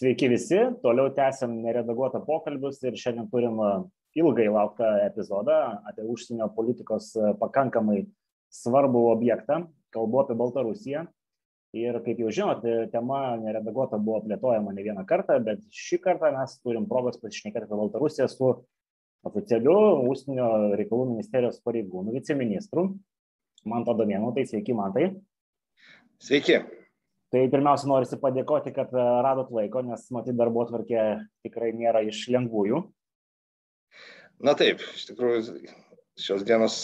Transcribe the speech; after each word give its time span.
Sveiki 0.00 0.30
visi, 0.32 0.56
toliau 0.80 1.10
tęsiam 1.12 1.58
neredaguotą 1.60 2.22
pokalbius 2.24 2.78
ir 2.88 2.94
šiandien 2.96 3.26
turim 3.28 3.58
e, 3.60 3.72
ilgai 4.16 4.46
lauktą 4.48 4.94
epizodą 5.04 5.58
apie 5.90 6.06
užsienio 6.08 6.46
politikos 6.56 7.10
e, 7.18 7.34
pakankamai 7.42 8.06
svarbų 8.62 9.02
objektą. 9.10 9.58
Kalbu 9.92 10.22
apie 10.22 10.38
Baltarusiją. 10.40 11.04
Ir 11.76 12.00
kaip 12.06 12.24
jau 12.24 12.32
žinot, 12.32 12.64
e, 12.64 12.88
tema 12.94 13.36
neredaguota 13.44 14.00
buvo 14.00 14.22
plėtojama 14.24 14.72
ne 14.72 14.88
vieną 14.88 15.04
kartą, 15.04 15.36
bet 15.44 15.68
šį 15.68 16.00
kartą 16.08 16.32
mes 16.38 16.56
turim 16.64 16.88
progos 16.88 17.20
pasišnekėti 17.20 17.68
apie 17.68 17.84
Baltarusiją 17.84 18.32
su 18.32 18.54
oficialiu 19.28 19.78
užsienio 20.08 20.50
reikalų 20.80 21.10
ministerijos 21.12 21.60
pareigūnų 21.60 22.16
viceministru 22.16 22.88
Manto 23.68 24.00
Domėnu. 24.00 24.32
Tai 24.32 24.48
sveiki, 24.48 24.80
Mantai. 24.80 25.10
Sveiki. 26.24 26.62
Tai 27.30 27.44
pirmiausia, 27.46 27.86
norisi 27.86 28.18
padėkoti, 28.18 28.72
kad 28.74 28.90
e, 28.90 29.02
radot 29.22 29.52
laiko, 29.54 29.84
nes 29.86 30.02
matyt, 30.14 30.34
darbo 30.38 30.64
tvarkė 30.66 31.02
tikrai 31.46 31.70
nėra 31.78 32.02
iš 32.08 32.24
lengvųjų. 32.34 32.80
Na 34.42 34.56
taip, 34.58 34.82
iš 34.96 35.04
tikrųjų, 35.12 35.54
šios 36.18 36.42
dienos 36.48 36.78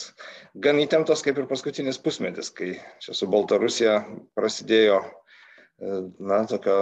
gan 0.62 0.78
įtemptos 0.78 1.24
kaip 1.26 1.40
ir 1.40 1.48
paskutinis 1.50 1.98
pusmetis, 2.02 2.52
kai 2.54 2.76
čia 3.02 3.16
su 3.16 3.26
Baltarusija 3.32 3.98
prasidėjo, 4.38 5.00
e, 5.02 5.98
na, 6.22 6.44
tokio 6.46 6.78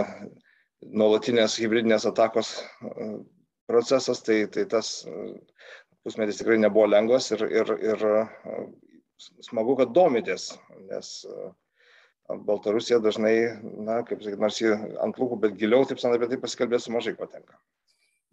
nuolatinės 0.85 1.57
hybridinės 1.63 2.05
atakos 2.11 2.59
e, 2.61 3.11
procesas, 3.71 4.21
tai, 4.27 4.43
tai 4.53 4.69
tas 4.69 4.99
pusmetis 6.05 6.43
tikrai 6.43 6.61
nebuvo 6.61 6.91
lengvas 6.93 7.33
ir, 7.33 7.49
ir, 7.49 7.77
ir 7.81 8.09
smagu, 9.41 9.79
kad 9.81 9.97
domitės, 9.97 10.51
nes 10.91 11.17
Baltarusija 12.29 12.99
dažnai, 13.05 13.35
na, 13.85 14.01
kaip 14.09 14.23
sakyti, 14.25 14.41
nors 14.41 14.59
jį 14.61 14.73
ant 15.05 15.19
lūpų, 15.21 15.39
bet 15.43 15.57
giliau, 15.61 15.85
taip 15.85 16.01
sakant, 16.01 16.17
apie 16.17 16.31
tai 16.33 16.41
pasikalbėti 16.41 16.93
mažai 16.95 17.13
patenka. 17.19 17.59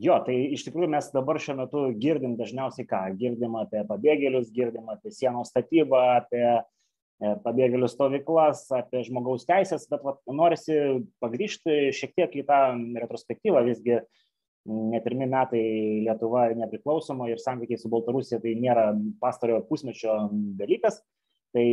Jo, 0.02 0.16
tai 0.25 0.38
iš 0.55 0.63
tikrųjų 0.66 0.88
mes 0.93 1.09
dabar 1.13 1.38
šiuo 1.43 1.57
metu 1.59 1.81
girdim 2.01 2.38
dažniausiai 2.39 2.88
ką? 2.89 3.01
Girdim 3.19 3.57
apie 3.59 3.83
pabėgėlius, 3.89 4.49
girdim 4.55 4.88
apie 4.89 5.11
sienos 5.13 5.51
statybą, 5.51 5.99
apie 6.21 6.41
e, 6.47 7.33
pabėgėlių 7.43 7.89
stovyklas, 7.91 8.63
apie 8.79 9.03
žmogaus 9.05 9.45
teisės, 9.49 9.85
bet 9.91 10.07
vat, 10.07 10.23
norisi 10.31 10.79
pagrįžti 11.21 11.91
šiek 11.94 12.16
tiek 12.17 12.39
į 12.41 12.47
tą 12.47 12.61
retrospektyvą, 13.03 13.61
visgi 13.67 13.99
ne 14.71 15.03
pirmi 15.03 15.27
metai 15.29 15.61
Lietuva 16.07 16.47
nepriklausoma 16.57 17.29
ir 17.29 17.44
santykiai 17.44 17.77
su 17.81 17.91
Baltarusija 17.91 18.39
tai 18.41 18.55
nėra 18.57 18.91
pastarojo 19.21 19.66
pusmečio 19.69 20.16
dalykas. 20.57 21.01
Tai 21.55 21.66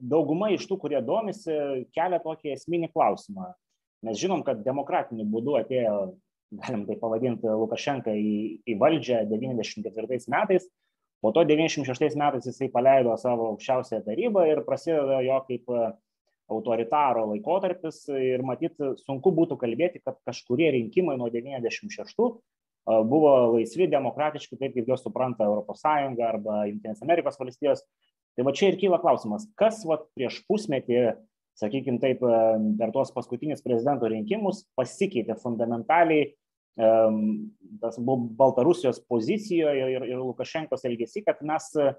dauguma 0.00 0.50
iš 0.54 0.64
tų, 0.68 0.78
kurie 0.80 1.00
domisi, 1.04 1.52
kelia 1.96 2.20
tokį 2.22 2.54
esminį 2.54 2.90
klausimą. 2.94 3.50
Mes 4.06 4.18
žinom, 4.20 4.42
kad 4.46 4.62
demokratiniu 4.64 5.26
būdu 5.28 5.58
atėjo, 5.60 5.96
galim 6.62 6.86
tai 6.88 6.96
pavadinti, 7.00 7.48
Lukašenka 7.48 8.14
į, 8.16 8.34
į 8.68 8.76
valdžią 8.80 9.24
94 9.28 10.20
metais, 10.32 10.68
po 11.24 11.32
to 11.34 11.44
96 11.48 12.16
metais 12.20 12.48
jisai 12.48 12.68
paleido 12.72 13.16
savo 13.20 13.50
aukščiausiąją 13.52 14.04
tarybą 14.06 14.44
ir 14.50 14.62
prasideda 14.66 15.22
jo 15.24 15.38
kaip 15.48 15.72
autoritaro 16.52 17.24
laikotarpis. 17.32 18.04
Ir 18.12 18.44
matyt 18.46 18.78
sunku 19.02 19.32
būtų 19.34 19.58
kalbėti, 19.60 20.02
kad 20.04 20.20
kažkurie 20.28 20.70
rinkimai 20.76 21.16
nuo 21.18 21.30
96 21.32 22.20
buvo 22.86 23.32
laisvi, 23.56 23.88
demokratiški, 23.90 24.58
taip 24.60 24.76
kaip 24.76 24.92
juos 24.92 25.02
supranta 25.02 25.48
ES 25.50 25.86
arba 26.22 26.60
Junktinės 26.68 27.02
Amerikos 27.02 27.40
valstijos 27.40 27.82
tai 28.36 28.44
va 28.46 28.54
čia 28.56 28.70
ir 28.70 28.80
kyla 28.80 29.00
klausimas 29.02 29.48
kas 29.58 29.82
vat 29.88 30.06
prieš 30.16 30.42
pusmetį 30.50 31.16
sakykim 31.56 32.00
taip 32.02 32.20
per 32.20 32.92
tuos 32.92 33.12
paskutinius 33.14 33.64
prezidento 33.64 34.08
rinkimus 34.12 34.66
pasikeitė 34.76 35.38
fundamentaliai 35.40 36.34
tas 37.80 37.96
Baltarusijos 37.98 39.00
pozicijoje 39.08 39.88
ir, 39.94 40.04
ir 40.04 40.20
Lukašenkos 40.20 40.84
elgesy, 40.84 41.22
kad 41.24 41.40
mes 41.40 41.70
e, 41.80 41.92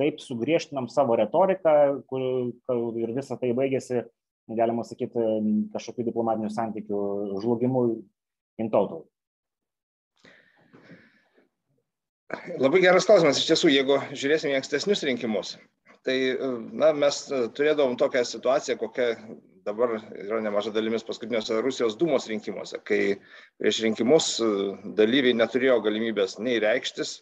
taip 0.00 0.18
sugriežtinam 0.20 0.88
savo 0.90 1.16
retoriką 1.16 2.02
kur, 2.10 2.50
ir 2.98 3.14
visa 3.14 3.38
tai 3.38 3.52
baigėsi, 3.56 4.02
galima 4.50 4.84
sakyti, 4.86 5.22
kažkokių 5.74 6.08
diplomatinių 6.10 6.50
santykių 6.52 7.02
žlugimu 7.42 7.86
intautau. 8.62 9.06
Labai 12.58 12.80
geras 12.82 13.06
klausimas. 13.06 13.38
Iš 13.38 13.50
tiesų, 13.50 13.68
jeigu 13.70 13.96
žiūrėsime 14.10 14.54
į 14.54 14.56
ankstesnius 14.58 15.04
rinkimus, 15.06 15.52
tai 16.06 16.16
na 16.82 16.88
mes 16.96 17.20
turėdavom 17.30 17.94
tokią 18.00 18.24
situaciją 18.26 18.78
kokia 18.80 19.12
dabar 19.66 19.96
yra 20.14 20.40
nemaža 20.42 20.72
dalimis 20.74 21.06
paskutiniuose 21.06 21.60
rusijos 21.62 21.96
dūmos 21.98 22.28
rinkimuose 22.30 22.78
kai 22.86 23.00
prieš 23.58 23.80
rinkimus 23.86 24.28
dalyviai 24.98 25.34
neturėjo 25.38 25.80
galimybės 25.86 26.38
nei 26.38 26.60
reikštis 26.62 27.16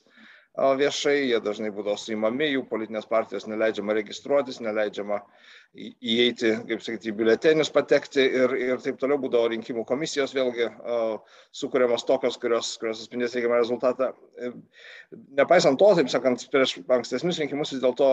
viešai 0.55 1.17
jie 1.29 1.39
dažnai 1.43 1.71
būdavo 1.75 1.99
suimami 1.99 2.47
jų 2.53 2.63
politinės 2.71 3.09
partijos 3.11 3.49
neleidžiama 3.51 3.97
registruotis 3.97 4.61
neleidžiama 4.63 5.19
įeiti 5.75 6.53
kaip 6.69 6.83
sakyti 6.85 7.11
į 7.11 7.17
biuletenius 7.19 7.73
patekti 7.75 8.23
ir 8.23 8.55
ir 8.55 8.83
taip 8.85 9.01
toliau 9.01 9.19
būdavo 9.19 9.49
rinkimų 9.51 9.83
komisijos 9.89 10.35
vėlgi 10.37 10.69
sukuriamos 11.51 12.07
tokios 12.07 12.39
kurios 12.39 12.77
kurios 12.79 13.03
atspindės 13.03 13.35
reikiamą 13.35 13.59
rezultatą 13.59 14.13
nepaisant 15.41 15.79
to 15.83 15.91
taip 15.99 16.13
sakant 16.13 16.47
prieš 16.53 16.79
ankstesnius 16.87 17.43
rinkimus 17.43 17.75
vis 17.75 17.83
dėlto 17.83 18.13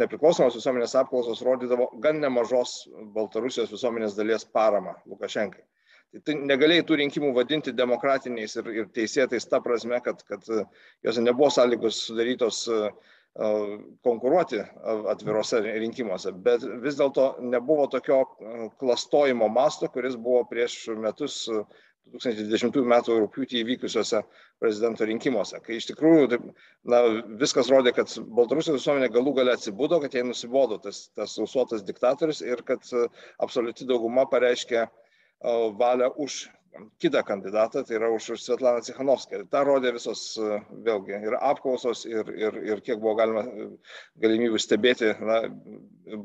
nepriklausomos 0.00 0.56
visuomenės 0.56 0.96
apklausos 1.02 1.42
rodydavo 1.44 1.90
gan 2.00 2.20
nemažos 2.22 2.86
Baltarusijos 3.14 3.72
visuomenės 3.74 4.14
dalies 4.16 4.46
paramą 4.46 4.94
Lukašenkai. 5.10 5.64
Tai 6.10 6.20
tu 6.26 6.34
negalėjai 6.42 6.84
tų 6.86 6.96
rinkimų 7.04 7.28
vadinti 7.36 7.72
demokratiniais 7.76 8.56
ir, 8.58 8.70
ir 8.80 8.86
teisėtais 8.96 9.46
ta 9.46 9.60
prasme, 9.62 10.00
kad, 10.02 10.24
kad 10.26 10.42
jos 11.06 11.20
nebuvo 11.22 11.50
sąlygos 11.54 12.00
sudarytos 12.08 12.64
konkuruoti 14.02 14.58
atvirose 15.12 15.60
rinkimuose, 15.62 16.32
bet 16.46 16.64
vis 16.82 16.98
dėlto 16.98 17.36
nebuvo 17.52 17.86
tokio 17.92 18.24
klastojimo 18.80 19.46
masto, 19.48 19.86
kuris 19.94 20.16
buvo 20.18 20.42
prieš 20.50 20.88
metus 20.98 21.44
2020 22.10 22.80
m. 22.82 22.96
rūpiutį 23.06 23.60
įvykusiuose 23.60 24.24
prezidento 24.58 25.06
rinkimuose, 25.06 25.60
kai 25.62 25.76
iš 25.78 25.86
tikrųjų 25.92 26.40
na, 26.90 27.04
viskas 27.38 27.70
rodė, 27.70 27.92
kad 27.94 28.10
Baltarusijos 28.34 28.80
visuomenė 28.80 29.12
galų 29.14 29.36
gale 29.38 29.54
atsibudo, 29.54 30.00
kad 30.02 30.16
jai 30.18 30.24
nusibodo 30.26 30.80
tas, 30.82 31.04
tas 31.14 31.36
sausuotas 31.38 31.86
diktatorius 31.86 32.42
ir 32.42 32.64
kad 32.66 32.82
absoliuti 33.38 33.86
dauguma 33.86 34.26
pareiškė 34.32 34.88
valią 35.42 36.10
už 36.16 36.46
kitą 36.98 37.22
kandidatą, 37.22 37.84
tai 37.84 37.96
yra 37.96 38.08
už, 38.10 38.30
Svetlaną 38.38 38.80
Cichanovską. 38.86 39.42
Ta 39.50 39.64
rodė 39.66 39.92
visos 39.96 40.38
vėlgi 40.86 41.16
ir 41.26 41.36
apklausos, 41.40 42.04
ir, 42.06 42.30
ir, 42.30 42.58
ir 42.70 42.82
kiek 42.86 43.00
buvo 43.02 43.16
galima 43.18 43.42
galimybių 44.22 44.60
stebėti 44.62 45.10
na, 45.18 45.40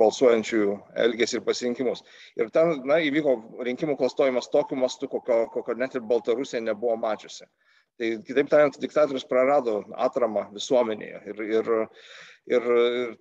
balsuojančiųjų 0.01 0.75
elgesį 1.05 1.39
ir 1.39 1.45
pasirinkimus. 1.47 2.03
Ir 2.37 2.51
ten 2.53 2.75
na, 2.85 2.99
įvyko 3.09 3.35
rinkimų 3.67 3.97
klastojimas 4.01 4.51
tokiu 4.53 4.77
mastu, 4.79 5.09
kokio, 5.11 5.45
kokio 5.53 5.77
net 5.81 5.97
ir 5.97 6.05
Baltarusija 6.05 6.61
nebuvo 6.61 6.97
mačiusi. 7.01 7.49
Tai 7.95 8.11
kitaip 8.27 8.49
tariant, 8.51 8.77
diktatorius 8.79 9.25
prarado 9.27 9.79
atramą 9.95 10.49
visuomenėje. 10.53 11.21
Ir, 11.31 11.43
ir, 11.59 11.75
Ir 12.45 12.65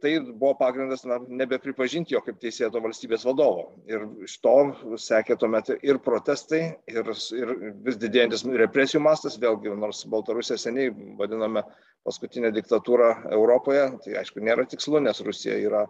tai 0.04 0.18
buvo 0.20 0.52
pagrindas 0.58 1.06
na, 1.08 1.16
nebepripažinti 1.40 2.12
jo 2.12 2.20
kaip 2.26 2.36
teisėto 2.42 2.82
valstybės 2.84 3.22
vadovo. 3.24 3.70
Ir 3.88 4.04
iš 4.26 4.34
to 4.44 4.56
sekė 5.00 5.38
tuomet 5.40 5.70
ir 5.78 6.00
protestai, 6.04 6.60
ir, 6.92 7.08
ir 7.38 7.54
vis 7.86 7.96
didėjantis 8.02 8.44
represijų 8.64 9.00
mastas, 9.06 9.38
vėlgi, 9.40 9.72
nors 9.80 10.02
Baltarusija 10.12 10.58
seniai 10.60 10.92
vadiname 11.16 11.64
paskutinę 12.04 12.50
diktatūrą 12.52 13.14
Europoje, 13.32 13.86
tai 14.04 14.18
aišku 14.20 14.44
nėra 14.44 14.66
tikslu, 14.68 15.00
nes 15.00 15.24
Rusija 15.24 15.56
yra 15.56 15.86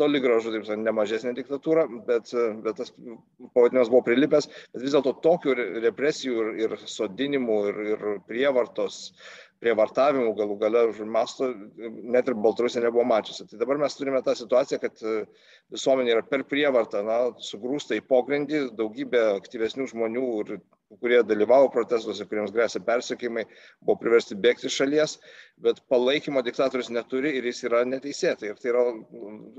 toli 0.00 0.18
gražu, 0.24 0.50
taip 0.50 0.66
sakant, 0.66 0.82
ne 0.82 0.96
mažesnė 0.96 1.36
diktatūra, 1.36 1.86
bet, 2.08 2.32
bet 2.64 2.80
tas 2.80 2.90
pavadinimas 3.54 3.92
buvo 3.92 4.02
prilipęs, 4.08 4.48
bet 4.72 4.82
vis 4.82 4.96
dėlto 4.96 5.14
tokių 5.22 5.54
represijų 5.84 6.42
ir, 6.42 6.52
ir 6.64 6.76
sodinimų 6.90 7.58
ir, 7.70 7.80
ir 7.92 8.04
prievartos 8.26 9.02
prievartavimų 9.62 10.34
galų 10.38 10.56
gale 10.60 10.82
masto 11.06 11.48
net 12.14 12.28
ir 12.28 12.38
Baltarusija 12.44 12.82
nebuvo 12.84 13.04
mačiusi. 13.06 13.46
Tai 13.50 13.60
dabar 13.60 13.78
mes 13.82 13.96
turime 13.98 14.22
tą 14.26 14.34
situaciją, 14.38 14.80
kad 14.82 15.02
e, 15.06 15.22
visuomenė 15.74 16.16
yra 16.16 16.24
per 16.26 16.44
prievartą, 16.50 17.04
na, 17.06 17.18
sugrūsta 17.50 17.96
į 17.98 18.04
pogrindį, 18.10 18.64
daugybė 18.78 19.22
aktyvesnių 19.36 19.88
žmonių 19.92 20.26
ir 20.42 20.56
kurie 21.00 21.20
dalyvavo 21.26 21.70
protestuose, 21.72 22.26
kuriems 22.28 22.52
grėsia 22.54 22.82
persekimai, 22.84 23.44
buvo 23.82 23.98
priversti 24.00 24.36
bėgti 24.38 24.70
šalies, 24.72 25.18
bet 25.62 25.80
palaikymo 25.92 26.42
diktatorius 26.44 26.90
neturi 26.92 27.34
ir 27.38 27.46
jis 27.46 27.62
yra 27.68 27.82
neteisėtai. 27.88 28.50
Ir 28.50 28.60
tai 28.60 28.72
yra 28.72 28.84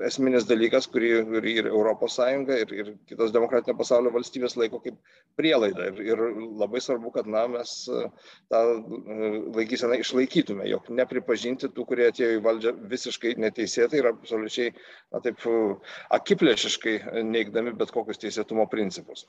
esminis 0.08 0.48
dalykas, 0.50 0.88
kurį 0.92 1.12
ir 1.54 1.70
ES 1.70 2.18
ir, 2.58 2.74
ir 2.80 2.92
kitos 3.10 3.34
demokratinio 3.36 3.78
pasaulio 3.80 4.12
valstybės 4.16 4.58
laiko 4.60 4.82
kaip 4.84 5.00
prielaidą. 5.40 5.90
Ir, 5.92 6.02
ir 6.12 6.24
labai 6.62 6.82
svarbu, 6.84 7.14
kad 7.16 7.30
na, 7.30 7.46
mes 7.56 7.76
tą 8.52 8.64
laikyseną 9.58 10.00
išlaikytume, 10.04 10.68
jog 10.70 10.90
nepripažinti 10.90 11.72
tų, 11.72 11.88
kurie 11.90 12.10
atėjo 12.10 12.38
į 12.38 12.44
valdžią 12.46 12.76
visiškai 12.92 13.36
neteisėtai 13.44 14.02
ir 14.02 14.12
absoliučiai, 14.12 14.76
na 15.14 15.24
taip, 15.24 15.42
akiplėšiškai 16.20 17.24
neigdami 17.30 17.76
bet 17.80 17.94
kokius 17.96 18.22
teisėtumo 18.22 18.68
principus. 18.72 19.28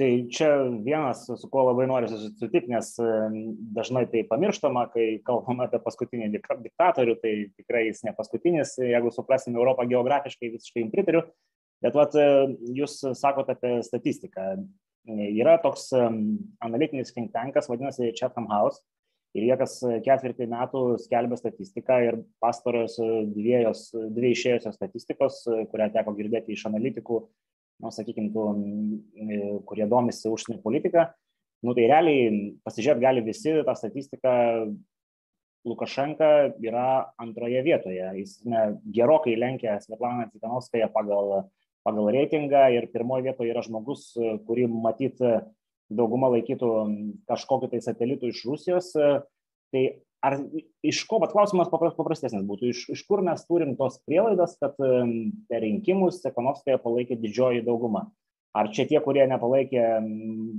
Tai 0.00 0.08
čia 0.32 0.48
vienas, 0.80 1.26
su 1.28 1.48
kuo 1.52 1.66
labai 1.66 1.84
noriu 1.90 2.08
susitikti, 2.08 2.70
nes 2.72 2.94
dažnai 3.76 4.06
tai 4.08 4.22
pamirštama, 4.30 4.86
kai 4.94 5.06
kalbame 5.26 5.66
apie 5.66 5.76
paskutinį 5.84 6.30
diktatorių, 6.38 7.16
tai 7.20 7.32
tikrai 7.58 7.82
jis 7.90 8.00
ne 8.06 8.14
paskutinis, 8.16 8.78
jeigu 8.80 9.12
suprasime 9.12 9.60
Europą 9.60 9.84
geografiškai, 9.90 10.54
visiškai 10.54 10.86
jums 10.86 10.94
pritariu. 10.94 11.20
Bet 11.84 11.98
vat, 12.00 12.16
jūs 12.80 12.96
sakote 13.20 13.52
apie 13.58 13.74
statistiką. 13.84 14.46
Yra 15.10 15.58
toks 15.60 15.90
analitinis 15.92 17.12
think 17.12 17.34
tankas, 17.36 17.68
vadinasi 17.68 18.14
Chatham 18.16 18.48
House, 18.48 18.80
ir 19.36 19.50
jie 19.50 19.60
kas 19.60 19.76
ketvirtį 20.06 20.48
metų 20.48 20.84
skelbia 21.04 21.36
statistiką 21.42 22.00
ir 22.06 22.18
pastarojos 22.40 22.96
dviejos, 23.36 23.90
dvi 24.16 24.32
išėjusios 24.32 24.80
statistikos, 24.80 25.44
kurią 25.74 25.92
teko 25.92 26.16
girdėti 26.16 26.56
iš 26.56 26.64
analitikų, 26.72 27.20
nu, 27.80 27.92
sakykime, 27.94 28.30
tų, 28.34 28.44
kurie 29.68 29.88
domisi 29.90 30.30
užsienio 30.30 30.60
politiką, 30.64 31.08
nu, 31.66 31.74
tai 31.76 31.88
realiai 31.90 32.30
pasižiūrėti 32.64 33.04
gali 33.04 33.24
visi 33.26 33.58
tą 33.66 33.76
statistiką. 33.78 34.32
Lukašenka 35.68 36.56
yra 36.64 37.12
antroje 37.20 37.60
vietoje. 37.60 38.06
Jis 38.16 38.38
ne, 38.48 38.62
gerokai 38.96 39.34
lenkia 39.36 39.74
Svetlaną 39.82 40.30
Cikanovskają 40.32 40.86
pagal, 40.94 41.34
pagal 41.84 42.08
reitingą 42.16 42.62
ir 42.72 42.86
pirmoje 42.88 43.26
vietoje 43.26 43.52
yra 43.52 43.60
žmogus, 43.66 44.06
kurį 44.46 44.64
matyt 44.72 45.20
dauguma 45.92 46.30
laikytų 46.32 46.70
kažkokiu 47.28 47.68
tai 47.74 47.82
satelitu 47.84 48.30
iš 48.32 48.40
Rusijos. 48.48 48.88
Tai 48.94 49.84
ar 50.24 50.36
iš 50.84 51.02
ko, 51.08 51.18
bet 51.22 51.32
klausimas 51.34 51.70
paprastesnis 51.72 52.44
būtų, 52.46 52.70
iš, 52.74 52.84
iš 52.94 53.02
kur 53.08 53.22
mes 53.24 53.42
turim 53.48 53.74
tos 53.78 53.98
prielaidas, 54.06 54.56
kad 54.60 54.76
per 54.76 55.64
rinkimus 55.64 56.20
Sekanovskaja 56.24 56.80
palaikė 56.82 57.18
didžioji 57.20 57.64
dauguma. 57.66 58.08
Ar 58.56 58.66
čia 58.74 58.82
tie, 58.90 58.98
kurie 59.02 59.22
nepalaikė 59.30 59.82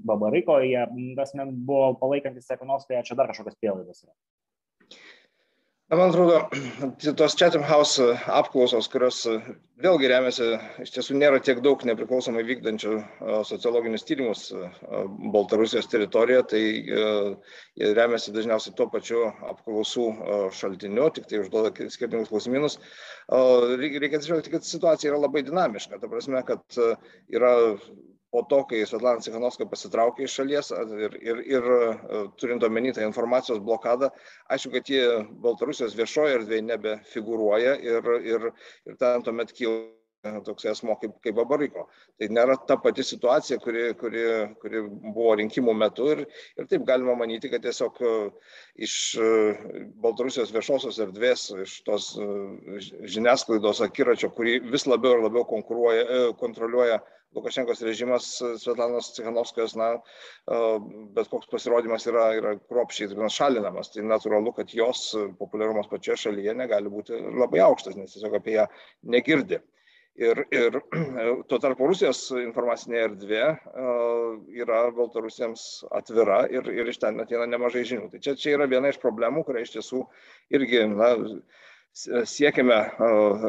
Babariko, 0.07 0.61
jie, 0.63 0.85
tas 1.17 1.33
buvo 1.51 1.91
palaikantis 1.99 2.47
Sekanovskaja, 2.47 3.03
čia 3.07 3.17
dar 3.19 3.27
kažkokios 3.31 3.59
prielaidos 3.59 4.05
yra? 4.05 4.13
Man 5.91 6.07
atrodo, 6.07 6.47
tos 7.19 7.33
Chatham 7.35 7.63
House 7.67 7.99
apklausos, 8.31 8.87
kurios 8.87 9.17
vėlgi 9.83 10.07
remiasi, 10.07 10.45
iš 10.85 10.93
tiesų 10.95 11.17
nėra 11.19 11.41
tiek 11.43 11.59
daug 11.65 11.81
nepriklausomai 11.83 12.45
vykdančių 12.47 12.93
sociologinius 13.49 14.07
tyrimus 14.07 14.45
Baltarusijos 15.33 15.91
teritorijoje, 15.91 16.45
tai 16.53 17.91
remiasi 17.97 18.31
dažniausiai 18.37 18.77
tuo 18.77 18.87
pačiu 18.93 19.25
apklausų 19.49 20.05
šaltiniu, 20.61 21.09
tik 21.17 21.27
tai 21.27 21.41
užduoda 21.43 21.73
skirtingus 21.91 22.31
klausimynus. 22.31 22.79
Reikia 23.83 24.13
atsižvelgti, 24.13 24.55
kad 24.55 24.69
situacija 24.69 25.11
yra 25.11 25.19
labai 25.25 25.43
dinamiška. 25.43 25.99
Ta 25.99 26.07
prasme, 26.07 26.39
kad 26.47 26.79
yra 27.35 27.53
po 28.31 28.43
to, 28.49 28.63
kai 28.69 28.81
Svetlana 28.87 29.23
Cichanovska 29.23 29.67
pasitraukė 29.69 30.25
iš 30.25 30.39
šalies 30.39 30.71
ir, 30.73 31.17
ir, 31.19 31.41
ir 31.51 31.69
turint 32.39 32.63
omeny 32.63 32.93
tą 32.95 33.03
informacijos 33.05 33.59
blokadą, 33.63 34.11
aišku, 34.51 34.73
kad 34.77 34.91
jie 34.91 35.05
Baltarusijos 35.43 35.97
viešoje 35.99 36.37
erdvėje 36.39 36.67
nebefigūruoja 36.69 37.79
ir, 37.83 38.13
ir, 38.35 38.51
ir 38.87 39.01
ten 39.01 39.27
tuomet 39.27 39.51
kyla 39.57 39.89
toks 40.45 40.65
asmo 40.69 40.95
kaip, 41.01 41.15
kaip 41.25 41.35
Babariko. 41.35 41.87
Tai 42.19 42.27
nėra 42.29 42.55
ta 42.69 42.77
pati 42.77 43.03
situacija, 43.03 43.57
kuri, 43.63 43.87
kuri, 43.97 44.25
kuri 44.61 44.83
buvo 44.85 45.33
rinkimų 45.39 45.73
metu 45.77 46.11
ir, 46.13 46.25
ir 46.61 46.67
taip 46.69 46.85
galima 46.87 47.15
manyti, 47.17 47.49
kad 47.49 47.63
tiesiog 47.65 47.97
iš 48.85 48.97
Baltarusijos 50.03 50.53
viešosios 50.53 51.01
erdvės, 51.07 51.47
iš 51.65 51.79
tos 51.87 52.11
žiniasklaidos 53.15 53.81
akiračio, 53.87 54.29
kuri 54.37 54.59
vis 54.71 54.85
labiau 54.87 55.17
ir 55.17 55.25
labiau 55.25 55.47
kontroliuoja 56.37 57.01
Lukašenkos 57.35 57.81
režimas 57.87 58.27
Svetlanos 58.59 59.13
Cichanovskajos, 59.15 59.75
na, 59.79 59.91
bet 61.15 61.29
koks 61.31 61.47
pasirodymas 61.51 62.07
yra, 62.11 62.25
yra 62.35 62.55
kruopščiai 62.59 63.29
šalinamas. 63.31 63.93
Tai 63.93 64.03
natūralu, 64.09 64.51
kad 64.57 64.73
jos 64.75 65.05
populiarumas 65.39 65.87
pačioje 65.91 66.25
šalyje 66.25 66.57
negali 66.59 66.91
būti 66.91 67.15
labai 67.15 67.63
aukštas, 67.63 67.95
nes 67.99 68.11
tiesiog 68.15 68.35
apie 68.41 68.57
ją 68.57 68.67
negirdi. 69.15 69.61
Ir, 70.19 70.43
ir 70.51 70.75
tuo 71.49 71.57
tarpu 71.63 71.87
Rusijos 71.87 72.25
informacinė 72.35 72.99
erdvė 73.05 73.43
yra 74.59 74.81
Baltarusiems 74.97 75.85
atvira 75.95 76.43
ir, 76.51 76.67
ir 76.67 76.91
iš 76.91 76.99
ten 76.99 77.23
ateina 77.23 77.47
nemažai 77.47 77.85
žinių. 77.87 78.09
Tai 78.11 78.19
čia, 78.25 78.35
čia 78.35 78.57
yra 78.57 78.67
viena 78.69 78.91
iš 78.91 78.99
problemų, 78.99 79.45
kurią 79.47 79.63
iš 79.63 79.77
tiesų 79.77 80.03
irgi 80.59 80.83
na, 80.91 81.13
siekiame 81.93 82.77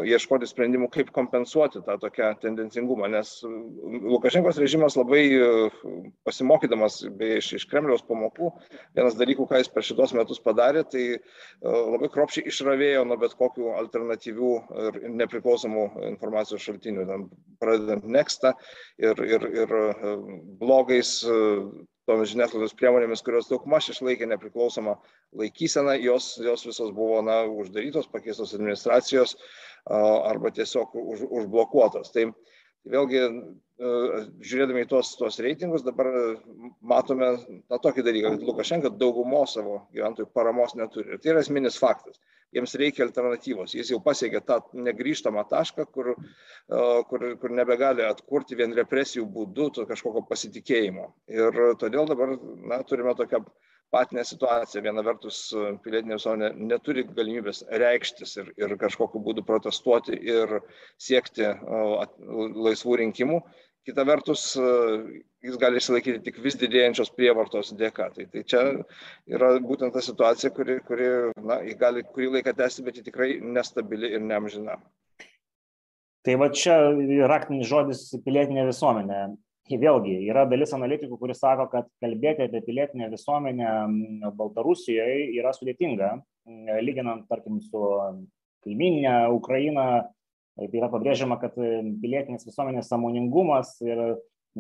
ieškoti 0.09 0.49
sprendimų, 0.51 0.89
kaip 0.93 1.13
kompensuoti 1.15 1.83
tą 1.87 1.95
tokią 2.03 2.33
tendencingumą, 2.43 3.07
nes 3.13 3.37
Lukašenkos 3.45 4.59
režimas 4.59 4.97
labai 4.99 5.23
pasimokydamas 6.27 6.99
beje 7.19 7.39
iš, 7.39 7.51
iš 7.61 7.67
Kremliaus 7.71 8.03
pamokų, 8.09 8.51
vienas 8.99 9.17
dalykų, 9.19 9.47
ką 9.51 9.63
jis 9.63 9.71
per 9.71 9.87
šitos 9.87 10.15
metus 10.19 10.43
padarė, 10.43 10.83
tai 10.83 11.05
labai 11.63 12.11
kropšiai 12.13 12.51
išravėjo 12.51 13.07
nuo 13.07 13.21
bet 13.23 13.37
kokių 13.39 13.77
alternatyvių 13.85 14.53
ir 14.89 15.01
nepriklausomų 15.23 15.87
informacijos 16.11 16.67
šaltinių, 16.67 17.07
pradedant 17.63 18.11
Nextą 18.11 18.57
ir, 18.99 19.23
ir, 19.23 19.49
ir 19.63 19.79
blogais 20.59 21.21
tomis 22.09 22.33
žiniasklaidos 22.33 22.75
priemonėmis, 22.79 23.23
kurios 23.25 23.51
daugmaž 23.51 23.93
išlaikė 23.93 24.29
nepriklausomą 24.33 24.97
laikyseną, 25.39 25.97
jos, 26.03 26.35
jos 26.43 26.67
visos 26.67 26.91
buvo 26.97 27.21
na, 27.27 27.43
uždarytos, 27.47 28.11
pakeistos 28.13 28.55
administracijos 28.57 29.37
arba 29.87 30.53
tiesiog 30.55 30.95
už, 30.99 31.25
užblokuotos. 31.41 32.13
Tai 32.15 32.29
vėlgi, 32.91 33.23
žiūrėdami 33.83 34.85
į 34.85 34.91
tuos, 34.91 35.15
tuos 35.19 35.39
reitingus, 35.43 35.85
dabar 35.87 36.11
matome 36.81 37.33
tą 37.71 37.79
tokį 37.87 38.05
dalyką, 38.07 38.35
kad 38.37 38.47
Lukašenka 38.51 38.93
daugumos 38.99 39.57
savo 39.57 39.83
gyventojų 39.95 40.31
paramos 40.35 40.77
neturi. 40.79 41.15
Ir 41.15 41.23
tai 41.23 41.35
yra 41.35 41.43
esminis 41.43 41.79
faktas. 41.81 42.21
Jiems 42.53 42.75
reikia 42.81 43.07
alternatyvos. 43.07 43.73
Jis 43.79 43.91
jau 43.95 43.99
pasiekė 44.05 44.43
tą 44.45 44.59
negryžtamą 44.77 45.45
tašką, 45.49 45.87
kur, 45.95 46.13
kur, 47.09 47.27
kur 47.41 47.55
nebegali 47.57 48.05
atkurti 48.05 48.59
vien 48.59 48.77
represijų 48.77 49.25
būdų 49.37 49.87
kažkokio 49.89 50.25
pasitikėjimo. 50.29 51.09
Ir 51.33 51.61
todėl 51.81 52.11
dabar 52.11 52.37
na, 52.37 52.83
turime 52.85 53.17
tokią 53.17 53.41
patinę 53.93 54.25
situaciją. 54.25 54.83
Viena 54.85 55.05
vertus, 55.05 55.41
pilietinė 55.85 56.17
visuomenė 56.19 56.53
neturi 56.69 57.05
galimybės 57.09 57.65
reikštis 57.83 58.39
ir, 58.41 58.53
ir 58.61 58.77
kažkokiu 58.81 59.21
būdu 59.25 59.45
protestuoti 59.49 60.17
ir 60.17 60.59
siekti 61.01 61.49
laisvų 62.69 63.01
rinkimų. 63.05 63.43
Kita 63.83 64.05
vertus, 64.07 64.45
jis 65.43 65.59
gali 65.59 65.81
išsilaikyti 65.81 66.23
tik 66.23 66.37
vis 66.45 66.55
didėjančios 66.61 67.11
prievartos 67.17 67.73
dėka. 67.75 68.13
Tai, 68.15 68.27
tai 68.31 68.43
čia 68.47 68.61
yra 69.27 69.57
būtent 69.65 69.95
ta 69.97 70.03
situacija, 70.05 70.53
kuri, 70.55 70.79
kuri 70.87 71.09
na, 71.43 71.59
gali 71.81 72.05
kurį 72.07 72.37
laiką 72.37 72.55
tęsti, 72.59 72.85
bet 72.87 73.01
ji 73.01 73.07
tikrai 73.09 73.33
nestabili 73.43 74.13
ir 74.15 74.23
neamžina. 74.23 74.79
Tai 76.23 76.37
va 76.39 76.53
čia 76.55 76.77
raktinis 77.27 77.67
žodis 77.67 78.05
pilietinė 78.23 78.69
visuomenė 78.69 79.25
vėlgi 79.71 80.17
yra 80.29 80.45
dalis 80.49 80.73
analitikų, 80.75 81.17
kuris 81.21 81.41
sako, 81.41 81.69
kad 81.73 81.87
kalbėti 82.03 82.47
apie 82.47 82.63
pilietinę 82.67 83.09
visuomenę 83.13 84.33
Baltarusijoje 84.37 85.31
yra 85.39 85.53
sudėtinga, 85.55 86.11
lyginant, 86.83 87.27
tarkim, 87.29 87.61
su 87.61 87.81
kaiminė 88.65 89.31
Ukraina. 89.33 90.09
Yra 90.61 90.91
pabrėžiama, 90.93 91.39
kad 91.41 91.55
pilietinės 91.57 92.45
visuomenės 92.45 92.91
samoningumas 92.93 93.79
ir 93.85 94.03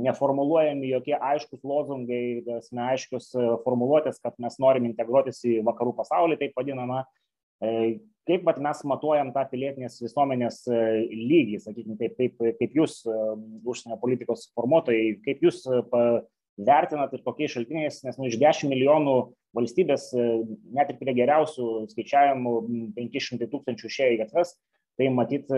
neformuluojami 0.00 0.88
jokie 0.88 1.18
aiškus 1.18 1.60
lozungai, 1.68 2.40
neaiškius 2.72 3.34
formuluotės, 3.66 4.22
kad 4.24 4.38
mes 4.40 4.56
norim 4.62 4.88
integruotis 4.88 5.42
į 5.44 5.58
vakarų 5.66 5.92
pasaulį, 5.98 6.38
taip 6.40 6.56
vadinama, 6.56 7.02
kaip 8.28 8.44
vat, 8.46 8.60
mes 8.62 8.82
matuojam 8.88 9.32
tą 9.34 9.44
pilietinės 9.50 9.98
visuomenės 10.02 10.62
e, 10.70 10.80
lygį, 11.10 11.58
sakykime, 11.64 11.98
taip, 12.00 12.16
kaip, 12.18 12.42
kaip 12.60 12.76
jūs, 12.78 13.00
e, 13.06 13.18
užsienio 13.68 13.98
politikos 14.02 14.48
formuotojai, 14.56 15.16
kaip 15.26 15.42
jūs 15.46 15.62
e, 15.66 15.82
vertinat 16.62 17.14
ir 17.16 17.22
kokiais 17.26 17.54
šaltiniais, 17.54 18.02
nes 18.06 18.18
nu, 18.20 18.28
iš 18.28 18.38
10 18.40 18.70
milijonų 18.70 19.16
valstybės, 19.56 20.10
net 20.72 20.92
ir 20.92 20.98
prie 21.00 21.14
geriausių 21.16 21.66
skaičiavimų 21.90 22.52
500 22.96 23.48
tūkstančių 23.52 23.88
išėjo 23.88 24.14
į 24.14 24.20
gatves, 24.22 24.54
tai 24.98 25.08
matyt 25.14 25.50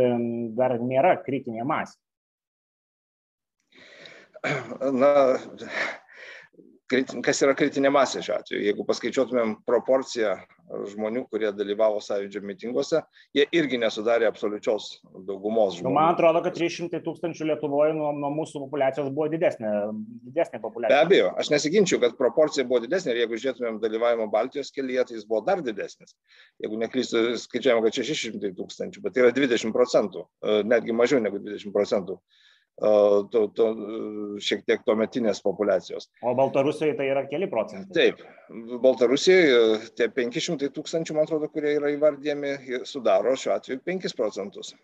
dar 0.58 0.76
nėra 0.80 1.16
kritinė 1.24 1.66
masė. 1.68 1.98
Na, 4.92 5.10
kas 7.24 7.42
yra 7.44 7.54
kritinė 7.58 7.90
masė 7.94 8.22
šiuo 8.24 8.36
atveju. 8.38 8.64
Jeigu 8.68 8.84
paskaičiuotumėm 8.88 9.56
proporciją 9.68 10.36
žmonių, 10.94 11.24
kurie 11.28 11.50
dalyvavo 11.54 12.00
sąjūdžio 12.02 12.40
mitinguose, 12.46 13.02
jie 13.36 13.44
irgi 13.56 13.78
nesudarė 13.82 14.26
absoliučios 14.30 14.86
daugumos 15.28 15.76
žmonių. 15.76 15.90
Nu, 15.90 15.94
man 15.96 16.14
atrodo, 16.14 16.40
kad 16.44 16.56
300 16.56 17.02
tūkstančių 17.04 17.48
Lietuvoje 17.50 17.92
nuo, 17.96 18.12
nuo 18.16 18.30
mūsų 18.34 18.62
populiacijos 18.64 19.10
buvo 19.14 19.28
didesnė, 19.32 19.72
didesnė 20.30 20.62
populiacija. 20.62 20.94
Be 20.96 21.02
abejo, 21.04 21.34
aš 21.40 21.52
nesiginčiu, 21.52 22.00
kad 22.02 22.16
proporcija 22.20 22.66
buvo 22.70 22.80
didesnė 22.86 23.12
ir 23.12 23.22
jeigu 23.24 23.40
žiūrėtumėm 23.42 23.82
dalyvavimo 23.82 24.30
Baltijos 24.32 24.72
kelyje, 24.74 25.04
tai 25.10 25.18
jis 25.18 25.28
buvo 25.28 25.42
dar 25.46 25.62
didesnis. 25.64 26.16
Jeigu 26.64 26.80
neklystu, 26.80 27.26
skaičiavome, 27.44 27.92
kad 27.92 28.00
600 28.00 28.54
tūkstančių, 28.56 29.04
bet 29.04 29.16
tai 29.16 29.26
yra 29.26 29.36
20 29.36 29.76
procentų, 29.76 30.24
netgi 30.64 30.96
mažiau 30.96 31.20
negu 31.22 31.42
20 31.44 31.76
procentų 31.76 32.18
to, 32.78 33.42
to, 33.54 33.66
šiek 34.42 34.64
tiek 34.66 34.82
tuometinės 34.86 35.40
populacijos. 35.44 36.08
O 36.26 36.34
Baltarusijoje 36.38 36.96
tai 36.98 37.06
yra 37.12 37.22
keli 37.30 37.46
procentai? 37.50 37.94
Taip, 37.94 38.24
Baltarusijoje 38.82 39.92
tie 39.98 40.08
500 40.10 40.70
tūkstančių, 40.74 41.16
man 41.16 41.28
atrodo, 41.28 41.48
kurie 41.52 41.76
yra 41.78 41.92
įvardyjami, 41.94 42.82
sudaro 42.88 43.36
šiuo 43.38 43.54
atveju 43.56 43.84
5 43.86 44.16
procentus. 44.18 44.74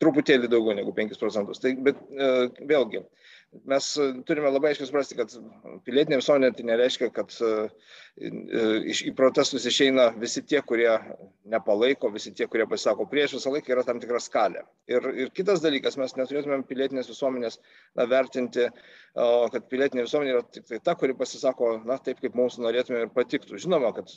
Truputėlį 0.00 0.50
daugiau 0.52 0.78
negu 0.80 0.96
5 0.96 1.20
procentus. 1.20 1.60
Tai, 1.62 1.74
bet 1.86 2.00
vėlgi, 2.72 3.04
mes 3.64 3.88
turime 4.26 4.50
labai 4.50 4.72
aiškiai 4.72 4.88
suprasti, 4.88 5.16
kad 5.18 5.32
pilietinė 5.86 6.20
visuomenė 6.20 6.52
tai 6.56 6.66
nereiškia, 6.68 7.08
kad 7.14 7.32
į 8.16 9.12
protestus 9.16 9.66
išeina 9.68 10.08
visi 10.16 10.40
tie, 10.48 10.62
kurie 10.64 10.88
nepalaiko, 11.52 12.08
visi 12.14 12.32
tie, 12.36 12.46
kurie 12.48 12.64
pasisako 12.68 13.04
prieš, 13.10 13.36
visą 13.36 13.52
laiką 13.52 13.74
yra 13.74 13.84
tam 13.86 14.00
tikra 14.00 14.20
skalė. 14.22 14.62
Ir, 14.88 15.08
ir 15.24 15.32
kitas 15.36 15.60
dalykas, 15.64 15.98
mes 16.00 16.16
neturėtumėm 16.16 16.64
pilietinės 16.68 17.10
visuomenės 17.10 17.58
na, 17.98 18.06
vertinti, 18.08 18.70
kad 19.16 19.68
pilietinė 19.70 20.06
visuomenė 20.06 20.32
yra 20.32 20.42
tik 20.48 20.64
tai 20.70 20.80
ta, 20.84 20.96
kuri 20.96 21.16
pasisako, 21.18 21.74
na, 21.88 21.98
taip 22.00 22.22
kaip 22.24 22.36
mums 22.38 22.56
norėtumėm 22.62 23.04
ir 23.04 23.12
patiktų. 23.14 23.60
Žinoma, 23.60 23.92
kad 23.96 24.12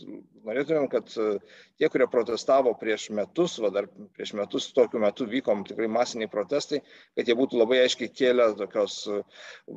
norėtumėm, 0.48 0.88
kad 0.92 1.12
tie, 1.12 1.92
kurie 1.92 2.08
protestavo 2.12 2.74
prieš 2.80 3.10
metus, 3.16 3.58
va 3.60 3.74
dar 3.76 3.90
prieš 4.16 4.36
metus 4.40 4.72
tokiu 4.76 5.04
metu 5.04 5.28
vykom 5.28 5.66
tikrai 5.68 5.92
masiniai 5.92 6.32
protestai, 6.32 6.82
kad 7.20 7.28
jie 7.28 7.36
būtų 7.40 7.60
labai 7.60 7.84
aiškiai 7.84 8.14
kėlę 8.16 8.54
tokios 8.64 9.02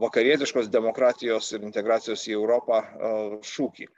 vakarietiškos 0.04 0.70
demokratijos 0.72 1.52
ir 1.52 1.66
integracijos 1.66 2.24
į 2.30 2.36
Europą 2.38 2.82
šūkį. 3.52 3.88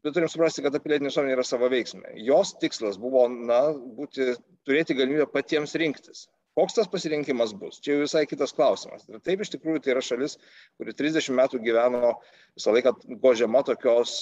Bet 0.00 0.14
turim 0.16 0.30
suprasti, 0.32 0.62
kad 0.64 0.72
ta 0.72 0.80
pilietinė 0.80 1.10
visuomenė 1.10 1.36
yra 1.36 1.44
savo 1.44 1.68
veiksmė. 1.72 2.14
Jos 2.24 2.54
tikslas 2.60 2.96
buvo, 3.00 3.26
na, 3.28 3.60
būti, 3.98 4.32
turėti 4.64 4.96
galimybę 4.96 5.26
patiems 5.28 5.76
rinktis. 5.80 6.24
Koks 6.58 6.74
tas 6.74 6.88
pasirinkimas 6.90 7.52
bus? 7.54 7.78
Čia 7.84 7.94
jau 7.94 8.00
visai 8.02 8.24
kitas 8.26 8.52
klausimas. 8.56 9.04
Ir 9.08 9.20
taip 9.24 9.44
iš 9.44 9.52
tikrųjų 9.52 9.82
tai 9.84 9.92
yra 9.92 10.02
šalis, 10.02 10.34
kuri 10.80 10.94
30 10.98 11.36
metų 11.38 11.60
gyveno 11.62 12.14
visą 12.58 12.74
laiką 12.74 12.94
gožiama 13.22 13.62
tokios 13.68 14.16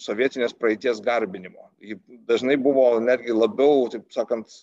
sovietinės 0.00 0.56
praeities 0.58 1.02
garbinimo. 1.04 1.68
Ji 1.84 1.98
dažnai 2.30 2.56
buvo 2.62 2.86
netgi 3.04 3.36
labiau, 3.36 3.84
taip 3.92 4.08
sakant, 4.14 4.54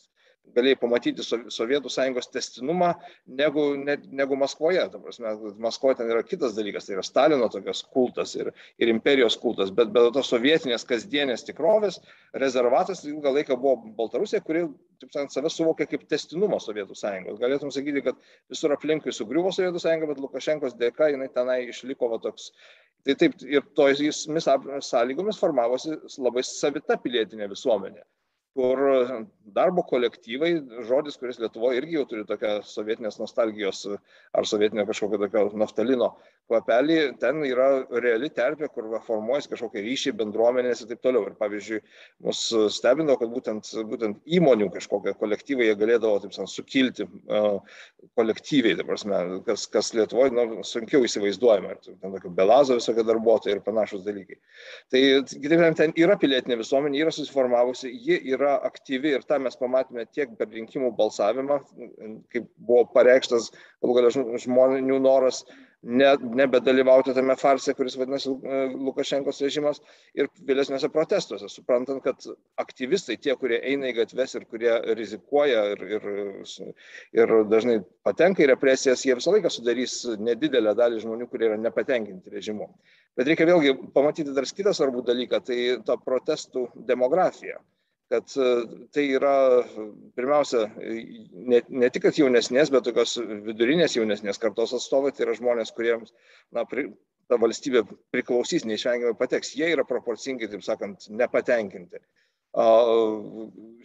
galėjai 0.56 0.77
pamatyti 0.82 1.24
Sovietų 1.25 1.91
sąjungos 1.94 2.29
testinumą 2.34 2.91
negu, 3.39 3.65
ne, 3.79 3.96
negu 4.22 4.38
Maskvoje. 4.39 4.86
Prasme, 5.03 5.34
Maskvoje 5.62 6.00
ten 6.00 6.12
yra 6.12 6.24
kitas 6.25 6.56
dalykas, 6.58 6.88
tai 6.88 6.98
yra 6.98 7.06
Stalino 7.06 7.50
tokios 7.51 7.82
kultas 7.94 8.36
ir, 8.38 8.51
ir 8.82 8.91
imperijos 8.91 9.38
kultas, 9.41 9.72
bet 9.75 9.94
be 9.96 10.06
tos 10.15 10.32
sovietinės 10.34 10.86
kasdienės 10.89 11.46
tikrovės 11.48 12.00
rezervatas 12.44 13.03
ilgą 13.08 13.34
laiką 13.38 13.58
buvo 13.62 13.94
Baltarusija, 13.98 14.44
kuri, 14.46 14.65
taip 15.01 15.13
sakant, 15.15 15.34
save 15.36 15.53
suvokė 15.53 15.89
kaip 15.94 16.06
testinumą 16.12 16.62
Sovietų 16.63 16.98
sąjungos. 16.98 17.39
Galėtum 17.41 17.74
sakyti, 17.75 18.06
kad 18.06 18.20
visur 18.51 18.75
aplinkui 18.75 19.15
sugriuvo 19.15 19.53
Sovietų 19.56 19.82
sąjunga, 19.84 20.13
bet 20.13 20.22
Lukašenkos 20.25 20.77
dėka 20.79 21.12
jinai 21.13 21.32
tenai 21.34 21.63
išliko 21.70 22.12
va, 22.13 22.22
toks. 22.24 22.51
Tai 23.08 23.15
taip 23.15 23.38
ir 23.48 23.63
tomis 23.79 24.25
sąlygomis 24.89 25.39
formavosi 25.39 25.96
labai 26.20 26.44
savita 26.44 26.98
pilietinė 27.00 27.48
visuomenė 27.48 28.03
kur 28.60 28.80
darbo 29.56 29.84
kolektyvai, 29.88 30.51
žodis, 30.88 31.16
kuris 31.20 31.39
Lietuvoje 31.39 31.80
irgi 31.80 31.96
jau 31.96 32.06
turi 32.10 32.25
tokią 32.28 32.60
sovietinės 32.68 33.20
nostalgijos 33.22 33.86
ar 33.89 34.48
sovietinio 34.48 34.84
kažkokio 34.89 35.22
tokio 35.24 35.46
naftalino 35.58 36.12
kvapelį, 36.50 36.98
ten 37.22 37.44
yra 37.46 37.68
reali 38.01 38.30
terpė, 38.34 38.70
kur 38.74 38.89
formuojasi 39.06 39.51
kažkokie 39.51 39.84
ryšiai, 39.86 40.16
bendruomenės 40.18 40.82
ir 40.82 40.89
taip 40.92 41.04
toliau. 41.06 41.28
Ir 41.30 41.36
pavyzdžiui, 41.39 41.80
mus 42.25 42.42
stebino, 42.74 43.16
kad 43.22 43.30
būtent, 43.34 43.70
būtent 43.89 44.34
įmonių 44.39 44.72
kažkokie 44.74 45.13
kolektyvai 45.20 45.70
jie 45.70 45.75
galėdavo, 45.80 46.24
taip 46.24 46.34
sakant, 46.34 46.54
sukilti 46.54 47.08
kolektyviai, 48.18 48.78
tai 48.80 48.88
prasme, 48.88 49.22
kas, 49.46 49.68
kas 49.72 49.94
Lietuvoje 49.98 50.34
nu, 50.34 50.63
sunkiau 50.66 51.06
įsivaizduojama. 51.06 51.78
Ten 51.86 52.18
tokio 52.18 52.34
belazo 52.34 52.80
visokie 52.80 53.06
darbuotojai 53.06 53.58
ir 53.58 53.63
panašus 53.66 54.06
dalykai. 54.08 54.39
Tai, 54.89 55.04
kitaip 55.30 55.58
tariant, 55.60 55.80
ten 55.84 55.96
yra 56.01 56.18
pilietinė 56.20 56.58
visuomenė, 56.63 57.06
yra 57.06 57.13
susiformavusi, 57.13 57.94
ji 57.94 58.18
yra 58.34 58.49
aktyvi 58.70 59.15
ir 59.15 59.25
tą 59.29 59.39
mes 59.44 59.58
pamatėme 59.60 60.06
tiek 60.12 60.36
per 60.39 60.51
rinkimų 60.53 60.91
balsavimą, 60.98 61.60
kaip 62.34 62.51
buvo 62.58 62.86
pareikštas 62.94 63.51
galų 63.82 63.98
galia 64.00 64.38
žmonių 64.46 65.01
noras 65.03 65.44
ne, 65.82 66.10
nebedalyvauti 66.41 67.13
tame 67.15 67.36
farse, 67.39 67.74
kuris 67.74 67.96
vadinasi 68.00 68.32
e, 68.32 68.60
Lukašenkos 68.88 69.39
režimas 69.44 69.79
ir 70.18 70.27
vėlesniuose 70.48 70.89
protestuose, 70.94 71.50
suprantant, 71.51 72.03
kad 72.03 72.27
aktyvistai, 72.62 73.18
tie, 73.22 73.36
kurie 73.39 73.62
eina 73.72 73.89
į 73.91 73.96
gatves 74.01 74.36
ir 74.36 74.48
kurie 74.51 74.74
rizikuoja 75.00 75.65
ir, 75.74 75.86
ir, 75.98 76.08
ir 77.22 77.36
dažnai 77.51 77.79
patenka 78.08 78.44
į 78.44 78.51
represijas, 78.53 79.06
jie 79.08 79.15
visą 79.20 79.36
laiką 79.36 79.51
sudarys 79.53 80.01
nedidelę 80.20 80.75
dalį 80.77 81.03
žmonių, 81.06 81.29
kurie 81.32 81.50
yra 81.51 81.60
nepatenkinti 81.62 82.36
režimu. 82.36 82.70
Bet 83.18 83.32
reikia 83.32 83.48
vėlgi 83.50 83.75
pamatyti 83.96 84.36
dar 84.36 84.48
kitą 84.48 84.75
svarbų 84.75 85.03
dalyką, 85.08 85.44
tai 85.48 85.60
ta 85.88 85.98
protestų 86.00 86.70
demografija 86.88 87.60
kad 88.10 88.32
tai 88.96 89.04
yra 89.13 89.34
pirmiausia 90.18 90.63
ne, 90.75 91.62
ne 91.70 91.89
tik 91.94 92.10
jaunesnės, 92.18 92.72
bet 92.74 92.88
tokios 92.88 93.18
vidurinės 93.46 93.98
jaunesnės 93.98 94.42
kartos 94.42 94.74
atstovai, 94.78 95.12
tai 95.13 95.28
yra 95.28 95.38
žmonės, 95.38 95.74
kuriems 95.78 96.16
na, 96.56 96.66
pri, 96.66 96.88
ta 97.30 97.38
valstybė 97.42 97.84
priklausys, 98.13 98.66
neišvengiamai 98.66 99.18
pateks, 99.20 99.54
jie 99.58 99.70
yra 99.75 99.86
proporcingai, 99.86 100.50
taip 100.50 100.66
sakant, 100.66 101.06
nepatenkinti 101.22 102.01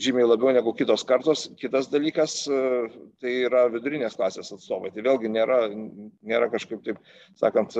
žymiai 0.01 0.25
labiau 0.27 0.53
negu 0.55 0.73
kitos 0.73 1.05
kartos. 1.05 1.51
Kitas 1.61 1.91
dalykas 1.93 2.47
tai 3.21 3.33
yra 3.45 3.67
vidurinės 3.73 4.17
klasės 4.17 4.53
atstovai. 4.55 4.91
Tai 4.95 5.05
vėlgi 5.05 5.29
nėra, 5.29 5.59
nėra 6.25 6.49
kažkaip 6.53 6.81
taip, 6.87 6.99
sakant, 7.37 7.77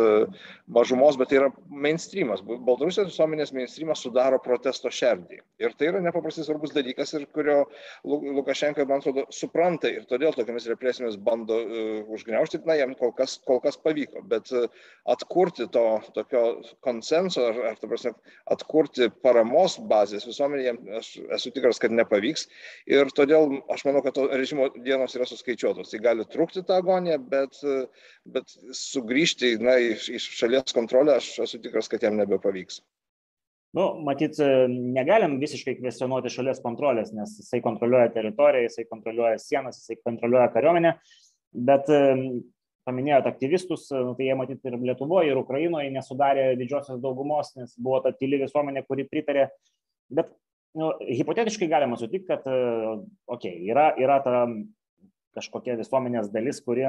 mažumos, 0.69 1.17
bet 1.17 1.33
tai 1.33 1.41
yra 1.41 1.51
mainstreamas. 1.69 2.45
Baltarusijos 2.45 3.11
visuomenės 3.13 3.55
mainstreamas 3.57 4.05
sudaro 4.05 4.39
protesto 4.45 4.93
šerdį. 4.93 5.41
Ir 5.65 5.75
tai 5.79 5.89
yra 5.89 6.03
nepaprastai 6.05 6.45
svarbus 6.45 6.75
dalykas 6.77 7.15
ir 7.17 7.27
kurio 7.33 7.65
Lukašenka, 8.05 8.85
man 8.85 9.01
atrodo, 9.01 9.25
supranta 9.33 9.89
ir 9.89 10.05
todėl 10.11 10.37
tokiamis 10.37 10.69
represijomis 10.69 11.17
bando 11.17 11.57
uh, 11.65 12.13
užgneušti, 12.13 12.61
na, 12.69 12.77
jam 12.77 12.93
kol 12.99 13.15
kas, 13.17 13.39
kol 13.49 13.63
kas 13.65 13.81
pavyko. 13.81 14.23
Bet 14.29 14.53
atkurti 15.09 15.67
to 15.73 15.85
tokio 16.15 16.45
konsenso 16.85 17.49
ar, 17.49 17.61
ar 17.73 17.81
prasme, 17.81 18.15
atkurti 18.53 19.09
paramos 19.25 19.79
bazės 19.89 20.27
visuomenėje 20.29 20.74
aš 20.99 21.11
esu 21.37 21.53
tikras, 21.55 21.81
kad 21.83 21.95
nepavyks. 21.95 22.49
Ir 22.91 23.13
todėl 23.17 23.61
aš 23.73 23.85
manau, 23.89 24.03
kad 24.05 24.17
to 24.17 24.27
režimo 24.33 24.71
dienos 24.77 25.17
yra 25.19 25.29
suskaičiuotos. 25.29 25.93
Tai 25.93 26.03
gali 26.05 26.27
trukti 26.31 26.65
tą 26.67 26.81
agoniją, 26.83 27.21
bet, 27.31 27.61
bet 28.37 28.57
sugrįžti 28.79 29.55
na, 29.63 29.79
iš, 29.95 30.09
iš 30.21 30.29
šalies 30.41 30.77
kontrolę 30.77 31.19
aš 31.21 31.31
esu 31.47 31.63
tikras, 31.65 31.91
kad 31.93 32.05
jam 32.05 32.19
nebepavyks. 32.21 32.83
Nu, 33.75 33.89
matyt, 34.07 34.39
negalim 34.71 35.41
visiškai 35.41 35.81
kvestionuoti 35.81 36.31
šalies 36.31 36.61
kontrolės, 36.63 37.11
nes 37.17 37.33
jisai 37.41 37.59
kontroliuoja 37.65 38.13
teritoriją, 38.15 38.69
jisai 38.69 38.85
kontroliuoja 38.87 39.41
sienas, 39.43 39.81
jisai 39.81 39.99
kontroliuoja 39.99 40.53
kariuomenę, 40.55 40.93
bet 41.67 41.91
paminėjot 42.87 43.27
aktyvistus, 43.29 43.89
nu, 43.91 44.13
tai 44.15 44.29
jie 44.29 44.37
matyt 44.39 44.69
ir 44.69 44.77
Lietuvoje, 44.79 45.33
ir 45.33 45.41
Ukrainoje 45.41 45.91
nesudarė 45.93 46.53
didžiosios 46.61 47.01
daugumos, 47.03 47.51
nes 47.59 47.75
buvo 47.81 48.01
ta 48.05 48.13
tyli 48.15 48.39
visuomenė, 48.43 48.85
kuri 48.89 49.07
pritarė. 49.11 49.49
Bet 50.15 50.31
nu, 50.79 50.91
hipotetiškai 51.07 51.69
galima 51.71 51.99
sutikti, 52.01 52.29
kad, 52.29 52.47
okei, 52.47 53.05
okay, 53.31 53.61
yra, 53.71 53.91
yra 54.01 54.19
ta 54.25 54.47
kažkokia 55.35 55.79
visuomenės 55.81 56.31
dalis, 56.35 56.61
kuri, 56.65 56.87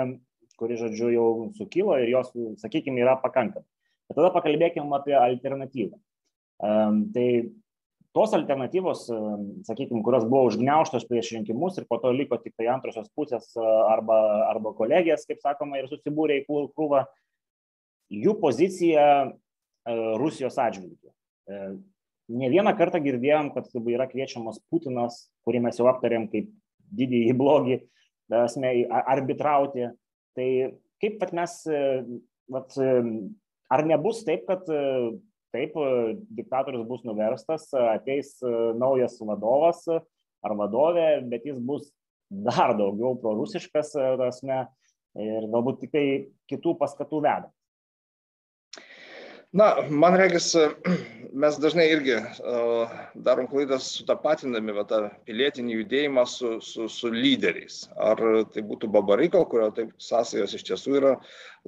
kuri, 0.59 0.77
žodžiu, 0.79 1.11
jau 1.13 1.27
sukilo 1.57 1.97
ir 2.01 2.11
jos, 2.13 2.31
sakykime, 2.61 3.01
yra 3.03 3.17
pakankama. 3.21 3.65
Bet 4.05 4.19
tada 4.19 4.31
pakalbėkime 4.35 4.93
apie 4.97 5.15
alternatyvą. 5.17 5.97
Um, 6.65 6.99
tai 7.15 7.27
tos 8.15 8.33
alternatyvos, 8.37 9.07
sakykime, 9.67 10.03
kurios 10.05 10.27
buvo 10.29 10.45
užgneuštos 10.51 11.07
prieš 11.09 11.33
rinkimus 11.35 11.81
ir 11.81 11.87
po 11.89 11.97
to 11.99 12.13
liko 12.15 12.37
tik 12.39 12.53
tai 12.55 12.69
antrosios 12.71 13.09
pusės 13.17 13.49
arba, 13.89 14.19
arba 14.47 14.71
kolegijas, 14.77 15.25
kaip 15.27 15.41
sakoma, 15.43 15.81
ir 15.81 15.89
susibūrė 15.91 16.39
į 16.39 16.45
krūvą, 16.47 17.03
jų 18.13 18.37
pozicija 18.39 19.09
Rusijos 20.21 20.55
atžvilgiu 20.61 21.11
ne 22.31 22.49
vieną 22.51 22.73
kartą 22.77 23.01
girdėjom, 23.03 23.51
kad 23.55 23.69
yra 23.75 24.07
kviečiamas 24.09 24.61
Putinas, 24.71 25.25
kurį 25.45 25.61
mes 25.67 25.79
jau 25.79 25.89
aptarėm 25.91 26.27
kaip 26.31 26.49
didįjį 26.95 27.35
blogį, 27.37 27.79
esmė, 28.45 28.73
arbitrauti. 28.89 29.91
Tai 30.35 30.49
kaip 31.03 31.19
pat 31.21 31.33
mes, 31.37 31.57
vat, 32.51 32.77
ar 33.71 33.85
nebus 33.87 34.23
taip, 34.27 34.45
kad 34.49 34.65
taip 35.55 35.77
diktatorius 36.35 36.87
bus 36.89 37.05
nuverstas, 37.07 37.69
ateis 37.95 38.35
naujas 38.75 39.19
vadovas 39.23 39.85
ar 39.89 40.57
vadovė, 40.57 41.23
bet 41.29 41.45
jis 41.47 41.61
bus 41.63 41.87
dar 42.29 42.75
daugiau 42.77 43.15
prorusiškas, 43.21 43.93
tasme, 44.19 44.65
ir 45.15 45.47
galbūt 45.51 45.85
tik 45.85 45.93
tai 45.93 46.05
kitų 46.51 46.75
paskatų 46.81 47.21
veda. 47.23 47.54
Na, 49.55 49.69
man 49.89 50.17
regis, 50.19 50.49
mes 51.43 51.57
dažnai 51.63 51.85
irgi 51.87 52.15
uh, 52.19 52.95
darom 53.27 53.47
klaidas 53.47 53.87
sutapatindami 53.95 54.75
va, 54.75 54.83
tą 54.89 54.97
pilietinį 55.29 55.77
judėjimą 55.77 56.25
su, 56.27 56.49
su, 56.59 56.89
su 56.91 57.11
lyderiais. 57.13 57.85
Ar 57.95 58.19
tai 58.51 58.65
būtų 58.67 58.89
Babariko, 58.91 59.45
kurio 59.51 59.69
taip 59.77 59.93
sąsajos 60.03 60.57
iš 60.57 60.67
tiesų 60.71 60.97
yra 60.99 61.13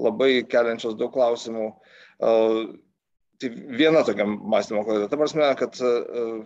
labai 0.03 0.43
keliančios 0.51 0.97
daug 0.99 1.13
klausimų. 1.15 1.69
Uh, 2.19 2.75
tai 3.39 3.53
viena 3.55 4.03
tokia 4.03 4.27
mąstymo 4.27 4.83
klaida. 4.83 5.07
Ta 5.07 5.21
prasme, 5.21 5.47
kad 5.61 5.79
uh, 5.79 6.43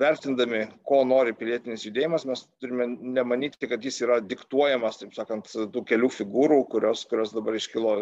vertindami, 0.00 0.64
ko 0.88 1.02
nori 1.04 1.36
pilietinis 1.36 1.84
judėjimas, 1.84 2.24
mes 2.24 2.46
turime 2.62 2.88
nemanyti, 3.18 3.68
kad 3.68 3.84
jis 3.84 4.00
yra 4.06 4.22
diktuojamas, 4.24 5.02
taip 5.02 5.12
sakant, 5.20 5.52
tų 5.74 5.84
kelių 5.92 6.08
figūrų, 6.16 6.62
kurios, 6.72 7.04
kurios 7.12 7.36
dabar 7.36 7.60
iškilo 7.60 7.98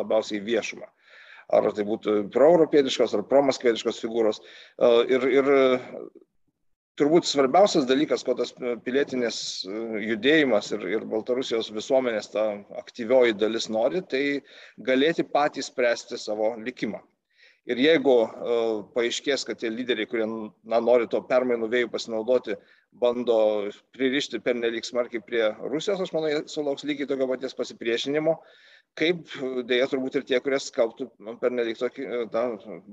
labiausiai 0.00 0.40
viešumą. 0.40 0.88
Ar 1.52 1.68
tai 1.76 1.84
būtų 1.88 2.18
proeuropietiškos 2.32 3.14
ar 3.18 3.24
promaskvietiškos 3.28 4.00
figūros. 4.00 4.40
E, 4.40 4.92
ir, 5.12 5.26
ir 5.40 5.50
turbūt 7.00 7.28
svarbiausias 7.28 7.86
dalykas, 7.88 8.24
ko 8.24 8.34
tas 8.38 8.52
pilietinis 8.84 9.38
judėjimas 10.06 10.72
ir, 10.76 10.84
ir 10.96 11.06
Baltarusijos 11.08 11.72
visuomenės 11.74 12.32
ta 12.34 12.48
aktyvioji 12.80 13.38
dalis 13.40 13.68
nori, 13.72 14.02
tai 14.04 14.24
galėti 14.90 15.24
patys 15.24 15.70
spręsti 15.72 16.20
savo 16.20 16.54
likimą. 16.60 17.00
Ir 17.70 17.78
jeigu 17.78 18.14
uh, 18.26 18.78
paaiškės, 18.94 19.44
kad 19.46 19.60
tie 19.60 19.68
lyderiai, 19.70 20.08
kurie 20.10 20.24
na, 20.26 20.80
nori 20.82 21.06
to 21.10 21.20
permainų 21.28 21.68
vėjų 21.70 21.90
pasinaudoti, 21.92 22.56
bando 22.98 23.36
pririšti 23.94 24.40
per 24.42 24.58
nelik 24.58 24.84
smarkiai 24.84 25.22
prie 25.22 25.44
Rusijos, 25.62 26.02
aš 26.02 26.10
manau, 26.12 26.32
sulauks 26.50 26.82
lygiai 26.88 27.06
tokio 27.08 27.28
paties 27.30 27.54
pasipriešinimo, 27.56 28.34
kaip 28.98 29.28
dėja 29.68 29.88
turbūt 29.90 30.18
ir 30.18 30.26
tie, 30.28 30.40
kurie 30.44 30.58
skalbtų 30.60 31.08
per 31.40 31.54
nelik 31.54 31.78
tokį, 31.80 32.08
na, 32.32 32.44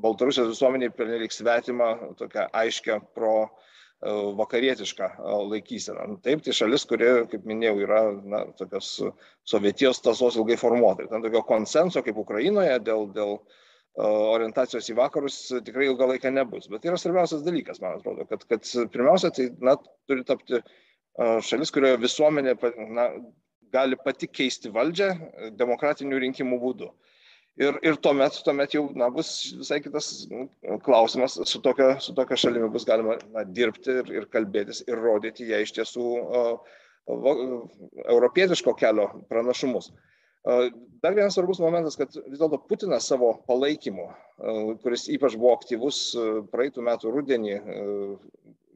Baltarusijos 0.03 0.53
visuomeniai 0.53 0.93
per 0.95 1.09
nelik 1.11 1.35
svetimą, 1.35 1.89
tokią 2.19 2.47
aiškę 2.61 2.99
pro 3.17 3.49
vakarietišką 4.39 5.09
laikyseną. 5.51 6.21
Taip, 6.23 6.43
tai 6.45 6.53
šalis, 6.55 6.85
kuri, 6.87 7.09
kaip 7.31 7.47
minėjau, 7.47 7.79
yra 7.83 8.03
na, 8.31 8.45
tokios 8.59 8.93
sovietijos 9.47 9.99
tasos 10.05 10.37
ilgai 10.39 10.55
formuotai. 10.59 11.09
Ten 11.11 11.25
tokio 11.25 11.41
konsenso 11.47 12.03
kaip 12.05 12.21
Ukrainoje 12.21 12.77
dėl, 12.85 13.09
dėl 13.15 13.35
orientacijos 13.99 14.87
į 14.87 14.95
vakarus 15.01 15.41
tikrai 15.67 15.89
ilgą 15.89 16.07
laiką 16.13 16.31
nebus. 16.31 16.69
Bet 16.71 16.83
tai 16.83 16.93
yra 16.93 17.01
svarbiausias 17.01 17.43
dalykas, 17.43 17.81
man 17.83 17.97
atrodo, 17.97 18.23
kad, 18.29 18.45
kad 18.47 18.71
pirmiausia, 18.93 19.33
tai 19.35 19.49
na, 19.59 19.75
turi 20.07 20.23
tapti 20.23 20.63
šalis, 21.19 21.73
kurioje 21.75 21.99
visuomenė 21.99 22.55
na, 22.95 23.09
gali 23.73 23.99
pati 24.03 24.27
keisti 24.27 24.71
valdžią 24.73 25.09
demokratinių 25.59 26.19
rinkimų 26.25 26.59
būdu. 26.63 26.89
Ir, 27.59 27.75
ir 27.83 27.97
tuomet, 27.99 28.37
tuomet 28.45 28.73
jau 28.75 28.85
na, 28.95 29.09
bus 29.11 29.29
visai 29.59 29.81
kitas 29.83 30.29
klausimas, 30.85 31.35
su 31.49 31.59
tokia, 31.63 31.97
su 31.99 32.13
tokia 32.15 32.37
šalimi 32.39 32.69
bus 32.71 32.85
galima 32.87 33.17
na, 33.33 33.43
dirbti 33.43 33.97
ir, 33.99 34.13
ir 34.21 34.27
kalbėtis 34.31 34.85
ir 34.87 35.01
rodyti 35.03 35.49
ją 35.49 35.59
iš 35.65 35.73
tiesų 35.75 36.05
uh, 36.21 36.77
uh, 37.11 37.41
europietiško 38.05 38.77
kelio 38.79 39.09
pranašumus. 39.27 39.91
Uh, 39.91 40.05
Dar 41.03 41.13
vienas 41.15 41.33
svarbus 41.35 41.59
momentas, 41.59 41.97
kad 41.99 42.13
vis 42.15 42.39
dėlto 42.39 42.61
Putinas 42.69 43.07
savo 43.11 43.33
palaikymu, 43.47 44.05
kuris 44.83 45.07
ypač 45.11 45.35
buvo 45.35 45.51
aktyvus 45.57 45.99
praeitų 46.53 46.83
metų 46.87 47.11
rudenį 47.11 47.57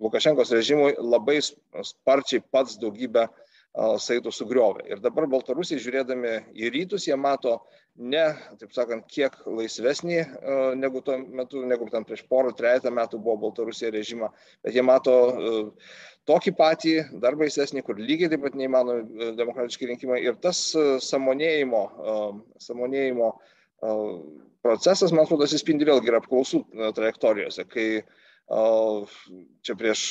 Lukašenkos 0.03 0.51
režimui, 0.51 0.91
labai 0.99 1.37
sparčiai 1.39 2.43
pats 2.51 2.75
daugybę 2.81 3.29
saitų 3.73 4.31
sugriovė. 4.33 4.85
Ir 4.91 5.01
dabar 5.01 5.25
Baltarusiai 5.29 5.81
žiūrėdami 5.81 6.33
į 6.53 6.69
rytus, 6.75 7.07
jie 7.07 7.15
mato 7.17 7.57
ne, 7.97 8.25
taip 8.61 8.73
sakant, 8.73 9.07
kiek 9.09 9.33
laisvesnį 9.49 10.19
negu 10.77 11.01
tuo 11.01 11.17
metu, 11.17 11.63
negu 11.65 11.87
ten 11.89 12.05
prieš 12.05 12.21
porą, 12.29 12.53
trejata 12.53 12.93
metų 12.93 13.21
buvo 13.21 13.47
Baltarusija 13.47 13.91
režimą, 13.93 14.29
bet 14.65 14.77
jie 14.77 14.85
mato 14.85 15.15
tokį 16.29 16.53
patį, 16.57 16.95
dar 17.23 17.37
baisesnį, 17.39 17.81
kur 17.83 17.97
lygiai 17.97 18.29
taip 18.31 18.45
pat 18.45 18.57
neįmanomi 18.57 19.33
demokratiški 19.39 19.89
rinkimai. 19.89 20.21
Ir 20.21 20.37
tas 20.41 20.61
samonėjimo, 21.03 21.83
samonėjimo 22.61 23.33
procesas, 24.63 25.11
man 25.11 25.25
atrodo, 25.25 25.49
atsispindi 25.49 25.89
vėlgi 25.89 26.13
ir 26.13 26.21
apklausų 26.21 26.61
trajektorijose, 26.95 27.65
kai 27.67 27.87
uh, 27.99 28.21
Čia 29.63 29.73
prieš 29.79 30.01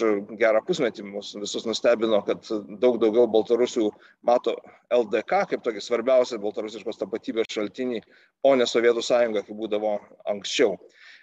gerą 0.40 0.62
pusmetį 0.64 1.04
mus 1.04 1.34
visus 1.36 1.66
nustebino, 1.68 2.22
kad 2.24 2.48
daug 2.80 2.96
daugiau 3.02 3.26
baltarusių 3.30 3.90
mato 4.24 4.54
LDK 4.88 5.42
kaip 5.50 5.62
tokį 5.66 5.82
svarbiausią 5.84 6.40
baltarusiškos 6.40 6.98
tapatybės 7.02 7.52
šaltinį, 7.52 8.00
o 8.48 8.54
ne 8.56 8.66
Sovietų 8.66 9.04
sąjungą, 9.04 9.44
kaip 9.46 9.60
būdavo 9.60 9.92
anksčiau. 10.32 10.78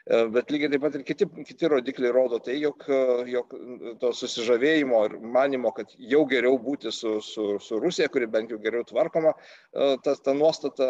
E, 0.10 0.20
bet 0.34 0.50
lygiai 0.54 0.72
taip 0.74 0.84
pat 0.86 0.96
ir 0.98 1.04
kiti, 1.06 1.28
kiti 1.46 1.70
rodikliai 1.70 2.14
rodo 2.16 2.40
tai, 2.42 2.56
jog, 2.64 2.86
jog 3.30 3.54
to 4.02 4.12
susižavėjimo 4.20 5.02
ir 5.08 5.18
manimo, 5.38 5.72
kad 5.76 5.94
jau 6.14 6.24
geriau 6.32 6.58
būti 6.62 6.94
su, 6.96 7.18
su, 7.26 7.50
su 7.62 7.82
Rusija, 7.84 8.10
kuri 8.14 8.30
bent 8.34 8.54
jau 8.54 8.58
geriau 8.64 8.88
tvarkoma, 8.90 9.36
e, 9.36 9.92
ta, 10.06 10.16
ta 10.16 10.34
nuostata 10.38 10.90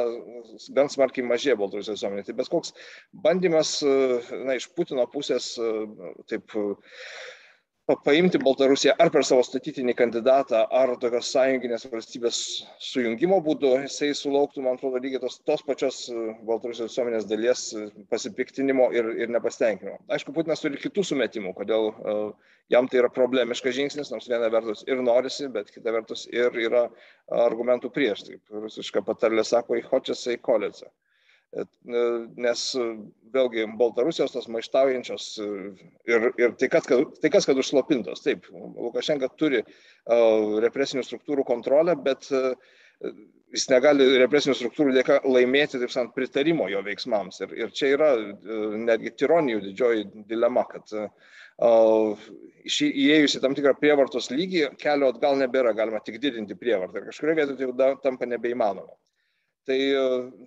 gan 0.77 0.91
smarkiai 0.91 1.27
mažėja 1.27 1.57
Baltarusijos 1.59 1.99
visuomenė. 1.99 2.27
Tai 2.29 2.37
bet 2.39 2.53
koks 2.53 2.75
bandymas 3.25 3.75
na, 3.83 4.55
iš 4.55 4.69
Putino 4.77 5.03
pusės 5.11 5.51
taip 6.31 6.55
paimti 8.05 8.39
Baltarusiją 8.41 8.93
ar 9.01 9.09
per 9.13 9.25
savo 9.25 9.43
statytinį 9.45 9.95
kandidatą, 9.97 10.61
ar 10.75 10.91
tokios 11.01 11.31
sąjunginės 11.33 11.87
valstybės 11.91 12.39
sujungimo 12.83 13.39
būdu, 13.45 13.71
jisai 13.85 14.11
sulauktų, 14.17 14.63
man 14.65 14.77
atrodo, 14.77 15.01
lygiai 15.01 15.21
tos, 15.23 15.39
tos 15.47 15.63
pačios 15.65 16.01
e, 16.11 16.15
Baltarusijos 16.47 16.91
visuomenės 16.91 17.27
dalies 17.29 17.65
e, 17.73 17.87
pasipiktinimo 18.11 18.89
ir, 18.95 19.11
ir 19.23 19.33
nepastenkinimo. 19.33 19.97
Aišku, 20.13 20.35
Putinas 20.35 20.63
turi 20.63 20.81
kitų 20.81 21.05
sumetimų, 21.11 21.55
kodėl 21.57 21.89
uh, 21.89 22.55
jam 22.69 22.87
tai 22.87 23.01
yra 23.01 23.09
problemiškas 23.13 23.75
žingsnis, 23.75 24.13
nors 24.13 24.29
viena 24.29 24.49
vertus 24.53 24.85
ir 24.87 25.01
norisi, 25.03 25.49
bet 25.53 25.71
kita 25.73 25.93
vertus 25.95 26.27
ir 26.31 26.55
yra 26.69 26.87
argumentų 27.45 27.91
prieš. 27.95 28.27
Taip, 28.29 28.43
rusiška 28.65 29.03
patarlė 29.05 29.45
sako, 29.47 29.79
į 29.79 29.87
hočiasai 29.89 30.37
kolėse. 30.45 30.89
E, 30.89 31.08
nes 31.53 32.65
e, 32.77 32.83
vėlgi 33.33 33.65
Baltarusijos 33.79 34.33
tos 34.35 34.47
maištaujančios 34.53 35.25
e, 35.41 35.47
ir, 36.11 36.27
ir 36.37 36.53
tai, 36.61 36.69
kas, 36.69 36.85
tai 37.21 37.31
kas, 37.33 37.47
kad 37.49 37.57
užslopintos. 37.57 38.21
Taip, 38.25 38.45
Lukašenka 38.53 39.31
turi 39.39 39.63
represinių 40.09 41.03
struktūrų 41.05 41.45
kontrolę, 41.45 41.95
bet 42.05 42.29
jis 43.53 43.65
negali 43.69 44.05
represinių 44.21 44.55
struktūrų 44.57 44.93
dėka 44.97 45.19
laimėti, 45.25 45.81
taip 45.81 45.93
sakant, 45.93 46.15
pritarimo 46.17 46.69
jo 46.69 46.81
veiksmams. 46.85 47.41
Ir, 47.45 47.57
ir 47.65 47.73
čia 47.73 47.91
yra 47.95 48.13
netgi 48.77 49.15
tironijų 49.17 49.65
didžioji 49.67 50.07
dilema, 50.29 50.65
kad 50.69 50.93
įėjus 52.69 53.37
į 53.37 53.43
tam 53.43 53.57
tikrą 53.57 53.73
prievartos 53.81 54.29
lygį, 54.33 54.67
kelio 54.81 55.09
atgal 55.13 55.37
nebėra, 55.41 55.73
galima 55.77 56.01
tik 56.05 56.21
didinti 56.21 56.57
prievartą. 56.57 57.01
Ir 57.01 57.09
kažkurioje 57.09 57.41
vietoje 57.41 57.61
tai 57.61 57.69
jau 57.69 58.01
tampa 58.05 58.29
nebeįmanoma. 58.29 58.93
Tai, 59.69 59.77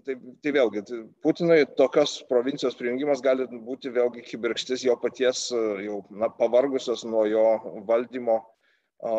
tai, 0.03 0.17
tai 0.43 0.53
vėlgi, 0.57 0.81
tai 0.89 0.97
Putinui 1.23 1.61
tokios 1.79 2.17
provincijos 2.27 2.75
prijungimas 2.75 3.21
gali 3.23 3.47
būti 3.53 3.93
vėlgi 3.95 4.25
kibirkštis 4.27 4.83
jo 4.83 4.97
paties 4.99 5.45
jau 5.85 6.01
na, 6.11 6.27
pavargusios 6.41 7.05
nuo 7.07 7.23
jo 7.31 7.45
valdymo 7.87 8.41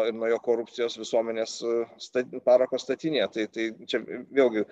ir 0.08 0.13
nuo 0.16 0.28
jo 0.32 0.42
korupcijos 0.44 0.98
visuomenės 1.00 1.56
stat, 2.04 2.36
parako 2.44 2.80
statinėje. 2.80 3.30
Tai, 3.36 3.48
tai 3.56 3.70
čia 3.88 4.04
vėlgi, 4.04 4.66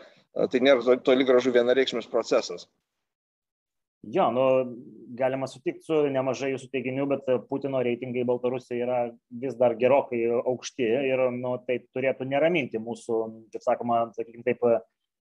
tai 0.52 0.63
nėra 0.63 1.00
toli 1.04 1.28
gražu 1.28 1.56
vienareikšmis 1.56 2.12
procesas. 2.12 2.67
Jo, 4.02 4.32
nu, 4.34 4.44
galima 5.13 5.46
sutikti 5.46 5.86
su 5.86 5.98
nemažai 6.10 6.56
jūsų 6.56 6.72
teiginių, 6.74 7.04
bet 7.12 7.28
Putino 7.52 7.84
reitingai 7.86 8.24
Baltarusijoje 8.26 8.86
yra 8.88 9.02
vis 9.44 9.54
dar 9.60 9.76
gerokai 9.78 10.24
aukšti 10.41 10.88
ir 11.12 11.28
nu, 11.36 11.54
tai 11.67 11.84
turėtų 11.94 12.26
neraminti 12.32 12.82
mūsų, 12.82 13.20
kaip 13.54 13.67
sakoma, 13.67 14.08
sakykime 14.15 14.48
taip, 14.48 14.65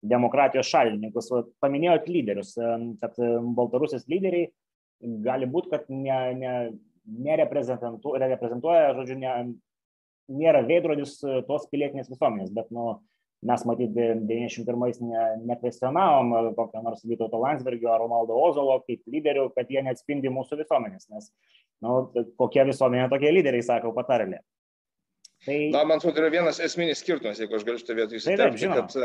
demokratijos 0.02 0.70
šalininkus. 0.70 1.30
Paminėjot 1.62 2.08
lyderius, 2.10 2.54
kad 3.02 3.18
Baltarusijos 3.56 4.06
lyderiai 4.10 4.48
gali 5.24 5.48
būti, 5.48 5.72
kad 5.72 5.86
ne, 5.92 6.18
ne, 6.36 6.54
nereprezentuoja, 7.04 8.92
žodžiu, 8.98 9.16
ne, 9.20 9.34
nėra 10.30 10.64
veidrodis 10.66 11.18
tos 11.48 11.66
pilietinės 11.72 12.10
visuomenės, 12.12 12.52
bet 12.54 12.68
nu, 12.74 12.98
mes 13.46 13.64
matyt 13.64 13.94
91-ais 13.96 15.00
ne, 15.00 15.24
nekvestionavom 15.48 16.52
kokio 16.58 16.84
nors 16.84 17.04
Vytauto 17.08 17.40
Landsbergio 17.40 17.92
ar 17.92 18.02
Ronaldo 18.04 18.36
Ozolo 18.36 18.78
kaip 18.84 19.00
lyderių, 19.08 19.48
kad 19.56 19.72
jie 19.72 19.82
neatspindi 19.86 20.32
mūsų 20.32 20.60
visuomenės, 20.60 21.08
nes 21.12 21.30
nu, 21.84 22.02
kokia 22.40 22.66
visuomenė 22.68 23.08
tokie 23.12 23.32
lyderiai, 23.32 23.64
sako 23.64 23.94
patarlė. 23.96 24.42
Tai... 25.46 25.56
Na, 25.72 25.86
man 25.88 25.96
atrodo, 25.96 26.20
yra 26.20 26.28
vienas 26.32 26.60
esminis 26.60 27.00
skirtumas, 27.00 27.40
jeigu 27.40 27.56
aš 27.56 27.64
galiu 27.64 27.80
šitą 27.80 27.96
vietą 27.96 28.18
įsiterpti, 28.18 28.68
kad 28.68 28.96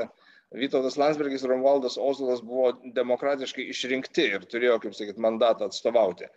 Vytautas 0.53 0.97
Landsbergis 1.01 1.43
ir 1.43 1.49
Romualdas 1.49 1.97
Ozolas 1.97 2.41
buvo 2.45 2.71
demokratiškai 2.95 3.65
išrinkti 3.71 4.27
ir 4.37 4.45
turėjo, 4.51 4.77
kaip 4.83 4.93
sakyt, 4.97 5.17
mandatą 5.21 5.69
atstovauti. 5.69 6.29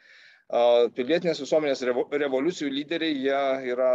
Pilietinės 0.97 1.43
visuomenės 1.43 1.85
revoliucijų 1.85 2.71
lyderiai, 2.73 3.19
jie 3.21 3.73
yra 3.75 3.91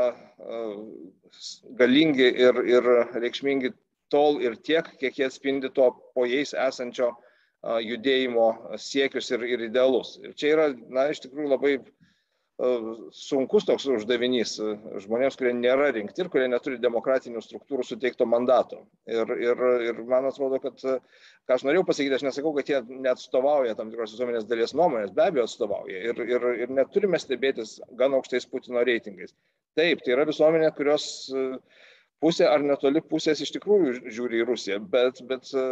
galingi 1.79 2.29
ir, 2.45 2.61
ir 2.69 2.89
reikšmingi 3.17 3.73
tol 4.13 4.37
ir 4.45 4.59
tiek, 4.61 4.91
kiek 5.01 5.17
jie 5.17 5.25
atspindi 5.25 5.71
to 5.73 5.89
po 6.13 6.27
jais 6.29 6.53
esančio 6.53 7.09
judėjimo 7.63 8.77
siekius 8.77 9.31
ir, 9.33 9.47
ir 9.55 9.65
idealus. 9.69 10.19
Ir 10.21 10.37
čia 10.37 10.53
yra, 10.53 10.69
na, 10.93 11.07
iš 11.09 11.23
tikrųjų 11.25 11.49
labai 11.55 11.73
sunkus 13.17 13.65
toks 13.65 13.85
uždavinys 13.89 14.53
žmonėms, 15.03 15.37
kurie 15.39 15.53
nėra 15.57 15.89
rinkti 15.95 16.21
ir 16.21 16.29
kurie 16.29 16.45
neturi 16.47 16.77
demokratinių 16.81 17.41
struktūrų 17.41 17.85
suteikto 17.87 18.27
mandato. 18.29 18.83
Ir, 19.09 19.25
ir, 19.41 19.63
ir 19.89 20.01
man 20.05 20.29
atrodo, 20.29 20.59
kad, 20.61 20.77
ką 20.77 21.57
aš 21.57 21.65
norėjau 21.65 21.87
pasakyti, 21.89 22.19
aš 22.19 22.27
nesakau, 22.27 22.53
kad 22.53 22.69
jie 22.69 22.83
neatstovauja 22.89 23.73
tam 23.79 23.89
tikros 23.89 24.13
visuomenės 24.13 24.45
dalies 24.45 24.75
nuomonės, 24.77 25.15
be 25.17 25.25
abejo 25.25 25.47
atstovauja. 25.49 26.03
Ir, 26.11 26.21
ir, 26.29 26.47
ir 26.65 26.75
neturime 26.77 27.19
stebėtis 27.19 27.79
gan 27.97 28.13
aukštais 28.19 28.45
Putino 28.51 28.85
reitingais. 28.85 29.33
Taip, 29.73 30.05
tai 30.05 30.13
yra 30.13 30.27
visuomenė, 30.29 30.69
kurios 30.77 31.07
uh, 31.33 31.57
pusė 32.23 32.47
ar 32.47 32.63
netoli 32.63 33.01
pusės 33.03 33.41
iš 33.43 33.51
tikrųjų 33.57 33.93
žiūri 34.15 34.39
į 34.41 34.47
Rusiją, 34.47 34.79
bet, 34.93 35.19
bet 35.29 35.49
e, 35.59 35.63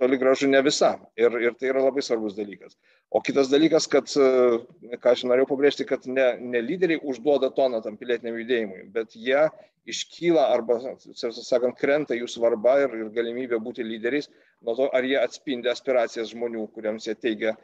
toli 0.00 0.18
gražu 0.20 0.50
ne 0.50 0.62
visa. 0.66 0.94
Ir, 1.20 1.36
ir 1.46 1.58
tai 1.58 1.70
yra 1.70 1.84
labai 1.86 2.02
svarbus 2.04 2.36
dalykas. 2.38 2.76
O 3.10 3.22
kitas 3.24 3.50
dalykas, 3.52 3.86
kad, 3.92 4.10
e, 4.18 4.96
ką 5.02 5.14
aš 5.14 5.26
norėjau 5.30 5.50
pabrėžti, 5.52 5.86
kad 5.88 6.08
ne, 6.10 6.32
ne 6.54 6.62
lyderiai 6.64 7.02
užduoda 7.12 7.52
toną 7.54 7.82
tam 7.84 7.98
pilietiniam 8.00 8.40
judėjimui, 8.40 8.86
bet 8.96 9.14
jie 9.18 9.44
iškyla 9.92 10.46
arba, 10.54 10.78
sakant, 11.18 11.78
krenta 11.78 12.18
jų 12.18 12.28
svarba 12.30 12.78
ir, 12.84 12.96
ir 13.02 13.14
galimybė 13.14 13.58
būti 13.62 13.86
lyderiais 13.86 14.30
nuo 14.62 14.76
to, 14.78 14.88
ar 14.94 15.06
jie 15.06 15.18
atspindi 15.18 15.70
aspiracijas 15.70 16.30
žmonių, 16.34 16.68
kuriems 16.74 17.08
jie 17.08 17.16
teigia 17.18 17.56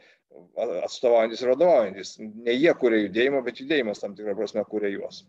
atstovaujantis 0.84 1.42
ir 1.42 1.52
vadovaujantis. 1.54 2.16
Ne 2.20 2.54
jie 2.58 2.74
kuria 2.78 3.04
judėjimą, 3.04 3.44
bet 3.46 3.62
judėjimas 3.62 4.02
tam 4.02 4.18
tikrą 4.18 4.34
prasme 4.38 4.66
kuria 4.68 4.90
juos 4.94 5.22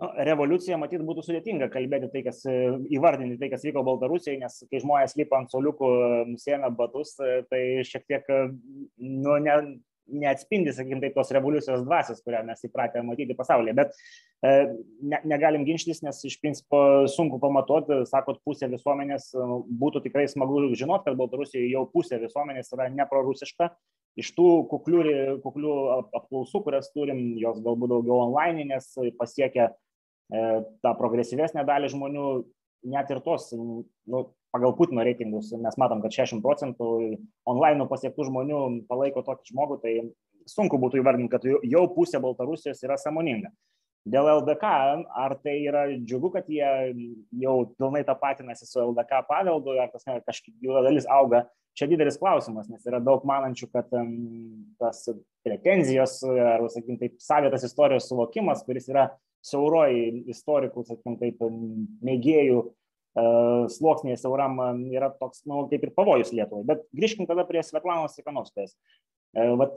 nu, 0.00 0.08
revoliucija 0.30 0.78
matyt 0.80 1.04
būtų 1.06 1.24
sudėtinga 1.26 1.68
kalbėti 1.72 2.08
tai, 2.12 2.24
kas 2.26 2.42
įvardinti 2.48 3.38
tai, 3.40 3.50
kas 3.52 3.66
vyko 3.66 3.84
Baltarusijai, 3.86 4.38
nes 4.40 4.62
kai 4.70 4.80
žmonės 4.82 5.16
lipa 5.20 5.40
ant 5.40 5.52
soliukų, 5.52 5.92
nusiemė 6.32 6.72
batus, 6.76 7.16
tai 7.50 7.62
šiek 7.86 8.06
tiek 8.08 8.28
nu, 8.30 9.36
ne, 9.44 9.56
neatspindi, 10.10 10.72
sakykime, 10.74 11.00
tai 11.04 11.12
tos 11.14 11.30
revoliucijos 11.34 11.84
dvasios, 11.84 12.22
kurią 12.24 12.42
mes 12.48 12.64
įpratę 12.66 13.02
matyti 13.06 13.36
pasaulyje. 13.38 13.76
Bet 13.78 13.92
e, 14.42 14.54
ne, 15.12 15.20
negalim 15.30 15.66
ginčytis, 15.68 16.02
nes 16.06 16.22
iš 16.26 16.38
principo 16.42 16.80
sunku 17.12 17.38
pamatuoti, 17.42 18.02
sakot, 18.10 18.40
pusė 18.46 18.70
visuomenės 18.72 19.30
būtų 19.82 20.04
tikrai 20.08 20.26
smagu 20.32 20.64
žinot, 20.74 21.04
kad 21.06 21.18
Baltarusijoje 21.20 21.70
jau 21.70 21.84
pusė 21.92 22.20
visuomenės 22.24 22.72
yra 22.76 22.88
neprorusiška. 22.94 23.70
Iš 24.18 24.32
tų 24.34 24.48
kuklių, 24.72 25.04
kuklių 25.44 25.74
apklausų, 26.18 26.64
kurias 26.64 26.90
turim, 26.90 27.36
jos 27.38 27.60
galbūt 27.62 27.92
daugiau 27.92 28.24
online, 28.24 28.66
nes 28.72 28.90
pasiekia 29.20 29.70
E, 29.70 29.89
tą 30.30 30.94
progresyvesnę 30.98 31.64
dalį 31.68 31.90
žmonių, 31.94 32.26
net 32.90 33.10
ir 33.12 33.20
tos, 33.24 33.50
nu, 33.52 34.28
pagal 34.54 34.74
Putino 34.78 35.04
reitingus, 35.06 35.52
mes 35.58 35.76
matom, 35.80 36.02
kad 36.04 36.14
60 36.14 36.42
procentų 36.44 36.90
online 37.48 37.86
pasiektų 37.90 38.28
žmonių 38.30 38.60
palaiko 38.90 39.24
tokį 39.26 39.52
žmogų, 39.52 39.80
tai 39.82 39.96
sunku 40.50 40.80
būtų 40.80 41.02
įvardinti, 41.02 41.32
kad 41.34 41.44
jau 41.46 41.84
pusė 41.94 42.22
Baltarusijos 42.22 42.82
yra 42.86 42.98
samoninga. 43.00 43.52
Dėl 44.10 44.30
LDK, 44.38 44.68
ar 45.12 45.34
tai 45.44 45.58
yra 45.68 45.84
džiugu, 45.92 46.30
kad 46.32 46.46
jie 46.48 46.68
jau 47.42 47.56
pilnai 47.76 48.00
tapatinasi 48.08 48.64
su 48.64 48.80
LDK 48.80 49.26
paveldu, 49.28 49.74
ar 49.76 49.90
tas 49.92 50.06
kažkiek 50.08 50.54
jų 50.64 50.78
dalis 50.86 51.04
auga, 51.04 51.44
čia 51.76 51.86
didelis 51.90 52.16
klausimas, 52.18 52.70
nes 52.72 52.86
yra 52.88 52.98
daug 53.04 53.26
manančių, 53.28 53.68
kad 53.74 53.92
tas 54.80 55.04
pretenzijos, 55.44 56.16
ar, 56.32 56.64
sakykim, 56.72 56.96
taip, 57.02 57.18
savitas 57.20 57.66
istorijos 57.68 58.08
suvokimas, 58.08 58.64
kuris 58.64 58.88
yra 58.88 59.10
siauroji 59.46 60.24
istorikų, 60.30 60.84
sakykim, 60.86 61.16
taip, 61.20 61.42
mėgėjų 62.06 62.60
uh, 62.62 63.68
sluoksnėje 63.72 64.20
siauram 64.22 64.58
yra 64.92 65.10
toks, 65.20 65.44
na, 65.46 65.56
nu, 65.56 65.68
kaip 65.70 65.86
ir 65.86 65.94
pavojus 65.96 66.32
Lietuvai. 66.36 66.64
Bet 66.68 66.84
grįžkim 66.96 67.28
tada 67.30 67.46
prie 67.48 67.62
Svetlanos 67.64 68.16
Sikanovskės. 68.18 68.74
Uh, 69.30 69.54
vat 69.60 69.76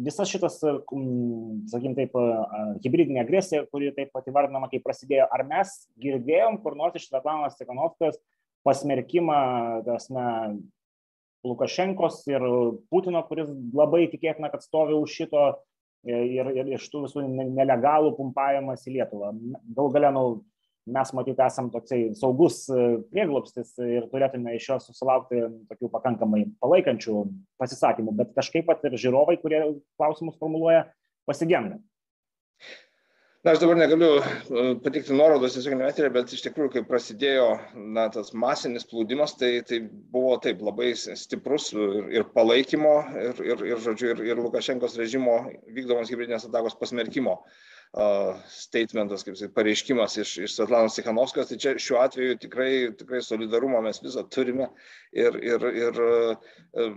visas 0.00 0.28
šitas, 0.30 0.58
sakykim, 0.60 1.94
taip, 1.98 2.16
uh, 2.18 2.74
hybridinė 2.84 3.24
agresija, 3.24 3.64
kuri 3.72 3.94
taip 3.96 4.12
pat 4.14 4.28
įvardinama, 4.30 4.68
kaip 4.72 4.84
prasidėjo, 4.86 5.28
ar 5.32 5.46
mes 5.48 5.72
girdėjom 6.02 6.60
kur 6.64 6.76
nors 6.78 7.00
iš 7.00 7.08
Svetlanos 7.08 7.56
Sikanovskės 7.58 8.20
pasmerkimą, 8.66 9.40
tasme, 9.86 10.28
Lukašenkos 11.40 12.18
ir 12.28 12.42
Putino, 12.92 13.22
kuris 13.24 13.48
labai 13.72 14.02
tikėtina, 14.12 14.50
kad 14.52 14.60
stovi 14.60 14.92
už 14.92 15.14
šito 15.22 15.44
E, 15.48 15.69
ir, 16.08 16.52
ir 16.56 16.70
iš 16.76 16.86
tų 16.92 17.04
visų 17.06 17.24
nelegalų 17.28 18.14
pumpavimas 18.16 18.86
į 18.88 18.98
Lietuvą. 18.98 19.32
Gal 19.76 19.92
galia, 19.94 20.12
nu, 20.14 20.24
mes 20.90 21.12
matyti 21.16 21.44
esam 21.44 21.68
toksai 21.72 22.00
saugus 22.18 22.62
e, 22.72 22.86
prieglopstis 23.12 23.74
ir 23.84 24.08
turėtume 24.10 24.54
iš 24.56 24.68
jos 24.72 24.88
susilaukti 24.88 25.42
tokių 25.70 25.90
pakankamai 25.92 26.46
palaikančių 26.62 27.16
pasisakymų, 27.60 28.16
bet 28.22 28.32
kažkaip 28.38 28.66
pat 28.70 28.84
ir 28.88 28.96
žiūrovai, 29.00 29.36
kurie 29.42 29.60
klausimus 30.00 30.38
formuluoja, 30.40 30.86
pasigenda. 31.28 31.78
Na, 33.40 33.54
aš 33.54 33.62
dabar 33.62 33.78
negaliu 33.80 34.18
e, 34.20 34.62
patikti 34.84 35.14
nuorodos 35.16 35.54
tiesiog 35.56 35.78
neveterė, 35.80 36.10
bet 36.12 36.32
iš 36.36 36.42
tikrųjų, 36.44 36.72
kai 36.74 36.82
prasidėjo 36.84 37.46
na, 37.96 38.02
tas 38.12 38.34
masinis 38.36 38.84
plūdimas, 38.90 39.32
tai, 39.40 39.48
tai 39.64 39.78
buvo 40.12 40.34
taip 40.44 40.60
labai 40.66 40.90
stiprus 40.98 41.70
ir, 41.72 42.10
ir 42.18 42.26
palaikymo, 42.34 42.92
ir, 43.22 43.40
ir, 43.46 43.64
ir, 43.70 43.80
žodžiu, 43.86 44.10
ir, 44.12 44.20
ir 44.28 44.42
Lukašenkos 44.44 44.98
režimo 45.00 45.38
vykdomos 45.72 46.12
hybridinės 46.12 46.44
atakos 46.50 46.76
pasmerkimo 46.82 47.38
statementas, 48.46 49.24
kaip 49.26 49.34
sakyt, 49.34 49.54
pareiškimas 49.56 50.14
iš, 50.22 50.36
iš 50.46 50.54
Svetlanos 50.54 50.94
Tikhanovskos. 50.94 51.48
Tai 51.50 51.58
čia 51.58 51.72
šiuo 51.82 51.98
atveju 52.04 52.36
tikrai, 52.44 52.70
tikrai 52.98 53.22
solidarumą 53.26 53.80
mes 53.82 53.98
visą 54.04 54.22
turime 54.30 54.68
ir, 55.10 55.40
ir, 55.42 55.66
ir 55.86 55.98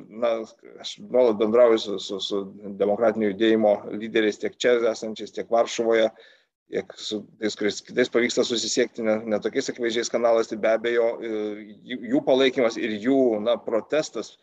na, 0.10 0.36
aš 0.84 0.99
nuolat 1.01 1.39
bendrauju 1.41 1.82
su, 1.82 1.97
su, 1.99 2.21
su 2.21 2.43
demokratinio 2.84 3.32
judėjimo 3.34 3.73
lyderiais 3.95 4.38
tiek 4.41 4.58
čia 4.62 4.77
esančiais, 4.93 5.34
tiek 5.34 5.49
Varšuvoje. 5.49 6.12
Uh, 6.13 6.32
tiek 6.73 6.93
su 6.97 7.19
tais, 7.39 7.56
kuriais 7.58 7.82
kitais 7.86 8.10
pavyksta 8.12 8.43
susisiekti 8.47 9.06
ne, 9.06 9.17
ne 9.29 9.39
tokiais 9.41 9.69
akivaizdžiais 9.69 10.12
kanalais, 10.12 10.49
tai 10.49 10.58
be 10.62 10.71
abejo 10.71 11.08
e, 11.19 11.41
jų 11.86 12.21
palaikymas 12.25 12.79
ir 12.82 12.95
jų 13.03 13.19
na, 13.45 13.58
protestas 13.62 14.34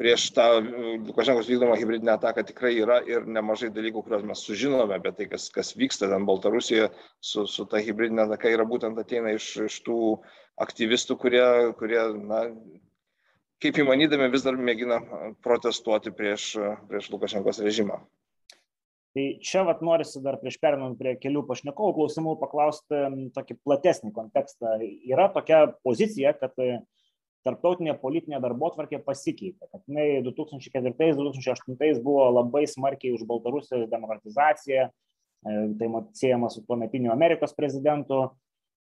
prieš 0.00 0.28
tą 0.36 0.46
e, 0.58 0.92
Lukašenkos 1.06 1.48
vykdomą 1.50 1.76
hybridinę 1.80 2.14
ataką 2.16 2.44
tikrai 2.48 2.74
yra 2.80 3.00
ir 3.08 3.26
nemažai 3.26 3.72
dalykų, 3.74 4.04
kuriuos 4.04 4.24
mes 4.28 4.44
sužinome 4.46 4.96
apie 4.96 5.12
tai, 5.18 5.26
kas, 5.32 5.48
kas 5.54 5.74
vyksta 5.78 6.08
ten 6.12 6.26
Baltarusijoje 6.28 6.88
su, 7.20 7.46
su 7.46 7.66
ta 7.70 7.82
hybridinė 7.82 8.26
ataka, 8.26 8.52
yra 8.52 8.66
būtent 8.68 8.98
ateina 9.00 9.34
iš, 9.36 9.52
iš 9.68 9.82
tų 9.86 9.98
aktyvistų, 10.62 11.18
kurie, 11.20 11.44
kurie 11.78 12.00
na, 12.18 12.46
kaip 13.62 13.78
įmanydami 13.78 14.30
vis 14.32 14.44
dar 14.46 14.58
mėgina 14.58 15.00
protestuoti 15.44 16.12
prieš, 16.16 16.52
prieš 16.90 17.12
Lukašenkos 17.14 17.62
režimą. 17.64 18.02
Tai 19.12 19.24
čia 19.44 19.60
vat 19.68 19.82
norisi 19.84 20.22
dar 20.24 20.38
prieš 20.40 20.56
pereinant 20.60 20.96
prie 20.96 21.18
kelių 21.20 21.42
pašnekovų 21.44 21.92
klausimų 21.98 22.32
paklausti 22.40 23.00
tokį 23.36 23.58
platesnį 23.60 24.12
kontekstą. 24.16 24.78
Yra 25.04 25.26
tokia 25.34 25.66
pozicija 25.84 26.32
kad 26.40 26.56
tarptautinė 27.46 27.94
politinė 28.00 28.40
darbotvarkė 28.42 29.02
pasikeitė 29.06 29.68
kad 29.70 29.82
jinai 29.88 30.22
du 30.24 30.34
tūkstančiai 30.36 30.74
ketvirtais 30.76 31.16
du 31.16 31.26
tūkstančiai 31.26 31.56
aštuntais 31.56 32.02
buvo 32.04 32.28
labai 32.30 32.64
smarkiai 32.70 33.14
už 33.16 33.26
baltarusijos 33.28 33.90
demokratizaciją 33.90 34.86
e, 34.88 34.92
tai 35.80 35.90
siejama 36.18 36.52
su 36.52 36.64
tuometiniu 36.66 37.12
amerikos 37.14 37.56
prezidentu 37.58 38.22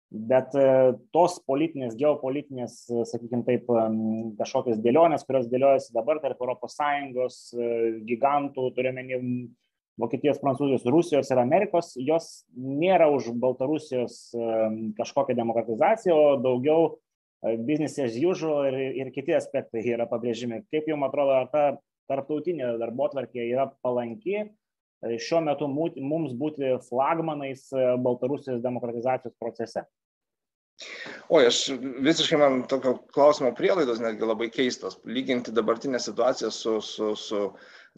bet 0.09 0.57
e, 0.57 0.67
tos 1.15 1.39
politinės 1.49 1.97
geopolitinės 2.01 2.81
sakykim 3.13 3.45
taip 3.47 3.71
kažkokios 4.41 4.83
dėlionės 4.85 5.27
kurios 5.29 5.49
dėliojasi 5.53 5.95
dabar 5.97 6.23
tarp 6.25 6.43
sąjungos 6.75 7.41
gigantų 8.09 8.71
turiu 8.77 8.95
omeny 8.95 9.23
Vokietijos, 9.99 10.39
Prancūzijos, 10.39 10.87
Rusijos 10.87 11.31
ir 11.33 11.41
Amerikos, 11.43 11.91
jos 11.99 12.45
nėra 12.55 13.09
už 13.11 13.33
Baltarusijos 13.43 14.31
kažkokią 14.99 15.35
demokratizaciją, 15.39 16.15
o 16.15 16.37
daugiau 16.43 16.85
e, 16.87 17.08
business 17.43 17.99
as 18.03 18.17
usual 18.17 18.67
ir, 18.69 18.79
ir 18.99 19.11
kiti 19.15 19.35
aspektai 19.37 19.85
yra 19.87 20.09
pabrėžimi. 20.11 20.65
Kaip 20.73 20.89
jums 20.91 21.07
atrodo, 21.09 21.37
ar 21.39 21.51
ta 21.53 21.65
tarptautinė 22.11 22.79
darbo 22.81 23.09
tvarkė 23.13 23.45
yra 23.51 23.69
palanki 23.85 24.49
šiuo 25.23 25.43
metu 25.47 25.69
mums 25.71 26.33
būti 26.35 26.73
flagmanais 26.89 27.69
Baltarusijos 28.03 28.63
demokratizacijos 28.65 29.37
procese? 29.39 29.85
O 31.29 31.39
aš 31.43 31.57
visiškai 32.07 32.39
man 32.41 32.61
tokio 32.71 32.93
klausimo 33.15 33.51
prielaidos 33.61 33.99
netgi 34.03 34.29
labai 34.31 34.47
keistos. 34.55 34.99
Lyginti 35.17 35.55
dabartinę 35.57 35.99
situaciją 36.01 36.51
su, 36.55 36.75
su, 36.89 37.09
su 37.19 37.41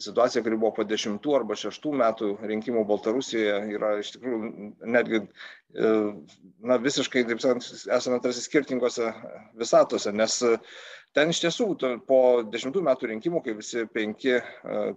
situacija, 0.01 0.43
kuri 0.43 0.59
buvo 0.61 0.73
po 0.79 0.87
dešimtų 0.89 1.35
arba 1.37 1.59
šeštų 1.61 1.93
metų 2.03 2.31
rinkimų 2.53 2.87
Baltarusijoje, 2.89 3.59
yra 3.77 3.93
iš 4.01 4.15
tikrųjų 4.15 4.71
netgi 4.97 5.21
e, 5.21 5.93
na, 6.71 6.79
visiškai, 6.87 7.27
taip 7.29 7.43
sakant, 7.45 7.69
esame 7.99 8.21
tarsi 8.25 8.47
skirtingose 8.47 9.13
visatose, 9.61 10.15
nes 10.17 10.39
ten 11.17 11.35
iš 11.35 11.43
tiesų 11.45 11.69
po 12.09 12.21
dešimtų 12.49 12.85
metų 12.89 13.13
rinkimų, 13.13 13.45
kai 13.45 13.59
visi 13.61 13.85
penki 13.93 14.39
e, 14.39 14.43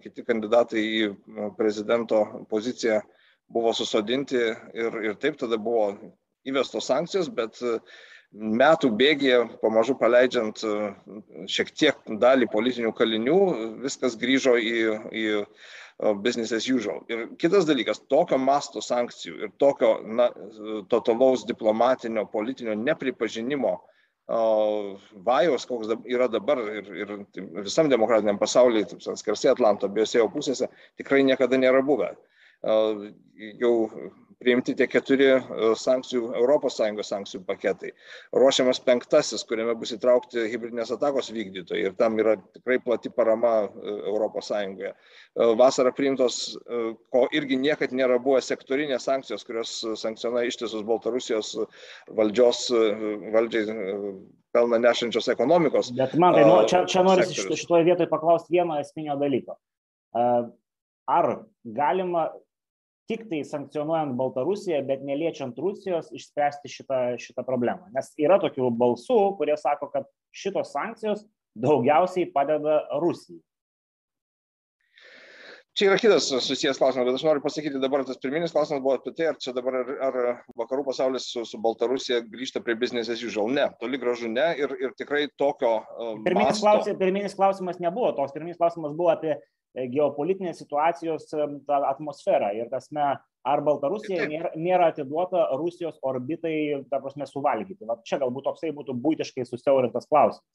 kiti 0.06 0.26
kandidatai 0.30 0.88
į 1.04 1.14
prezidento 1.60 2.24
poziciją 2.54 3.02
buvo 3.54 3.76
susodinti 3.76 4.40
ir, 4.40 5.02
ir 5.10 5.20
taip 5.22 5.36
tada 5.42 5.60
buvo 5.62 5.92
įvestos 6.50 6.90
sankcijos, 6.90 7.30
bet 7.34 7.60
metų 8.34 8.90
bėgėje, 8.98 9.44
pamažu 9.62 9.96
paleidžiant 10.00 10.64
šiek 11.50 11.70
tiek 11.78 12.00
dalį 12.22 12.50
politinių 12.54 12.92
kalinių, 12.98 13.40
viskas 13.84 14.18
grįžo 14.20 14.56
į, 14.58 14.76
į 15.14 15.26
business 16.26 16.52
as 16.52 16.66
usual. 16.68 17.04
Ir 17.14 17.28
kitas 17.38 17.68
dalykas, 17.70 18.02
tokio 18.10 18.40
masto 18.42 18.82
sankcijų 18.82 19.36
ir 19.46 19.52
tokio 19.62 19.96
na, 20.04 20.30
totalaus 20.90 21.46
diplomatinio, 21.46 22.26
politinio 22.34 22.76
nepripažinimo 22.80 23.78
vajos, 24.28 25.66
koks 25.68 25.92
yra 26.08 26.30
dabar 26.32 26.62
ir, 26.72 26.90
ir 26.96 27.10
visam 27.62 27.90
demokratiniam 27.92 28.40
pasaulyje, 28.40 28.98
skersai 29.20 29.52
Atlanto 29.52 29.90
abiejose 29.90 30.24
pusėse, 30.34 30.70
tikrai 30.98 31.24
niekada 31.28 31.60
nėra 31.60 31.84
buvę. 31.86 32.14
Jau 33.60 33.74
priimti 34.44 34.76
tie 34.78 34.88
keturi 34.92 35.30
e, 35.32 35.40
sankcijų, 35.80 36.34
ES 36.38 37.10
sankcijų 37.10 37.42
paketai. 37.48 37.92
Ruošiamas 38.36 38.82
penktasis, 38.84 39.46
kuriame 39.48 39.76
bus 39.80 39.94
įtraukti 39.96 40.46
hybridinės 40.52 40.94
atakos 40.96 41.32
vykdytojai 41.34 41.88
ir 41.88 41.96
tam 42.00 42.20
yra 42.22 42.36
tikrai 42.56 42.80
plati 42.84 43.12
parama 43.14 43.54
ES. 43.64 44.52
E, 44.54 44.94
vasarą 45.60 45.94
priimtos, 45.96 46.42
e, 46.60 46.84
ko 47.14 47.26
irgi 47.36 47.58
niekad 47.62 47.96
nėra 47.96 48.20
buvę 48.24 48.44
sektorinės 48.44 49.08
sankcijos, 49.10 49.46
kurios 49.48 49.76
sankcionuoja 50.02 50.52
ištisus 50.52 50.86
Baltarusijos 50.88 51.56
valdžios, 52.14 52.66
valdžiai 53.34 53.78
pelną 54.54 54.80
nešančios 54.84 55.32
ekonomikos. 55.34 55.94
Bet 55.98 56.14
man 56.20 56.36
tai, 56.38 56.44
nu, 56.48 56.60
čia, 56.70 56.84
čia 56.90 57.04
noriu 57.06 57.26
šitoje 57.32 57.88
vietoje 57.88 58.10
paklausti 58.12 58.54
vieno 58.54 58.78
esminio 58.82 59.16
dalyko. 59.22 59.58
Ar 61.10 61.30
galima 61.64 62.28
tik 63.14 63.28
tai 63.30 63.44
sankcionuojant 63.46 64.18
Baltarusiją, 64.18 64.82
bet 64.90 65.06
neliečiant 65.06 65.58
Rusijos, 65.62 66.10
išspręsti 66.16 66.72
šitą, 66.74 67.00
šitą 67.22 67.46
problemą. 67.46 67.92
Nes 67.94 68.12
yra 68.22 68.40
tokių 68.42 68.72
balsų, 68.80 69.20
kurie 69.38 69.56
sako, 69.60 69.92
kad 69.94 70.10
šitos 70.34 70.74
sankcijos 70.74 71.26
daugiausiai 71.54 72.32
padeda 72.34 72.82
Rusijai. 73.04 73.42
Čia 75.74 75.88
yra 75.90 75.96
kitas 75.98 76.28
susijęs 76.30 76.78
klausimas, 76.78 77.08
bet 77.08 77.16
aš 77.18 77.24
noriu 77.26 77.42
pasakyti 77.42 77.80
dabar, 77.82 78.04
tas 78.06 78.20
pirminis 78.22 78.52
klausimas 78.54 78.82
buvo 78.84 78.94
apie 79.00 79.10
tai, 79.18 79.32
ar 79.32 79.40
čia 79.42 79.56
dabar, 79.58 79.80
ar, 79.80 79.88
ar 80.06 80.18
vakarų 80.60 80.84
pasaulis 80.86 81.26
su, 81.34 81.42
su 81.50 81.58
Baltarusija 81.64 82.20
grįžta 82.30 82.62
prie 82.62 82.76
business 82.78 83.10
as 83.10 83.24
usual. 83.26 83.50
Ne, 83.50 83.66
toli 83.82 83.98
gražu 83.98 84.30
ne 84.30 84.52
ir, 84.60 84.76
ir 84.78 84.94
tikrai 85.00 85.24
tokio. 85.42 85.80
Uh, 85.98 86.12
pirminis, 86.28 86.52
masto... 86.52 86.68
klausimas, 86.68 87.00
pirminis 87.02 87.38
klausimas 87.40 87.82
nebuvo 87.82 88.12
toks, 88.20 88.36
pirminis 88.36 88.62
klausimas 88.62 88.94
buvo 89.00 89.10
apie 89.16 89.40
geopolitinės 89.74 90.62
situacijos 90.62 91.26
atmosferą. 91.90 92.52
Ir 92.54 92.70
tasme, 92.70 93.08
ar 93.50 93.64
Baltarusija 93.66 94.28
nėra, 94.30 94.54
nėra 94.54 94.92
atiduota 94.94 95.48
Rusijos 95.58 95.98
orbitai, 96.06 96.84
ta 96.92 97.02
prasme, 97.02 97.26
suvalgyti. 97.26 97.88
Va 97.90 97.98
čia 98.06 98.22
galbūt 98.22 98.46
toksai 98.52 98.70
būtų 98.78 98.94
būtiškai 99.08 99.48
susiaurintas 99.50 100.06
klausimas. 100.06 100.46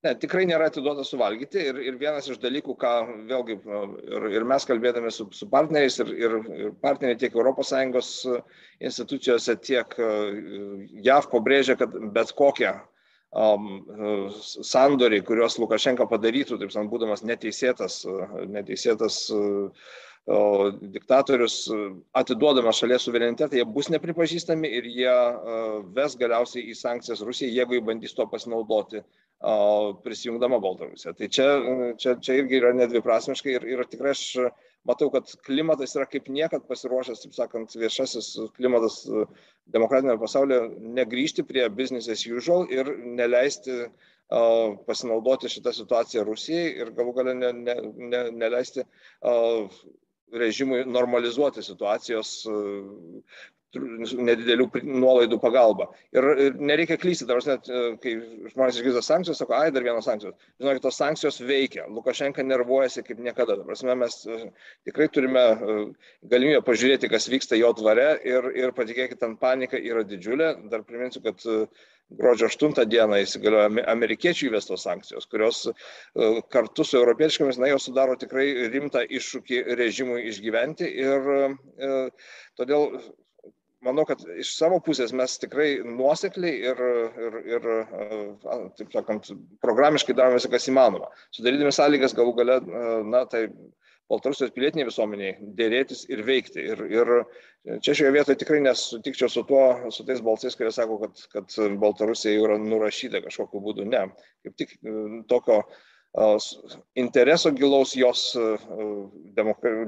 Ne, 0.00 0.14
tikrai 0.16 0.46
nėra 0.48 0.70
atiduota 0.70 1.02
suvalgyti 1.04 1.60
ir, 1.60 1.78
ir 1.84 1.96
vienas 2.00 2.28
iš 2.32 2.38
dalykų, 2.40 2.72
ką 2.80 2.92
vėlgi 3.28 3.56
ir, 3.60 4.28
ir 4.32 4.46
mes 4.48 4.64
kalbėdami 4.64 5.12
su, 5.12 5.26
su 5.36 5.48
partneriais 5.52 6.00
ir, 6.00 6.12
ir, 6.16 6.36
ir 6.56 6.70
partneriai 6.80 7.18
tiek 7.20 7.36
ES 7.36 8.12
institucijose, 8.88 9.58
tiek 9.60 9.98
JAV 11.04 11.28
pabrėžia, 11.34 11.76
kad 11.82 11.92
bet 12.16 12.32
kokia 12.32 12.78
um, 13.36 13.68
sandoriai, 14.40 15.20
kuriuos 15.20 15.60
Lukašenka 15.60 16.08
padarytų, 16.08 16.62
taip 16.62 16.72
sakant, 16.72 16.94
būdamas 16.94 17.20
neteisėtas, 17.20 18.00
neteisėtas 18.56 19.26
uh, 19.36 19.92
diktatorius 20.96 21.66
atiduodamas 22.16 22.80
šalies 22.80 23.04
suverenitetą, 23.04 23.56
jie 23.56 23.68
bus 23.68 23.92
nepripažįstami 23.92 24.68
ir 24.80 24.88
jie 24.96 25.16
ves 25.92 26.16
galiausiai 26.16 26.70
į 26.72 26.76
sankcijas 26.86 27.20
Rusijai, 27.20 27.52
jeigu 27.52 27.76
jį 27.76 27.84
bandys 27.84 28.16
to 28.16 28.24
pasinaudoti 28.32 29.04
prisijungdama 30.04 30.58
Baltarusiją. 30.60 31.14
Tai 31.16 31.28
čia, 31.32 31.46
čia, 31.96 32.16
čia 32.20 32.36
irgi 32.42 32.58
yra 32.60 32.74
nedviprasmiškai 32.76 33.54
ir, 33.56 33.64
ir 33.72 33.84
tikrai 33.88 34.12
aš 34.12 34.24
matau, 34.88 35.08
kad 35.12 35.28
klimatas 35.46 35.96
yra 35.96 36.06
kaip 36.08 36.28
niekad 36.32 36.66
pasiruošęs, 36.68 37.22
taip 37.24 37.36
sakant, 37.36 37.76
viešasis 37.76 38.28
klimatas 38.58 39.02
demokratinėme 39.72 40.20
pasaulyje 40.20 40.60
negrįžti 41.00 41.44
prie 41.48 41.68
business 41.72 42.10
as 42.12 42.26
usual 42.28 42.66
ir 42.72 42.92
neleisti 43.00 43.78
uh, 43.86 44.76
pasinaudoti 44.86 45.52
šitą 45.52 45.72
situaciją 45.76 46.24
Rusijai 46.28 46.68
ir 46.82 46.92
galų 46.96 47.16
galę 47.16 47.36
ne, 47.38 47.52
ne, 47.64 47.76
ne, 48.12 48.24
neleisti 48.44 48.84
uh, 48.84 49.80
režimui 50.32 50.84
normalizuoti 50.86 51.64
situacijos 51.64 52.44
nedidelių 53.78 54.66
nuolaidų 54.82 55.38
pagalba. 55.42 55.86
Ir 56.16 56.56
nereikia 56.58 56.98
klysti, 57.00 57.26
dar 57.28 57.38
net, 57.46 57.68
kai 58.02 58.16
žmonės 58.50 58.80
išgirsta 58.80 59.02
sankcijos, 59.06 59.38
sako, 59.38 59.54
ai, 59.58 59.70
dar 59.74 59.86
vienos 59.86 60.08
sankcijos. 60.08 60.34
Žinokit, 60.58 60.82
tos 60.82 60.98
sankcijos 60.98 61.40
veikia. 61.46 61.86
Lukašenka 61.90 62.42
nervuojasi 62.42 63.04
kaip 63.06 63.22
niekada. 63.22 63.60
Dabar 63.60 64.02
mes 64.02 64.18
tikrai 64.88 65.08
turime 65.12 65.44
galimybę 66.32 66.64
pažiūrėti, 66.66 67.12
kas 67.12 67.30
vyksta 67.30 67.58
jo 67.60 67.72
dvare 67.78 68.16
ir, 68.26 68.50
ir 68.58 68.74
patikėkit, 68.76 69.20
ten 69.22 69.38
panika 69.40 69.78
yra 69.78 70.02
didžiulė. 70.06 70.52
Dar 70.72 70.82
priminsiu, 70.86 71.22
kad 71.24 71.46
gruodžio 72.10 72.48
8 72.50 72.88
dieną 72.90 73.20
įsigaliojo 73.22 73.84
amerikiečių 73.92 74.48
įvestos 74.48 74.82
sankcijos, 74.82 75.28
kurios 75.30 75.62
kartu 76.50 76.82
su 76.82 76.98
europietiškomis, 76.98 77.60
na, 77.62 77.70
jos 77.70 77.86
sudaro 77.86 78.16
tikrai 78.18 78.48
rimtą 78.72 79.04
iššūkį 79.06 79.62
režimui 79.78 80.24
išgyventi 80.32 80.90
ir 81.04 81.30
todėl 82.58 82.88
manau, 83.86 84.04
kad 84.08 84.22
iš 84.40 84.52
savo 84.58 84.78
pusės 84.84 85.12
mes 85.16 85.36
tikrai 85.40 85.70
nuosekliai 85.86 86.70
ir, 86.70 86.80
ir, 87.26 87.36
ir 87.56 87.68
taip 88.78 88.94
sakant, 88.94 89.30
programiškai 89.64 90.16
darome 90.16 90.38
viską, 90.38 90.52
kas 90.54 90.70
įmanoma. 90.72 91.10
Sudarydami 91.36 91.72
sąlygas 91.74 92.16
galų 92.16 92.34
gale, 92.40 92.58
na, 93.08 93.24
tai 93.30 93.46
Baltarusijos 94.10 94.50
pilietiniai 94.50 94.88
visuomeniai 94.88 95.36
dėrėtis 95.58 96.02
ir 96.10 96.24
veikti. 96.26 96.64
Ir, 96.72 96.80
ir 96.90 97.12
čia 97.84 97.94
šioje 97.94 98.10
vietoje 98.16 98.40
tikrai 98.40 98.58
nesutikčiau 98.64 99.30
su 99.30 99.44
tuo, 99.46 99.62
su 99.94 100.02
tais 100.08 100.22
balsais, 100.26 100.56
kurie 100.58 100.72
sako, 100.74 100.98
kad, 101.04 101.22
kad 101.30 101.78
Baltarusija 101.78 102.34
jau 102.34 102.48
yra 102.48 102.56
nurašyta 102.58 103.22
kažkokiu 103.28 103.62
būdu. 103.68 103.86
Ne. 103.86 104.08
Kaip 104.42 104.56
tik 104.58 104.74
tokio 105.30 105.60
uh, 105.62 105.78
intereso 106.98 107.52
gilaus 107.54 107.94
jos 107.94 108.22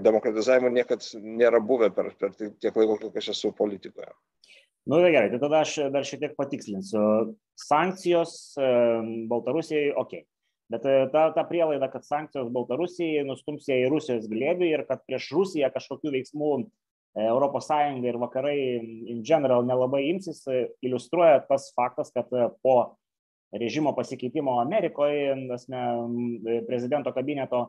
demokratizavimo 0.03 0.71
niekad 0.71 1.03
nėra 1.19 1.59
buvę 1.59 1.91
per, 1.95 2.13
per 2.19 2.37
tiek 2.39 2.77
laiko, 2.77 2.99
kiek 3.01 3.17
aš 3.19 3.33
esu 3.35 3.51
politikoje. 3.59 4.13
Na 4.87 4.97
nu, 4.97 5.03
tai 5.03 5.13
gerai, 5.15 5.31
tai 5.31 5.39
tada 5.39 5.63
aš 5.63 5.77
dar 5.95 6.07
šiek 6.07 6.21
tiek 6.25 6.37
patikslinsiu. 6.39 7.01
Sankcijos 7.59 8.55
Baltarusijai, 9.31 9.93
ok. 9.99 10.15
Bet 10.73 10.87
e, 10.89 10.95
ta, 11.13 11.27
ta 11.35 11.45
prielaida, 11.47 11.89
kad 11.93 12.07
sankcijos 12.07 12.49
Baltarusijai 12.55 13.27
nustums 13.29 13.69
ją 13.69 13.77
į 13.83 13.91
Rusijos 13.93 14.27
glėbį 14.31 14.71
ir 14.73 14.85
kad 14.89 15.03
prieš 15.07 15.29
Rusiją 15.37 15.71
kažkokių 15.75 16.15
veiksmų 16.17 16.53
ES 17.13 17.71
ir 18.09 18.17
vakarai 18.17 18.57
in 19.13 19.21
general 19.23 19.67
nelabai 19.69 20.07
imsis, 20.09 20.47
iliustruoja 20.81 21.43
tas 21.45 21.69
faktas, 21.77 22.09
kad 22.15 22.31
po 22.65 22.97
režimo 23.53 23.93
pasikeitimo 23.97 24.61
Amerikoje, 24.61 25.35
nesme, 25.37 25.83
prezidento 26.67 27.13
kabineto 27.13 27.67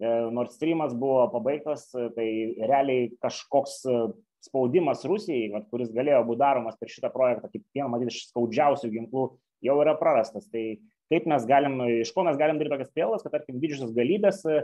e, 0.00 0.08
Nord 0.32 0.54
Streamas 0.54 0.94
buvo 0.96 1.26
pabaigtas, 1.32 1.88
tai 2.16 2.28
realiai 2.58 3.10
kažkoks 3.22 3.82
e, 3.84 3.98
spaudimas 4.46 5.04
Rusijai, 5.08 5.64
kuris 5.72 5.92
galėjo 5.94 6.22
būti 6.28 6.42
daromas 6.42 6.78
per 6.80 6.90
šitą 6.92 7.10
projektą, 7.14 7.50
kaip 7.52 7.64
vieną, 7.76 7.90
matyti, 7.92 8.14
iš 8.14 8.30
skaudžiausių 8.30 8.92
ginklų, 8.94 9.26
jau 9.66 9.76
yra 9.82 9.96
prarastas. 9.98 10.48
Tai 10.52 10.64
kaip 11.12 11.28
mes 11.30 11.46
galim, 11.48 11.80
iš 12.04 12.12
ko 12.14 12.24
mes 12.26 12.38
galim 12.40 12.60
daryti 12.60 12.76
tokias 12.76 12.92
prielaidas, 12.94 13.24
kad, 13.26 13.34
tarkim, 13.36 13.60
didžiosios 13.62 13.94
galybės 13.96 14.42
e, 14.48 14.62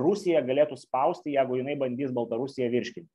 Rusija 0.00 0.44
galėtų 0.46 0.78
spausti, 0.80 1.34
jeigu 1.34 1.60
jinai 1.60 1.78
bandys 1.80 2.14
Baltarusiją 2.14 2.70
virškinti. 2.72 3.10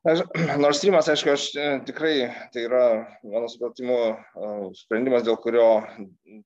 Aš, 0.00 0.22
nors 0.64 0.78
Streamas, 0.80 1.08
aišku, 1.12 1.28
aš 1.34 1.42
e, 1.60 1.64
tikrai 1.84 2.14
tai 2.54 2.62
yra, 2.64 2.84
mano 3.20 3.50
supratimu, 3.52 3.98
e, 4.08 4.52
sprendimas, 4.78 5.26
dėl 5.26 5.36
kurio 5.44 5.66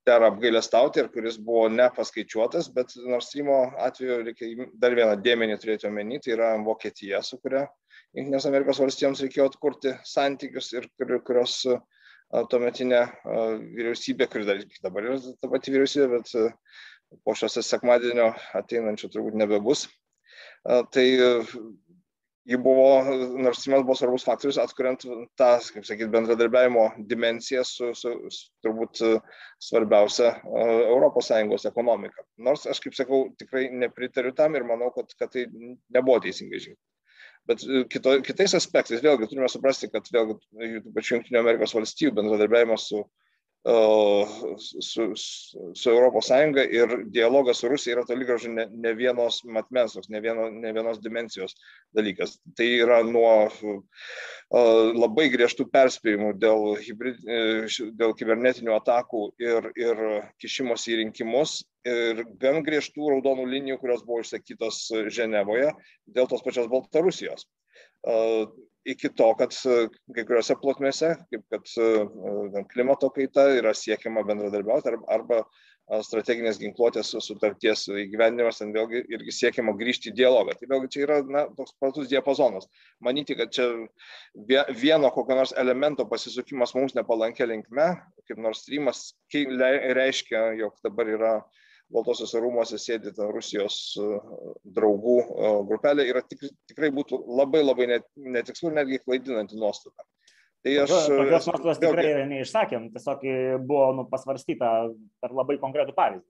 dera 0.08 0.32
apgailestauti 0.32 1.04
ir 1.04 1.10
kuris 1.14 1.38
buvo 1.38 1.68
nepaskaičiuotas, 1.70 2.72
bet 2.74 2.96
Nord 3.06 3.22
Streamo 3.22 3.60
atveju 3.86 4.18
reikia 4.26 4.66
dar 4.82 4.98
vieną 4.98 5.14
dėmenį 5.22 5.60
turėti 5.62 5.86
omeny, 5.86 6.18
tai 6.24 6.34
yra 6.34 6.50
Vokietija, 6.66 7.22
su 7.22 7.38
kuria 7.38 7.68
Junktinės 8.14 8.48
Amerikos 8.50 8.82
valstijoms 8.82 9.22
reikėjo 9.22 9.46
atkurti 9.52 9.94
santykius 10.06 10.72
ir 10.74 10.90
kurios 10.98 11.60
e, 11.70 11.78
tuometinė 12.50 13.04
vyriausybė, 13.22 14.26
kuri 14.32 14.50
dar 14.50 14.66
dabar 14.82 15.12
yra 15.12 15.20
ta 15.38 15.50
pati 15.52 15.70
vyriausybė, 15.70 16.18
bet 16.18 17.22
po 17.22 17.38
šios 17.38 17.60
sekmadienio 17.62 18.32
ateinančio 18.58 19.12
turbūt 19.14 19.38
nebebus. 19.38 19.86
Tai 20.64 21.04
ji 22.44 22.58
buvo, 22.60 22.88
Siemens 23.56 23.84
buvo 23.86 23.96
svarbus 23.96 24.24
faktorius, 24.26 24.58
atkuriant 24.60 25.04
tą, 25.38 25.50
kaip 25.74 25.86
sakyt, 25.88 26.10
bendradarbiavimo 26.12 26.86
dimenciją 27.08 27.64
su, 27.64 27.92
su, 27.96 28.12
su 28.28 28.50
turbūt 28.64 29.00
svarbiausia 29.64 30.34
ES 30.44 31.68
ekonomika. 31.70 32.24
Nors 32.36 32.66
aš, 32.68 32.82
kaip 32.84 32.96
sakau, 32.98 33.22
tikrai 33.40 33.70
nepritariu 33.72 34.34
tam 34.36 34.58
ir 34.58 34.66
manau, 34.68 34.92
kad, 34.96 35.14
kad 35.18 35.32
tai 35.32 35.46
nebuvo 35.48 36.20
teisingai 36.24 36.60
žingsnis. 36.60 36.90
Bet 37.48 37.60
kito, 37.92 38.18
kitais 38.24 38.54
aspektais 38.56 39.02
vėlgi 39.04 39.28
turime 39.28 39.48
suprasti, 39.52 39.90
kad 39.92 40.06
vėlgi 40.12 40.38
pačių 40.94 41.18
Junktinių 41.18 41.42
Amerikos 41.42 41.74
valstybių 41.76 42.16
bendradarbiavimas 42.20 42.86
su 42.88 43.02
su, 43.64 45.14
su 45.74 45.90
Europos 45.90 46.26
Sąjunga 46.26 46.64
ir 46.64 47.04
dialogas 47.08 47.58
su 47.58 47.68
Rusija 47.68 47.96
yra 47.96 48.04
toli 48.04 48.26
gražu 48.28 48.50
ne, 48.52 48.66
ne 48.70 48.92
vienos 48.94 49.40
matmens, 49.44 49.96
ne, 50.08 50.20
vieno, 50.20 50.50
ne 50.50 50.72
vienos 50.72 51.00
dimensijos 51.00 51.56
dalykas. 51.96 52.36
Tai 52.56 52.66
yra 52.84 53.00
nuo 53.08 53.30
labai 54.94 55.30
griežtų 55.32 55.66
perspėjimų 55.72 56.34
dėl, 56.38 56.74
hybrid, 56.84 57.24
e, 57.24 57.40
dėl 57.96 58.12
kibernetinių 58.18 58.76
atakų 58.76 59.24
ir, 59.40 59.70
ir 59.80 60.04
kišimos 60.42 60.84
į 60.92 61.00
rinkimus 61.00 61.62
ir 61.88 62.20
gan 62.40 62.60
griežtų 62.64 63.14
raudonų 63.14 63.48
linijų, 63.48 63.80
kurios 63.80 64.04
buvo 64.04 64.20
išsakytos 64.20 64.86
Ženevoje 65.08 65.72
dėl 66.04 66.28
tos 66.28 66.44
pačios 66.44 66.68
Baltarusijos 66.68 67.48
iki 68.84 69.08
to, 69.16 69.28
kad 69.38 69.54
e, 69.66 69.76
kai 70.14 70.24
kuriuose 70.24 70.56
plotmėse, 70.60 71.12
kaip 71.32 71.44
kad 71.52 71.70
e, 71.80 72.64
klimato 72.72 73.10
kaita, 73.14 73.48
yra 73.58 73.74
siekiama 73.76 74.24
bendradarbiauti 74.28 74.96
arba 75.12 75.44
strateginės 75.84 76.56
ginkluotės 76.56 77.10
sutarties 77.20 77.82
įgyvendinimas, 77.92 78.56
ten 78.62 78.70
vėlgi 78.72 79.02
irgi 79.12 79.34
siekiama 79.36 79.74
grįžti 79.76 80.08
į 80.08 80.14
dialogą. 80.16 80.54
Tai 80.56 80.68
vėlgi 80.70 80.88
čia 80.94 81.02
yra 81.04 81.18
na, 81.28 81.42
toks 81.58 81.74
platus 81.76 82.08
diapazonas. 82.08 82.70
Manyti, 83.04 83.36
kad 83.36 83.52
čia 83.52 83.66
vieno 84.80 85.10
kokio 85.12 85.36
nors 85.36 85.52
elemento 85.60 86.06
pasisukimas 86.08 86.72
mums 86.78 86.96
nepalankė 86.96 87.50
linkme, 87.50 87.90
kaip 88.24 88.40
nors 88.40 88.64
streamas, 88.64 89.10
reiškia, 89.34 90.46
jog 90.62 90.80
dabar 90.88 91.12
yra 91.18 91.34
uh, 91.42 91.63
Baltosiuose 91.92 92.40
rūmuose 92.40 92.78
sėdi 92.80 93.12
ta 93.14 93.28
Rusijos 93.28 93.76
e, 94.00 94.18
draugų 94.76 95.16
e, 95.22 95.50
grupelė, 95.68 96.06
yra 96.10 96.22
tik, 96.24 96.46
tikrai 96.70 96.90
būtų 96.94 97.20
labai 97.40 97.60
labai 97.62 97.88
netikslu 97.90 98.70
ir 98.70 98.78
netgi 98.80 99.00
klaidinanti 99.04 99.58
nuostata. 99.60 100.06
Tai 100.64 100.76
aš. 100.86 100.94
E, 100.94 101.18
tokios 101.18 101.50
nuostatos 101.50 101.82
tikrai 101.82 102.06
vėlgi... 102.08 102.30
neišsakėm, 102.32 102.88
tiesiog 102.94 103.26
buvo 103.68 103.90
nu, 104.00 104.06
pasvarstyta 104.10 104.72
per 105.20 105.36
labai 105.36 105.58
konkretų 105.62 105.96
pavyzdį. 105.98 106.26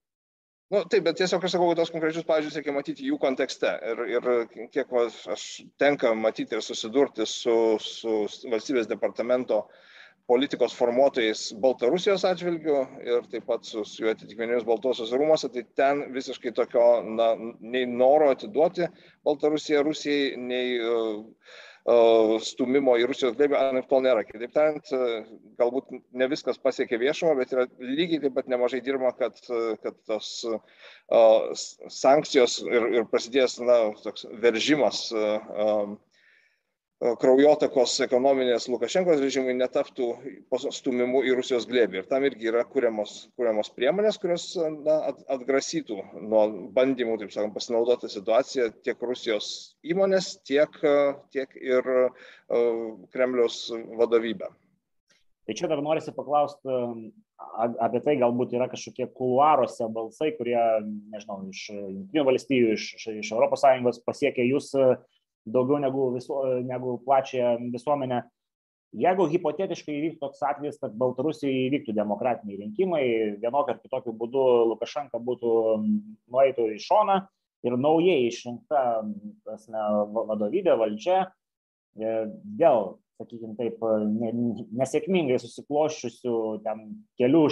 Nu, 0.73 0.81
taip, 0.91 1.05
bet 1.07 1.21
tiesiog 1.21 1.45
aš 1.45 1.55
sakau, 1.55 1.71
tos 1.79 1.93
konkrečius 1.93 2.27
pavyzdžius 2.27 2.59
reikia 2.59 2.75
matyti 2.75 3.07
jų 3.07 3.19
kontekste. 3.23 3.71
Ir, 3.93 4.05
ir 4.17 4.69
kiek 4.75 4.91
aš 5.31 5.49
tenka 5.79 6.15
matyti 6.19 6.57
ir 6.57 6.65
susidurti 6.65 7.29
su, 7.31 7.77
su 7.85 8.25
valstybės 8.51 8.89
departamento 8.91 9.61
uh, 9.61 9.83
politikos 10.31 10.75
formuotojais 10.77 11.51
Baltarusijos 11.61 12.25
atžvilgiu 12.25 12.79
ir 13.05 13.27
taip 13.33 13.45
pat 13.51 13.67
su, 13.69 13.85
su 13.85 14.05
jų 14.05 14.15
atitikmenimis 14.15 14.65
Baltosios 14.69 15.13
rūmose, 15.13 15.51
tai 15.53 15.67
ten 15.77 16.07
visiškai 16.15 16.55
tokio 16.57 16.87
na, 17.05 17.35
nei 17.61 17.85
noro 17.91 18.31
atiduoti 18.33 18.89
Baltarusiją 19.27 19.83
Rusijai, 19.85 20.33
nei 20.41 20.79
uh, 20.81 21.21
uh, 21.85 22.35
stumimo 22.45 22.97
į 23.01 23.09
Rusijos 23.11 23.37
glėbį, 23.37 23.59
anaip 23.59 23.91
tol 23.91 24.05
nėra. 24.05 24.25
Kitaip 24.25 24.55
tariant, 24.57 24.95
uh, 24.97 25.29
galbūt 25.61 25.93
ne 26.17 26.31
viskas 26.33 26.61
pasiekė 26.63 27.01
viešumą, 27.03 27.37
bet 27.43 27.53
yra 27.57 27.69
lygiai 27.81 28.23
taip 28.25 28.37
pat 28.39 28.49
nemažai 28.53 28.81
dirbama, 28.85 29.13
kad, 29.19 29.37
kad 29.85 30.01
tos 30.09 30.33
uh, 30.49 31.53
sankcijos 31.93 32.63
ir, 32.65 32.89
ir 33.01 33.09
prasidėjęs 33.13 33.61
na, 33.69 33.79
toks 34.07 34.25
veržimas 34.41 35.07
uh, 35.13 35.93
kraujotakos 37.03 37.97
ekonominės 38.07 38.69
Lukašenkos 38.71 39.21
režimui 39.21 39.55
netaptų 39.59 40.09
stumimu 40.73 41.25
į 41.27 41.35
Rusijos 41.41 41.67
glėbį. 41.69 42.01
Ir 42.01 42.09
tam 42.11 42.25
irgi 42.29 42.49
yra 42.53 42.65
kuriamos, 42.69 43.17
kuriamos 43.39 43.71
priemonės, 43.75 44.19
kurios 44.23 44.47
na, 44.57 45.01
atgrasytų 45.35 45.99
nuo 46.23 46.45
bandymų, 46.77 47.19
taip 47.21 47.35
sakant, 47.35 47.55
pasinaudoti 47.57 48.11
situaciją 48.13 48.71
tiek 48.87 49.03
Rusijos 49.03 49.49
įmonės, 49.85 50.37
tiek, 50.47 50.79
tiek 51.35 51.57
ir 51.61 51.91
Kremliaus 53.13 53.67
vadovybę. 53.99 54.53
Tai 55.45 55.53
čia 55.59 55.69
dar 55.69 55.83
norisi 55.85 56.15
paklausti 56.17 56.79
apie 57.85 58.01
tai, 58.01 58.15
galbūt 58.17 58.55
yra 58.57 58.71
kažkokie 58.71 59.11
kuluaruose 59.13 59.91
balsai, 59.93 60.31
kurie, 60.39 60.57
nežinau, 61.13 61.43
iš 61.51 61.67
Junktinių 61.75 62.25
valstybių, 62.31 62.71
iš, 62.79 62.87
iš 63.19 63.33
ES 63.35 64.01
pasiekia 64.07 64.47
jūs 64.47 64.73
daugiau 65.47 65.81
negu, 65.83 66.09
visu, 66.15 66.39
negu 66.65 66.99
plačią 67.05 67.57
visuomenę. 67.73 68.23
Jeigu 68.95 69.27
hipotetiškai 69.27 69.95
įvyktų 69.99 70.21
toks 70.23 70.43
atvejis, 70.47 70.77
kad 70.79 70.93
Baltarusijoje 70.99 71.65
įvyktų 71.67 71.97
demokratiniai 71.97 72.61
rinkimai, 72.61 73.05
vienokio 73.43 73.75
ar 73.75 73.81
kitokio 73.83 74.15
būdu 74.15 74.45
Lukašenka 74.71 75.19
būtų 75.19 75.55
nueitų 76.31 76.69
į 76.77 76.83
šoną 76.85 77.17
ir 77.67 77.79
naujai 77.81 78.21
išrinkta 78.29 78.85
prasme, 79.43 79.83
vadovybė, 80.15 80.77
valdžia, 80.79 81.25
e, 81.99 82.15
dėl, 82.61 82.95
sakykime 83.19 83.57
taip, 83.59 83.83
nesėkmingai 84.79 85.41
susikloščiusių 85.43 86.39
ten 86.63 86.87
kelių 87.19 87.45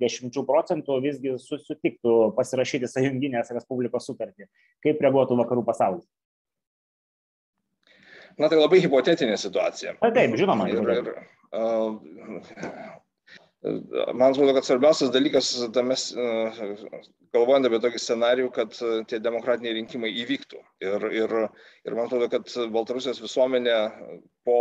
dešimčių 0.00 0.44
procentų 0.48 1.00
visgi 1.04 1.36
sutiktų 1.40 2.18
pasirašyti 2.36 2.92
Sąjunginės 2.92 3.52
Respublikos 3.56 4.08
sutartį. 4.08 4.48
Kaip 4.84 5.04
reaguotų 5.04 5.40
vakarų 5.40 5.64
pasaulis? 5.68 6.08
Na 8.38 8.48
tai 8.50 8.60
labai 8.60 8.80
hipotetinė 8.84 9.36
situacija. 9.40 9.96
Na 10.02 10.10
taip, 10.14 10.36
žinoma. 10.38 10.68
Ir, 10.70 10.90
ir, 10.94 11.08
uh, 11.58 11.96
man 14.14 14.28
atrodo, 14.30 14.52
kad 14.54 14.66
svarbiausias 14.66 15.10
dalykas 15.14 15.50
tame, 15.74 15.96
uh, 15.98 16.60
galvojant 17.34 17.66
apie 17.66 17.80
tokį 17.82 18.02
scenarijų, 18.04 18.52
kad 18.54 18.78
tie 19.10 19.18
demokratiniai 19.24 19.74
rinkimai 19.80 20.12
įvyktų. 20.22 20.62
Ir, 20.86 21.08
ir, 21.24 21.36
ir 21.88 21.98
man 21.98 22.06
atrodo, 22.06 22.30
kad 22.30 22.46
Baltarusijos 22.74 23.22
visuomenė 23.24 23.78
po 24.46 24.60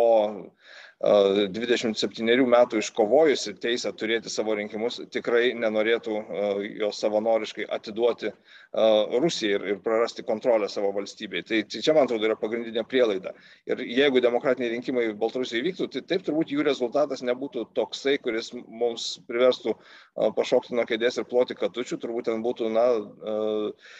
27 0.97 2.47
metų 2.49 2.79
iškovojusi 2.81 3.51
teisę 3.61 3.91
turėti 3.93 4.31
savo 4.33 4.55
rinkimus, 4.57 4.97
tikrai 5.13 5.51
nenorėtų 5.53 6.15
jos 6.81 7.01
savanoriškai 7.03 7.67
atiduoti 7.69 8.31
Rusijai 8.73 9.59
ir, 9.59 9.77
prarasti 9.85 10.25
kontrolę 10.25 10.69
savo 10.69 10.89
valstybei. 10.95 11.43
Tai, 11.45 11.61
tai 11.69 11.83
čia, 11.85 11.93
man 11.93 12.09
atrodo, 12.09 12.25
yra 12.25 12.39
pagrindinė 12.41 12.81
prielaida. 12.89 13.35
Ir 13.69 13.85
jeigu 13.85 14.23
demokratiniai 14.25 14.73
rinkimai 14.73 15.05
Baltarusijai 15.21 15.61
vyktų, 15.69 15.91
tai 15.93 16.01
taip 16.09 16.25
turbūt 16.25 16.55
jų 16.55 16.65
rezultatas 16.65 17.21
nebūtų 17.21 17.67
toksai, 17.77 18.17
kuris 18.17 18.49
mums 18.55 19.19
priverstų 19.29 19.77
pašokti 20.33 20.73
nuo 20.73 20.89
kėdės 20.89 21.21
ir 21.21 21.29
ploti 21.29 21.57
katučių, 21.61 22.01
turbūt 22.01 22.31
ten 22.31 22.41
būtų, 22.41 22.73
na, 22.73 22.89
uh, 22.97 23.91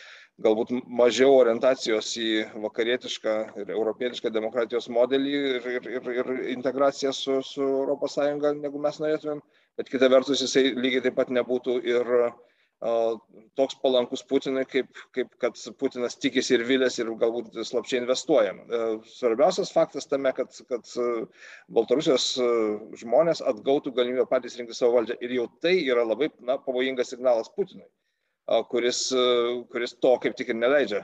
galbūt 0.45 0.73
mažiau 1.00 1.34
orientacijos 1.39 2.12
į 2.21 2.32
vakarietišką 2.62 3.36
ir 3.62 3.71
europietišką 3.73 4.32
demokratijos 4.34 4.89
modelį 4.93 5.38
ir, 5.38 5.69
ir, 5.78 5.88
ir, 5.97 6.12
ir 6.21 6.34
integraciją 6.54 7.13
su, 7.15 7.39
su 7.45 7.69
ES, 7.95 8.19
negu 8.60 8.82
mes 8.84 9.00
norėtumėm, 9.02 9.41
bet 9.80 9.89
kita 9.89 10.12
vertus 10.13 10.43
jisai 10.45 10.69
lygiai 10.78 11.08
taip 11.08 11.17
pat 11.17 11.34
nebūtų 11.34 11.80
ir 11.89 12.13
toks 13.58 13.73
palankus 13.82 14.21
Putinui, 14.30 14.62
kaip, 14.69 14.91
kaip 15.17 15.32
kad 15.41 15.58
Putinas 15.82 16.13
tikisi 16.21 16.54
ir 16.54 16.65
vilės 16.69 17.00
ir 17.02 17.10
galbūt 17.17 17.58
slapčiai 17.65 18.04
investuojam. 18.04 18.60
Uh, 18.67 19.00
svarbiausias 19.17 19.73
faktas 19.73 20.06
tame, 20.06 20.30
kad, 20.38 20.54
kad 20.69 20.86
Baltarusijos 21.73 22.36
žmonės 23.02 23.41
atgautų 23.41 23.95
galimybę 23.97 24.30
patys 24.30 24.60
rinkti 24.62 24.78
savo 24.78 25.00
valdžią 25.00 25.17
ir 25.26 25.39
jau 25.39 25.47
tai 25.65 25.80
yra 25.80 26.06
labai 26.06 26.30
na, 26.38 26.62
pavojingas 26.62 27.15
signalas 27.15 27.50
Putinui 27.56 27.89
kuris, 28.48 29.00
kuris 29.72 29.94
to 30.00 30.14
kaip 30.24 30.36
tik 30.40 30.54
ir 30.54 30.56
neleidžia 30.56 31.02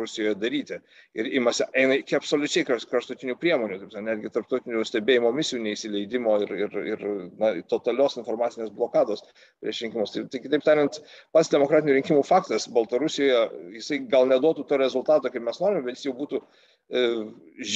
Rusijoje 0.00 0.34
daryti. 0.38 0.78
Ir 1.14 1.28
imasi, 1.38 1.64
eina 1.78 1.94
iki 2.00 2.16
absoliučiai 2.18 2.66
kraštutinių 2.66 3.36
priemonių, 3.38 3.78
netgi 4.02 4.32
tarptautinių 4.34 4.82
stebėjimo 4.86 5.30
misijų 5.36 5.60
neįsileidimo 5.68 6.34
ir, 6.44 6.54
ir, 6.64 6.78
ir 6.94 7.04
na, 7.38 7.52
totalios 7.70 8.18
informacinės 8.18 8.72
blokados 8.74 9.22
prieš 9.62 9.84
rinkimus. 9.84 10.16
Tai, 10.16 10.24
tai 10.32 10.42
kitaip 10.42 10.66
tariant, 10.66 10.98
pats 11.36 11.52
demokratinių 11.54 11.94
rinkimų 12.00 12.24
faktas 12.26 12.66
Baltarusijoje, 12.74 13.44
jisai 13.78 14.00
gal 14.10 14.26
neduotų 14.30 14.66
to 14.66 14.80
rezultato, 14.82 15.30
kaip 15.30 15.46
mes 15.46 15.62
norime, 15.62 15.84
bet 15.86 16.00
jis 16.00 16.08
jau 16.08 16.16
būtų 16.18 16.42
e, 16.42 17.06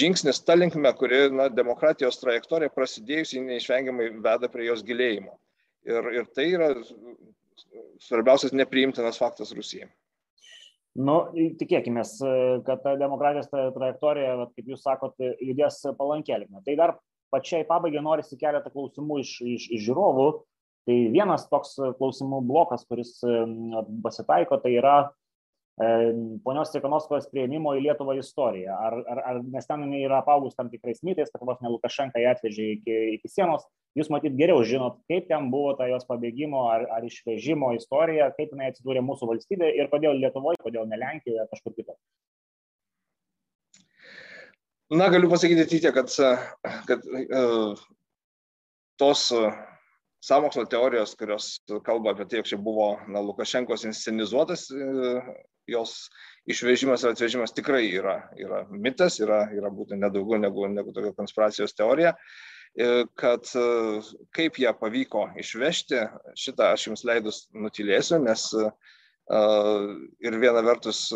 žingsnis 0.00 0.42
ta 0.42 0.58
linkme, 0.58 0.90
kuri 0.98 1.28
na, 1.30 1.46
demokratijos 1.54 2.18
trajektorija 2.18 2.74
prasidėjusi 2.74 3.46
neišvengiamai 3.46 4.10
veda 4.26 4.50
prie 4.50 4.66
jos 4.72 4.82
gilėjimo. 4.86 5.38
Ir, 5.86 6.12
ir 6.16 6.28
tai 6.34 6.48
yra 6.56 6.72
svarbiausias 8.02 8.54
nepriimtinas 8.56 9.18
faktas 9.20 9.52
Rusijai. 9.56 9.88
Nu, 10.94 11.16
tikėkime, 11.58 12.04
kad 12.66 12.82
ta 12.84 12.94
demokratijos 12.98 13.48
trajektorija, 13.50 14.36
kaip 14.54 14.68
jūs 14.70 14.84
sakote, 14.84 15.32
judės 15.42 15.80
palankėlime. 15.98 16.62
Tai 16.66 16.76
dar 16.78 16.94
pačiai 17.34 17.66
pabaigai 17.66 18.02
norisi 18.04 18.38
keletą 18.38 18.70
klausimų 18.70 19.18
iš, 19.24 19.32
iš, 19.42 19.66
iš 19.74 19.88
žiūrovų. 19.88 20.28
Tai 20.84 20.96
vienas 21.10 21.48
toks 21.50 21.74
klausimų 21.98 22.42
blokas, 22.46 22.84
kuris 22.86 23.16
pasitaiko, 24.04 24.60
tai 24.62 24.76
yra 24.76 24.96
ponios 25.76 26.70
Tikanovskos 26.70 27.26
prieimimo 27.32 27.72
į 27.74 27.82
Lietuvą 27.88 28.14
istoriją. 28.20 28.74
Ar, 28.78 28.98
ar, 29.10 29.22
ar 29.30 29.40
nes 29.42 29.66
ten 29.66 29.82
yra 29.98 30.20
apaugus 30.22 30.54
tam 30.54 30.70
tikrais 30.70 31.02
mitais, 31.02 31.32
kad 31.32 31.42
vos 31.42 31.58
ne 31.62 31.72
Lukašenka 31.72 32.22
ją 32.22 32.34
atvežė 32.36 32.68
iki, 32.76 32.98
iki 33.16 33.30
sienos, 33.32 33.66
jūs 33.98 34.10
matyt 34.14 34.36
geriau 34.38 34.62
žinot, 34.66 35.00
kaip 35.10 35.26
ten 35.30 35.50
buvo 35.50 35.74
ta 35.78 35.88
jos 35.90 36.06
pabėgimo 36.06 36.68
ar, 36.70 36.86
ar 36.94 37.06
išvežimo 37.06 37.72
istorija, 37.78 38.30
kaip 38.38 38.54
jinai 38.54 38.70
atsidūrė 38.70 39.02
mūsų 39.02 39.30
valstybė 39.32 39.72
ir 39.74 39.90
kodėl 39.90 40.18
Lietuvoje, 40.22 40.62
kodėl 40.62 40.86
ne 40.90 41.00
Lenkijoje, 41.00 41.48
kažkur 41.50 41.74
kitur. 41.74 41.98
Na, 44.94 45.08
galiu 45.10 45.30
pasakyti 45.32 45.66
tik 45.66 45.82
tiek, 45.82 45.94
kad, 45.96 46.12
kad 46.86 47.06
uh, 47.10 47.80
tos 49.00 49.30
uh, 49.34 49.50
samokslo 50.24 50.64
teorijos, 50.70 51.14
kurios 51.20 51.50
kalba 51.86 52.14
apie 52.14 52.26
tai, 52.28 52.40
jog 52.40 52.48
čia 52.52 52.60
buvo 52.60 52.88
na, 53.08 53.22
Lukašenkos 53.24 53.84
inscenizuotas, 53.88 54.66
uh, 54.72 55.34
jos 55.70 56.08
išvežimas 56.50 57.04
ir 57.04 57.14
atvežimas 57.14 57.54
tikrai 57.56 57.86
yra, 57.88 58.18
yra 58.40 58.64
mitas, 58.70 59.20
yra, 59.22 59.44
yra 59.56 59.70
būtent 59.72 60.02
nedaugiau 60.02 60.40
negu, 60.40 60.66
negu 60.68 60.92
tokia 60.92 61.14
konspiracijos 61.16 61.76
teorija. 61.76 62.14
Kad 63.14 63.46
kaip 64.34 64.56
ją 64.58 64.72
pavyko 64.74 65.28
išvežti, 65.38 66.00
šitą 66.34 66.72
aš 66.74 66.88
jums 66.88 67.04
leidus 67.06 67.44
nutilėsiu, 67.54 68.18
nes 68.24 68.48
uh, 68.58 68.72
Ir 69.24 70.34
viena 70.36 70.60
vertus 70.60 71.06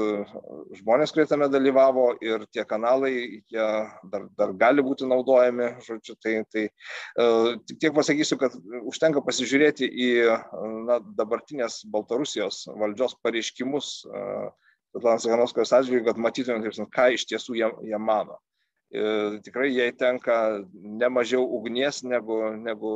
žmonės, 0.78 1.10
kurie 1.12 1.26
tame 1.28 1.44
dalyvavo 1.52 2.06
ir 2.24 2.46
tie 2.56 2.64
kanalai, 2.64 3.42
jie 3.52 3.66
dar, 4.08 4.24
dar 4.38 4.54
gali 4.56 4.84
būti 4.84 5.04
naudojami, 5.04 5.74
žodžiu, 5.84 6.16
tai, 6.16 6.38
tai 6.48 6.64
tik 7.68 7.82
tiek 7.84 7.92
pasakysiu, 7.92 8.38
kad 8.40 8.56
užtenka 8.88 9.20
pasižiūrėti 9.26 9.90
į 9.92 10.08
na, 10.88 11.02
dabartinės 11.20 11.82
Baltarusijos 11.92 12.64
valdžios 12.80 13.18
pareiškimus 13.20 13.92
Svetlanos 14.88 15.22
Sakanovskos 15.26 15.72
atžvilgiu, 15.76 16.06
kad 16.08 16.20
matytumėm, 16.24 16.88
ką 16.88 17.10
iš 17.14 17.26
tiesų 17.28 17.58
jie, 17.60 17.68
jie 17.90 17.98
mano. 18.00 18.38
Ir 18.88 19.36
tikrai 19.44 19.68
jai 19.68 19.90
tenka 19.92 20.64
ne 20.72 21.10
mažiau 21.12 21.44
ugnies 21.44 22.00
negu, 22.08 22.40
negu 22.56 22.92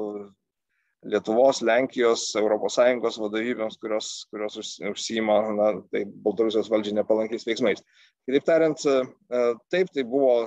Lietuvos, 1.03 1.62
Lenkijos, 1.66 2.28
ES 2.38 3.16
vadovybėms, 3.18 3.78
kurios, 3.82 4.11
kurios 4.30 4.59
užsima 4.86 5.38
na, 5.57 5.72
tai 5.90 6.05
Baltarusijos 6.07 6.70
valdžiai 6.70 7.00
nepalankiais 7.00 7.46
veiksmais. 7.48 7.82
Kitaip 8.28 8.46
tariant, 8.46 8.84
e, 8.86 9.42
taip, 9.74 9.90
tai 9.90 10.05
buvo 10.07 10.46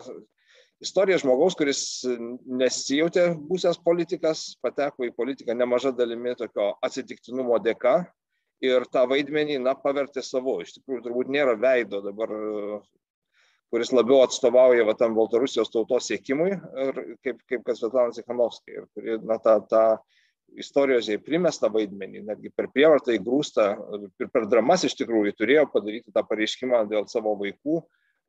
istorija 0.83 1.19
žmogaus, 1.19 1.57
kuris 1.59 1.81
nesijautė 2.47 3.33
būsęs 3.49 3.81
politikas, 3.83 4.53
pateko 4.63 5.07
į 5.07 5.15
politiką 5.17 5.55
nemaža 5.57 5.91
dalimi 5.95 6.37
tokio 6.39 6.71
atsitiktinumo 6.85 7.59
dėka 7.59 8.05
ir 8.63 8.87
tą 8.91 9.03
vaidmenį, 9.11 9.59
na, 9.59 9.75
pavertė 9.75 10.23
savo. 10.23 10.61
Iš 10.63 10.77
tikrųjų, 10.77 11.03
turbūt 11.09 11.35
nėra 11.35 11.59
veido 11.59 11.99
dabar 12.05 12.31
kuris 13.73 13.91
labiau 13.91 14.21
atstovauja 14.23 14.85
va, 14.87 14.93
tam 14.95 15.17
Baltarusijos 15.17 15.71
tautos 15.73 16.07
siekimui, 16.07 16.53
ir 16.85 16.99
kaip, 17.25 17.41
kaip 17.49 17.63
kad 17.67 17.75
Svetlana 17.75 18.15
Cikanovskai, 18.15 18.77
ir 18.77 18.85
kuri, 18.95 19.17
na, 19.27 19.35
tą, 19.43 19.57
tą 19.67 19.81
istorijos 20.61 21.09
jai 21.09 21.19
primestą 21.21 21.69
vaidmenį, 21.73 22.23
netgi 22.29 22.51
per 22.55 22.69
prievartą 22.73 23.15
įgrūstą 23.15 23.67
ir 24.21 24.31
per 24.33 24.47
dramas 24.51 24.85
iš 24.87 24.95
tikrųjų 24.99 25.35
turėjo 25.37 25.67
padaryti 25.73 26.13
tą 26.15 26.23
pareiškimą 26.27 26.85
dėl 26.91 27.07
savo 27.11 27.35
vaikų, 27.39 27.81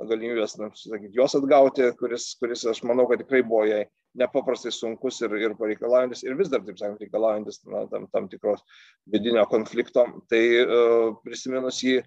galimybės, 0.04 0.56
sakyti, 0.58 1.14
juos 1.16 1.36
atgauti, 1.38 1.86
kuris, 2.00 2.34
kuris, 2.40 2.66
aš 2.68 2.82
manau, 2.84 3.06
kad 3.08 3.22
tikrai 3.22 3.40
buvo 3.46 3.64
jai 3.64 3.86
nepaprastai 4.16 4.72
sunkus 4.72 5.22
ir, 5.24 5.32
ir 5.40 5.56
pareikalaujantis, 5.56 6.24
ir 6.26 6.36
vis 6.36 6.50
dar, 6.52 6.62
taip 6.66 6.78
sakant, 6.80 7.00
reikalaujantis 7.00 7.62
na, 7.68 7.86
tam, 7.92 8.06
tam 8.12 8.28
tikros 8.32 8.64
vidinio 9.12 9.44
konflikto. 9.48 10.06
Tai 10.30 10.42
uh, 10.62 11.16
prisiminus 11.24 11.80
jį, 11.84 11.98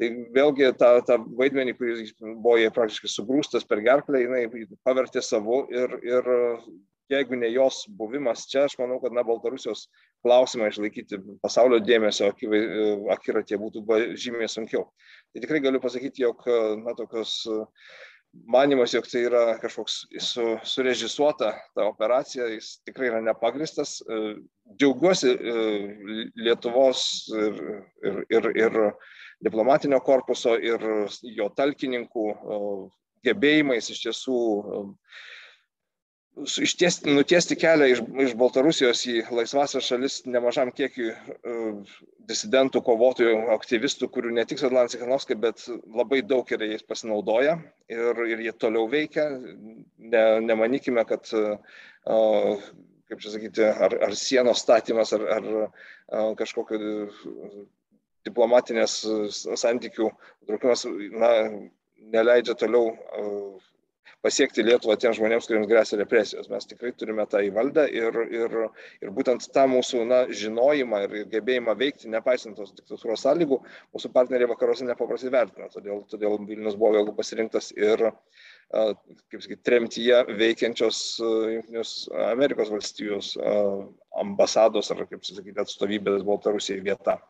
tai 0.00 0.10
vėlgi 0.36 0.72
tą, 0.80 0.92
tą 1.08 1.18
vaidmenį, 1.38 1.76
kuris 1.76 2.16
buvo 2.20 2.56
jai 2.60 2.72
praktiškai 2.72 3.12
sugrūstas 3.12 3.68
per 3.68 3.84
gerklę, 3.84 4.24
jinai 4.24 4.66
pavertė 4.84 5.24
savo 5.24 5.64
ir, 5.72 5.98
ir 6.04 6.32
jeigu 7.12 7.38
ne 7.38 7.50
jos 7.52 7.84
buvimas 7.98 8.46
čia, 8.50 8.64
aš 8.66 8.76
manau, 8.80 8.98
kad 9.02 9.14
na, 9.14 9.24
Baltarusijos 9.26 9.86
klausimą 10.26 10.70
išlaikyti 10.70 11.20
pasaulio 11.44 11.78
dėmesio 11.84 12.32
akiratė 13.14 13.60
būtų 13.62 13.84
žymiai 14.18 14.50
sunkiau. 14.50 14.88
Tai 15.32 15.44
tikrai 15.44 15.62
galiu 15.64 15.82
pasakyti, 15.82 16.24
jog 16.26 16.42
na, 16.82 16.96
tokios 16.98 17.38
manimas, 18.50 18.92
jog 18.92 19.06
tai 19.08 19.22
yra 19.28 19.44
kažkoks 19.62 20.00
su, 20.20 20.46
surežisuota 20.66 21.52
ta 21.76 21.86
operacija, 21.88 22.48
jis 22.52 22.76
tikrai 22.84 23.10
yra 23.12 23.22
nepagristas. 23.24 24.00
Džiaugiuosi 24.76 25.36
Lietuvos 26.42 27.06
ir, 27.32 27.62
ir, 28.04 28.20
ir, 28.34 28.50
ir 28.66 28.78
diplomatinio 29.46 30.00
korpuso 30.04 30.56
ir 30.58 30.82
jo 31.38 31.48
talkininkų 31.56 32.28
gebėjimais 33.26 33.90
iš 33.92 34.04
tiesų 34.06 34.38
ištiesti, 36.44 37.10
nutiesti 37.10 37.56
kelią 37.56 37.88
iš, 37.92 38.00
iš 38.26 38.34
Baltarusijos 38.38 39.02
į 39.08 39.16
laisvasias 39.34 39.86
šalis 39.88 40.18
nemažam 40.28 40.72
kiekiui 40.74 41.12
uh, 41.12 41.94
disidentų, 42.28 42.82
kovotojų, 42.84 43.36
aktyvistų, 43.54 44.10
kurių 44.12 44.34
ne 44.36 44.44
tik 44.48 44.60
Svetlana 44.60 44.90
Cikanovskai, 44.92 45.38
bet 45.40 45.64
labai 45.94 46.20
daug 46.26 46.50
yra 46.52 46.68
jais 46.68 46.84
pasinaudoja 46.84 47.56
ir, 47.92 48.22
ir 48.28 48.42
jie 48.48 48.52
toliau 48.52 48.90
veikia. 48.92 49.28
Ne, 49.36 50.24
nemanykime, 50.44 51.06
kad, 51.08 51.30
uh, 51.36 52.66
kaip 53.08 53.22
čia 53.22 53.32
sakyti, 53.36 53.64
ar, 53.70 53.96
ar 54.08 54.18
sienos 54.18 54.60
statymas, 54.64 55.14
ar, 55.16 55.24
ar 55.38 56.34
kažkokio 56.38 56.78
diplomatinės 58.26 59.00
santykių 59.58 60.10
traukimas, 60.46 60.84
neleidžia 62.12 62.56
toliau 62.58 62.92
pasiekti 64.24 64.64
Lietuvą 64.64 64.96
tiems 65.00 65.18
žmonėms, 65.18 65.46
kuriems 65.48 65.68
grėsia 65.70 65.98
represijos. 66.00 66.48
Mes 66.52 66.66
tikrai 66.68 66.92
turime 66.98 67.26
tą 67.30 67.42
įvaldę 67.46 67.86
ir, 67.92 68.18
ir, 68.34 68.56
ir 69.04 69.12
būtent 69.16 69.48
tą 69.54 69.66
mūsų 69.70 70.02
na, 70.08 70.22
žinojimą 70.42 71.02
ir 71.06 71.16
gebėjimą 71.32 71.76
veikti, 71.78 72.10
nepaisant 72.12 72.58
tos 72.58 72.74
diktatūros 72.78 73.24
sąlygų, 73.26 73.60
mūsų 73.96 74.12
partneriai 74.14 74.50
vakaruose 74.50 74.88
nepaprastai 74.88 75.32
vertina. 75.34 75.70
Todėl, 75.72 76.02
todėl 76.10 76.38
Vilnius 76.48 76.78
buvo 76.78 76.96
vėlgi 76.98 77.16
pasirinktas 77.18 77.70
ir, 77.76 78.08
kaip 78.72 79.38
sakyti, 79.38 79.62
tremtyje 79.66 80.24
veikiančios 80.40 81.04
Junktinius 81.20 81.94
Amerikos 82.32 82.72
valstijos 82.74 83.32
ambasados 84.16 84.92
ar, 84.94 85.06
kaip 85.10 85.24
sakyti, 85.26 85.58
atstovybės 85.62 86.26
Baltarusijai 86.26 86.82
vieta. 86.84 87.20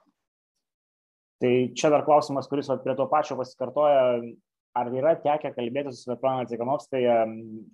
Tai 1.42 1.52
čia 1.76 1.90
dar 1.92 2.06
klausimas, 2.06 2.48
kuris 2.48 2.70
prie 2.80 2.94
to 2.96 3.04
pačio 3.12 3.36
pasikartoja, 3.36 4.22
ar 4.76 4.90
yra 4.92 5.14
tekę 5.22 5.52
kalbėti 5.56 5.92
su 5.94 6.04
Svetlana 6.04 6.46
Cikanovskaja 6.50 7.22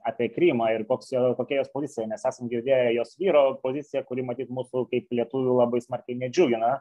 apie 0.08 0.28
Krymą 0.34 0.68
ir 0.74 0.84
koks, 0.88 1.10
kokia 1.38 1.60
jos 1.60 1.72
pozicija, 1.74 2.06
nes 2.10 2.24
esam 2.28 2.50
girdėję 2.52 2.94
jos 2.96 3.16
vyro 3.20 3.44
poziciją, 3.62 4.04
kuri 4.08 4.24
matyt 4.26 4.52
mūsų 4.54 4.86
kaip 4.92 5.10
lietuvių 5.14 5.58
labai 5.58 5.82
smarkiai 5.82 6.18
nedžiugina. 6.20 6.76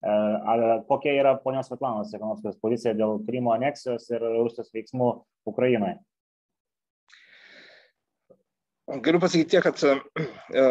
E, 0.00 0.12
ar 0.54 0.64
kokia 0.88 1.12
yra 1.20 1.34
ponios 1.42 1.68
Svetlanos 1.68 2.12
Cikanovskajos 2.12 2.60
pozicija 2.62 2.94
dėl 2.96 3.20
Krymo 3.26 3.52
aneksijos 3.56 4.08
ir 4.14 4.24
Rusijos 4.24 4.72
veiksmų 4.76 5.10
Ukrainoje? 5.50 5.98
Galiu 9.04 9.20
pasakyti 9.22 9.52
tiek, 9.52 9.66
kad 9.68 9.84
e, 9.86 10.70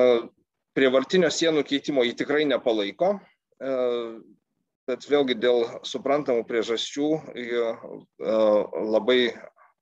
prievartinio 0.75 1.29
sienų 1.31 1.63
keitimo 1.67 2.03
jį 2.07 2.17
tikrai 2.23 2.43
nepalaiko. 2.49 3.13
E, 4.89 4.91
bet 4.91 5.05
vėlgi 5.09 5.37
dėl 5.37 5.65
suprantamų 5.85 6.45
priežasčių 6.49 7.09
labai 8.89 9.31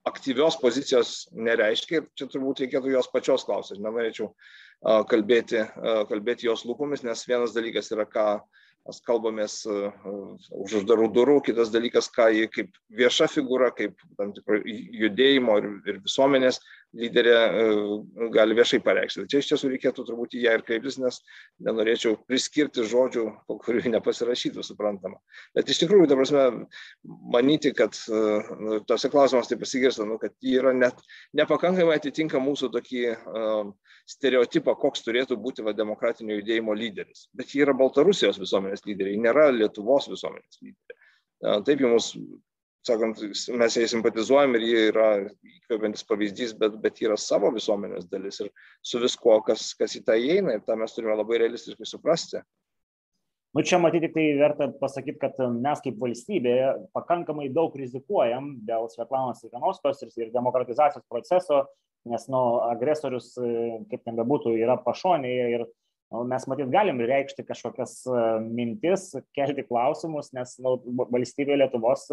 aktyvios 0.08 0.56
pozicijos 0.60 1.28
nereiškia 1.32 2.00
ir 2.00 2.06
čia 2.16 2.28
turbūt 2.28 2.62
reikėtų 2.64 2.92
jos 2.92 3.08
pačios 3.12 3.44
klausyti. 3.44 3.82
Nenorėčiau 3.84 4.30
kalbėti, 5.10 5.64
kalbėti 6.08 6.48
jos 6.48 6.64
lūpomis, 6.68 7.04
nes 7.04 7.26
vienas 7.28 7.54
dalykas 7.56 7.90
yra, 7.92 8.06
ką 8.08 8.26
mes 8.88 9.00
kalbamės 9.04 9.58
už 9.68 10.78
uždarų 10.80 11.10
durų, 11.12 11.38
kitas 11.44 11.72
dalykas, 11.74 12.08
ką 12.08 12.30
ji 12.32 12.48
kaip 12.52 12.78
vieša 13.00 13.28
figūra, 13.32 13.72
kaip 13.76 13.98
tam 14.16 14.32
tikro 14.36 14.62
judėjimo 14.64 15.58
ir, 15.60 15.68
ir 15.88 16.00
visuomenės 16.06 16.62
lyderė 16.96 17.34
e, 17.36 17.64
gali 18.32 18.56
viešai 18.56 18.80
pareikšti. 18.84 19.22
Tai 19.22 19.30
čia 19.32 19.42
iš 19.42 19.50
tiesų 19.50 19.70
reikėtų 19.74 20.04
turbūt 20.08 20.36
į 20.38 20.44
ją 20.46 20.54
ir 20.56 20.64
kreiptis, 20.66 20.96
nes 21.02 21.20
nenorėčiau 21.64 22.16
priskirti 22.28 22.86
žodžių, 22.88 23.24
po 23.48 23.58
kurių 23.60 23.92
nepasirašytų, 23.92 24.64
suprantama. 24.64 25.20
Bet 25.56 25.68
iš 25.68 25.82
tikrųjų, 25.82 26.08
dabar 26.08 26.24
mes 26.24 26.80
manyti, 27.34 27.74
kad 27.76 27.98
e, 28.08 28.22
nu, 28.62 28.80
tose 28.88 29.10
klausimas 29.12 29.50
tai 29.50 29.60
pasigirsta, 29.60 30.06
nu, 30.08 30.16
kad 30.22 30.32
ji 30.40 30.56
yra 30.62 30.72
net 30.76 31.00
nepakankamai 31.36 31.98
atitinka 31.98 32.40
mūsų 32.42 32.70
tokį 32.74 33.04
uh, 33.12 33.70
stereotipą, 34.08 34.74
koks 34.80 35.04
turėtų 35.04 35.36
būti 35.40 35.64
va, 35.66 35.74
demokratinio 35.76 36.38
judėjimo 36.38 36.74
lyderis. 36.76 37.26
Bet 37.36 37.52
ji 37.52 37.64
yra 37.64 37.74
Baltarusijos 37.76 38.40
visuomenės 38.40 38.86
lyderė, 38.88 39.12
ji 39.14 39.22
nėra 39.26 39.48
Lietuvos 39.52 40.08
visuomenės 40.10 40.62
lyderė. 40.62 40.96
Taip, 41.38 41.82
jums 41.84 42.14
sakant, 42.86 43.20
mes 43.60 43.76
jai 43.76 43.88
simpatizuojam 43.90 44.54
ir 44.56 44.66
ji 44.66 44.84
yra 44.90 45.08
įkvepiantis 45.26 46.06
pavyzdys, 46.08 46.54
bet, 46.60 46.78
bet 46.82 47.02
yra 47.04 47.18
savo 47.20 47.50
visuomenės 47.54 48.06
dalis 48.12 48.40
ir 48.44 48.52
su 48.84 49.00
viskuo, 49.02 49.40
kas, 49.46 49.72
kas 49.78 49.96
į 49.98 50.04
tą 50.06 50.16
įeina 50.18 50.56
ir 50.56 50.64
tą 50.66 50.78
mes 50.78 50.94
turime 50.94 51.16
labai 51.18 51.42
realistiškai 51.42 51.88
suprasti. 51.88 52.42
Nu, 53.56 53.64
čia 53.64 53.78
matyti 53.80 54.10
tai 54.12 54.26
verta 54.36 54.68
pasakyti, 54.76 55.18
kad 55.22 55.38
mes 55.56 55.80
kaip 55.82 55.96
valstybė 55.98 56.54
pakankamai 56.94 57.48
daug 57.50 57.72
rizikuojam 57.80 58.52
dėl 58.68 58.90
Svetlanos 58.92 59.40
Ikanovskos 59.46 60.04
ir, 60.04 60.12
ir 60.20 60.32
demokratizacijos 60.34 61.06
proceso, 61.08 61.62
nes 62.08 62.28
nu, 62.30 62.42
agresorius, 62.68 63.32
kaip 63.90 64.04
ten 64.04 64.18
bebūtų, 64.20 64.52
yra 64.60 64.76
pašonėje 64.84 65.48
ir 65.54 65.64
nu, 65.64 66.26
mes 66.28 66.44
matyt 66.50 66.68
galim 66.72 67.00
reikšti 67.00 67.46
kažkokias 67.48 68.02
mintis, 68.44 69.10
kelti 69.36 69.64
klausimus, 69.66 70.30
nes 70.36 70.54
nu, 70.62 70.76
valstybė 71.08 71.56
Lietuvos 71.62 72.06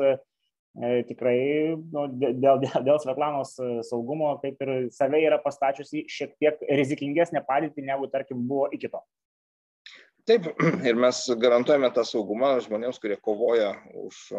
tikrai 1.07 1.38
nu, 1.78 2.07
dėl, 2.11 2.59
dėl, 2.63 2.82
dėl 2.84 2.97
Svetlanos 2.99 3.55
saugumo 3.88 4.34
kaip 4.41 4.59
ir 4.65 4.73
save 4.91 5.21
yra 5.23 5.39
pastačiusi 5.43 6.03
šiek 6.11 6.36
tiek 6.41 6.65
rizikingesnė 6.67 7.45
padėtį 7.47 7.86
negu, 7.88 8.09
tarkim, 8.11 8.43
buvo 8.49 8.67
iki 8.76 8.91
to. 8.91 8.99
Taip, 10.28 10.49
ir 10.89 10.99
mes 10.99 11.21
garantuojame 11.39 11.91
tą 11.95 12.03
saugumą 12.07 12.55
žmonėms, 12.65 12.99
kurie 12.99 13.17
kovoja 13.21 13.76
už 13.95 14.32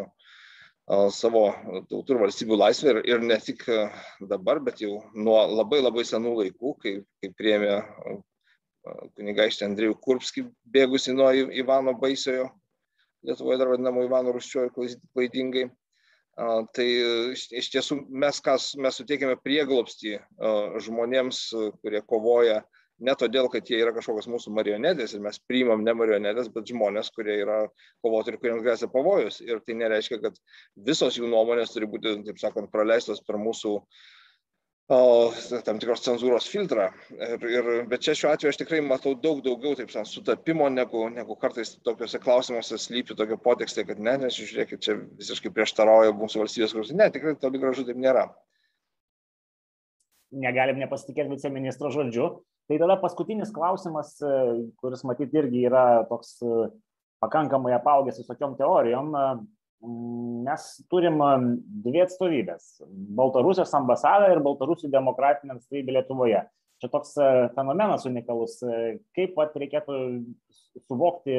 savo 1.11 1.49
tautų 1.89 2.15
ir 2.15 2.21
valstybių 2.21 2.57
laisvę 2.61 2.93
ir, 2.93 2.99
ir 3.11 3.23
ne 3.25 3.35
tik 3.43 3.65
dabar, 4.29 4.61
bet 4.63 4.79
jau 4.83 5.01
nuo 5.15 5.41
labai 5.51 5.81
labai 5.81 6.05
senų 6.07 6.37
laikų, 6.37 6.73
kai, 6.83 6.93
kai 7.19 7.31
priemė 7.35 7.81
kunigaištį 9.17 9.65
Andrėjų 9.67 9.97
Kurpskį, 9.99 10.45
bėgusi 10.63 11.15
nuo 11.15 11.33
Ivano 11.33 11.97
Baisiojo, 11.99 12.47
Lietuvoje 13.27 13.57
dar 13.59 13.71
vadinamo 13.71 14.05
Ivano 14.05 14.31
Ruščiojo 14.31 14.69
klaidingai. 14.71 15.65
Tai 16.37 16.87
iš 17.57 17.69
tiesų 17.73 18.03
mes, 18.13 18.39
kas, 18.45 18.71
mes 18.77 18.99
suteikėme 18.99 19.39
prieglopstį 19.41 20.17
žmonėms, 20.85 21.39
kurie 21.81 22.01
kovoja 22.05 22.59
ne 23.01 23.13
todėl, 23.17 23.47
kad 23.53 23.69
jie 23.69 23.79
yra 23.81 23.93
kažkokios 23.95 24.27
mūsų 24.29 24.53
marionetės 24.57 25.13
ir 25.13 25.23
mes 25.25 25.39
priimam 25.49 25.83
ne 25.85 25.93
marionetės, 25.97 26.49
bet 26.53 26.69
žmonės, 26.69 27.09
kurie 27.13 27.39
yra 27.43 27.57
kovotojai 28.05 28.35
ir 28.35 28.39
kuriems 28.41 28.63
grėsia 28.65 28.89
pavojus. 28.93 29.39
Ir 29.45 29.61
tai 29.65 29.77
nereiškia, 29.81 30.19
kad 30.23 30.37
visos 30.87 31.17
jų 31.17 31.29
nuomonės 31.29 31.73
turi 31.73 31.89
būti, 31.89 32.15
taip 32.29 32.41
sakant, 32.41 32.71
praleistos 32.73 33.21
per 33.25 33.37
mūsų 33.41 33.73
o, 33.77 33.83
tam 34.87 35.79
tikros 35.81 36.03
cenzūros 36.05 36.47
filtrą. 36.51 36.87
Ir, 37.11 37.45
ir, 37.51 37.69
bet 37.91 38.05
čia 38.05 38.15
šiuo 38.15 38.31
atveju 38.31 38.53
aš 38.53 38.59
tikrai 38.61 38.79
matau 38.85 39.13
daug 39.19 39.41
daugiau, 39.45 39.75
taip 39.75 39.91
sakant, 39.91 40.11
sutapimo, 40.11 40.69
negu, 40.71 41.05
negu 41.11 41.35
kartais 41.39 41.75
tokiuose 41.83 42.21
klausimuose 42.23 42.79
slypi 42.79 43.17
tokia 43.19 43.39
potekstė, 43.41 43.87
kad 43.89 43.99
ne, 43.99 44.17
nes 44.23 44.39
žiūrėkit, 44.39 44.83
čia 44.83 44.99
visiškai 45.19 45.51
prieštarauja 45.55 46.15
mūsų 46.15 46.45
valstybės 46.45 46.75
kursai. 46.77 46.99
Ne, 46.99 47.09
tikrai 47.11 47.35
toli 47.41 47.59
gražu 47.61 47.87
taip 47.87 47.99
nėra. 47.99 48.29
Negalim 50.35 50.79
nepasitikėti 50.83 51.35
viceministro 51.35 51.91
žodžiu 51.91 52.31
tai 52.67 52.79
tada 52.79 52.97
paskutinis 52.99 53.53
klausimas 53.55 54.17
e, 54.21 54.31
kuris 54.81 55.03
matyt 55.07 55.33
irgi 55.39 55.63
yra 55.69 56.03
toks 56.09 56.35
e, 56.43 56.67
pakankamai 57.23 57.73
apaugęs 57.77 58.19
visokiom 58.21 58.57
teorijom 58.59 59.15
mes 59.81 60.67
turim 60.89 61.19
dvi 61.85 62.01
atstovybės 62.05 62.81
baltarusijos 63.17 63.73
ambasada 63.77 64.31
ir 64.33 64.41
baltarusių 64.45 64.89
demokratinė 64.93 65.57
atstovybė 65.57 65.99
lietuvoje. 65.99 66.43
Čia 66.81 66.89
toks 66.93 67.15
fenomenas 67.55 68.05
unikalus 68.09 68.59
kaip 69.17 69.37
vat 69.37 69.55
reikėtų 69.57 69.97
suvokti 70.85 71.37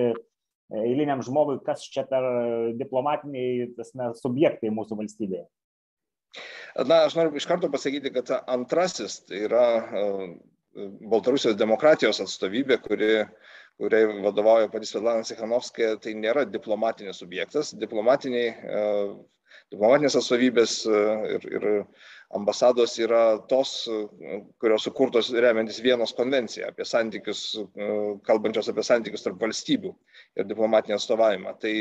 eiliniam 0.74 1.22
žmogui 1.24 1.58
kas 1.66 1.84
čia 1.86 2.04
per 2.08 2.26
diplomatiniai 2.78 3.70
tasme 3.78 4.12
subjektai 4.18 4.72
mūsų 4.74 4.98
valstybėje. 4.98 5.46
Na 6.86 7.04
aš 7.06 7.16
noriu 7.18 7.38
iš 7.38 7.46
karto 7.48 7.70
pasakyti 7.72 8.12
kad 8.14 8.30
antrasis 8.46 9.22
tai 9.26 9.46
yra 9.48 9.66
Baltarusijos 10.78 11.56
demokratijos 11.58 12.20
atstovybė, 12.22 12.76
kuri, 12.84 13.14
kuriai 13.78 14.22
vadovauja 14.24 14.68
pati 14.72 14.90
Svetlana 14.90 15.24
Sikhanovskaja, 15.26 15.96
tai 16.02 16.16
nėra 16.18 16.44
diplomatinis 16.50 17.20
subjektas. 17.22 17.74
Diplomatiniai, 17.78 18.48
e, 18.50 18.86
diplomatinės 19.72 20.18
atstovybės 20.18 20.80
e, 20.86 21.02
ir, 21.36 21.46
ir 21.58 21.68
ambasados 22.36 22.98
yra 23.00 23.38
tos, 23.48 23.70
kurios 24.60 24.84
sukurtos 24.84 25.30
remiantis 25.32 25.78
vienos 25.80 26.12
konvencija 26.18 26.72
apie 26.72 26.84
santykius, 26.88 27.44
e, 27.56 27.88
kalbančios 28.26 28.68
apie 28.72 28.84
santykius 28.84 29.24
tarp 29.24 29.38
valstybių 29.46 29.94
ir 30.42 30.50
diplomatinį 30.50 30.98
atstovavimą. 30.98 31.54
Tai 31.62 31.72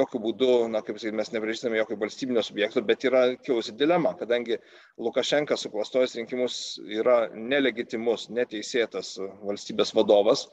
jokių 0.00 0.24
būdų, 0.26 0.52
na, 0.74 0.82
kaip 0.82 0.98
sakyti, 0.98 1.16
mes 1.22 1.32
neprižįstame 1.32 1.78
jokio 1.78 2.02
valstybinio 2.02 2.42
subjekto, 2.44 2.82
bet 2.90 3.06
yra 3.06 3.24
kilusi 3.38 3.78
dilema, 3.78 4.16
kadangi 4.18 4.58
Lukašenka 4.98 5.56
suklastojęs 5.62 6.18
rinkimus 6.18 6.60
yra 6.90 7.26
nelegitimus, 7.32 8.28
neteisėtas 8.34 9.14
valstybės 9.46 9.94
vadovas, 9.96 10.48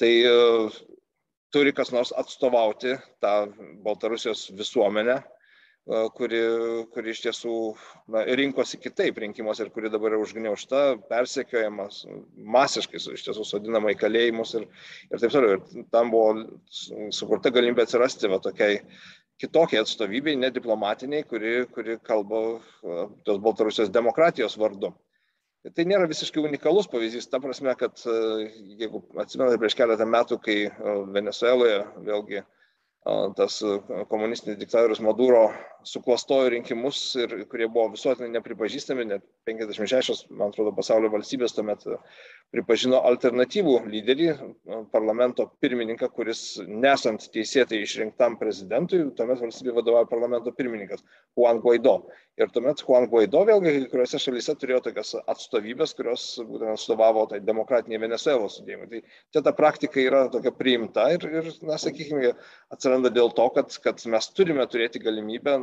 tai 0.00 0.12
e, 0.26 0.34
turi 1.54 1.72
kas 1.76 1.92
nors 1.94 2.12
atstovauti 2.18 2.96
tą 3.22 3.34
Baltarusijos 3.84 4.48
visuomenę 4.58 5.20
kuri, 6.16 6.40
kuri 6.94 7.12
iš 7.12 7.20
tiesų 7.26 7.54
na, 8.12 8.22
rinkosi 8.38 8.78
kitaip 8.80 9.18
rinkimuose 9.20 9.66
ir 9.66 9.72
kuri 9.74 9.90
dabar 9.92 10.14
yra 10.14 10.22
užgniaužta, 10.24 10.84
persekiojamas, 11.10 12.04
masiškai 12.36 13.02
iš 13.12 13.26
tiesų 13.26 13.44
sodinama 13.44 13.92
į 13.92 13.98
kalėjimus 14.00 14.54
ir, 14.60 14.64
ir 15.10 15.20
taip 15.20 15.34
toliau. 15.34 15.58
Ir 15.58 15.84
tam 15.92 16.12
buvo 16.14 17.10
sukurta 17.12 17.52
galimybė 17.52 17.84
atsirasti 17.84 18.32
va 18.32 18.40
tokiai 18.40 18.80
kitokiai 19.42 19.82
atstovybei, 19.82 20.38
nediplomatiniai, 20.40 21.26
kuri, 21.28 21.56
kuri 21.74 21.98
kalba 22.06 22.44
tos 23.26 23.42
Baltarusijos 23.44 23.92
demokratijos 23.92 24.56
vardu. 24.60 24.94
Tai 25.64 25.84
nėra 25.88 26.04
visiškai 26.10 26.42
unikalus 26.44 26.90
pavyzdys, 26.92 27.30
ta 27.32 27.38
prasme, 27.40 27.72
kad 27.80 27.96
jeigu 28.04 29.00
atsimenate 29.22 29.56
prieš 29.62 29.78
keletą 29.78 30.04
metų, 30.04 30.36
kai 30.44 30.56
Venezueloje 31.14 31.78
vėlgi 32.04 32.42
uh, 32.42 32.48
tas 33.36 33.62
komunistinis 34.10 34.58
diktatorius 34.60 35.02
Maduro 35.04 35.46
suklastojo 35.88 36.50
rinkimus, 36.54 37.00
ir, 37.20 37.34
kurie 37.50 37.68
buvo 37.68 37.90
visuotinai 37.94 38.32
nepripažįstami, 38.38 39.06
net 39.10 39.24
56, 39.48 40.26
man 40.32 40.52
atrodo, 40.52 40.72
pasaulio 40.76 41.10
valstybės 41.12 41.56
tuomet 41.56 41.84
pripažino 42.54 43.00
alternatyvų 43.08 43.78
lyderį, 43.90 44.28
parlamento 44.94 45.48
pirmininką, 45.62 46.08
kuris 46.14 46.44
nesant 46.68 47.26
teisėtai 47.34 47.80
išrinktam 47.82 48.38
prezidentui, 48.40 49.02
tuomet 49.18 49.42
valstybė 49.42 49.74
vadovauja 49.80 50.10
parlamento 50.10 50.54
pirmininkas 50.54 51.02
Juan 51.38 51.60
Guaido. 51.64 51.98
Ir 52.38 52.50
tuomet 52.54 52.80
Juan 52.82 53.06
Guaido 53.10 53.44
vėlgi 53.46 53.72
kai 53.74 53.90
kuriuose 53.92 54.18
šalyse 54.22 54.54
turėjo 54.58 54.80
tokias 54.88 55.12
atstovybės, 55.30 55.94
kurios 55.98 56.24
būtent 56.42 56.74
atstovavo 56.74 57.26
tai 57.30 57.38
demokratiniai 57.46 58.00
Venezuelos 58.02 58.58
judėjimai. 58.60 58.88
Tai 58.90 59.02
čia 59.34 59.42
ta 59.46 59.54
praktika 59.54 60.02
yra 60.02 60.24
tokia 60.32 60.54
priimta 60.54 61.08
ir, 61.14 61.26
ir 61.30 61.50
na, 61.66 61.78
sakykime, 61.78 62.32
atsiranda 62.74 63.12
dėl 63.14 63.30
to, 63.38 63.46
kad, 63.54 63.74
kad 63.84 64.02
mes 64.10 64.30
turime 64.34 64.66
turėti 64.70 65.02
galimybę 65.02 65.58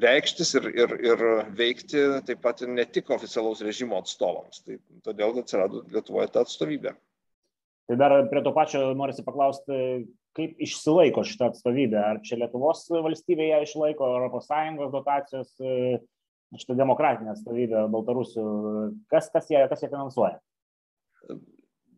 reikštis 0.00 0.54
ir, 0.58 0.68
ir, 0.74 0.94
ir 1.06 1.24
veikti 1.58 2.02
taip 2.26 2.42
pat 2.44 2.62
ne 2.66 2.84
tik 2.84 3.10
oficialaus 3.14 3.62
režimo 3.64 3.98
atstovams. 4.00 4.62
Tai 4.66 4.78
todėl 5.06 5.40
atsirado 5.42 5.84
Lietuvoje 5.92 6.30
ta 6.34 6.44
atstovybė. 6.44 6.94
Tai 7.88 7.96
dar 8.00 8.16
prie 8.30 8.40
to 8.44 8.52
pačio 8.56 8.86
norisi 8.96 9.24
paklausti, 9.26 9.76
kaip 10.36 10.60
išsilaiko 10.66 11.24
šitą 11.28 11.50
atstovybę? 11.52 12.00
Ar 12.00 12.20
čia 12.24 12.38
Lietuvos 12.40 12.86
valstybė 12.90 13.50
ją 13.50 13.62
išlaiko, 13.66 14.08
ES 14.30 14.92
dotacijos, 14.94 15.52
šitą 16.54 16.78
demokratinę 16.78 17.34
atstovybę 17.34 17.86
Baltarusių? 17.92 18.46
Kas, 19.12 19.28
kas, 19.34 19.50
ją, 19.52 19.66
kas 19.70 19.84
ją 19.84 19.92
finansuoja? 19.92 20.40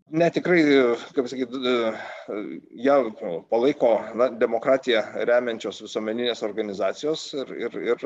Ne, 0.07 0.29
tikrai, 0.31 0.61
kaip 1.17 1.27
sakyti, 1.27 1.59
ją 2.79 2.95
palaiko 3.51 3.89
na, 4.15 4.29
demokratiją 4.39 5.01
remiančios 5.27 5.81
visuomeninės 5.83 6.45
organizacijos 6.47 7.25
ir, 7.35 7.51
ir, 7.59 7.75
ir 7.91 8.05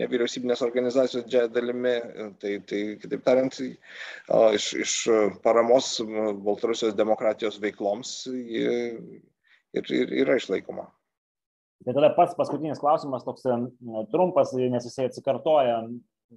nevyriausybinės 0.00 0.64
organizacijos 0.64 1.26
didžiąją 1.26 1.50
dalimi. 1.52 1.92
Tai, 2.40 2.54
tai 2.70 2.80
kitaip 3.02 3.26
tariant, 3.26 3.58
iš, 4.56 4.70
iš 4.86 4.94
paramos 5.44 5.90
Baltarusijos 6.46 6.96
demokratijos 6.96 7.60
veikloms 7.60 8.14
ir, 8.32 8.96
ir 9.76 10.16
yra 10.24 10.38
išlaikoma. 10.40 10.88
Tai 11.84 11.98
tada 11.98 12.14
pats 12.16 12.32
paskutinis 12.38 12.80
klausimas, 12.80 13.28
toks 13.28 13.44
trumpas, 14.14 14.56
nes 14.56 14.88
jisai 14.88 15.10
atsikartoja 15.10 15.82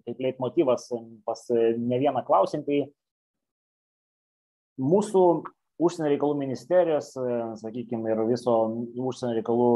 kaip 0.04 0.20
leitmotivas 0.20 0.90
pas 1.24 1.48
ne 1.56 2.04
vieną 2.04 2.28
klausintį 2.28 2.84
mūsų 4.82 5.24
užsienio 5.82 6.12
reikalų 6.14 6.38
ministerijos, 6.40 7.12
sakykime, 7.60 8.12
ir 8.14 8.22
viso 8.30 8.56
užsienio 8.96 9.36
reikalų, 9.40 9.70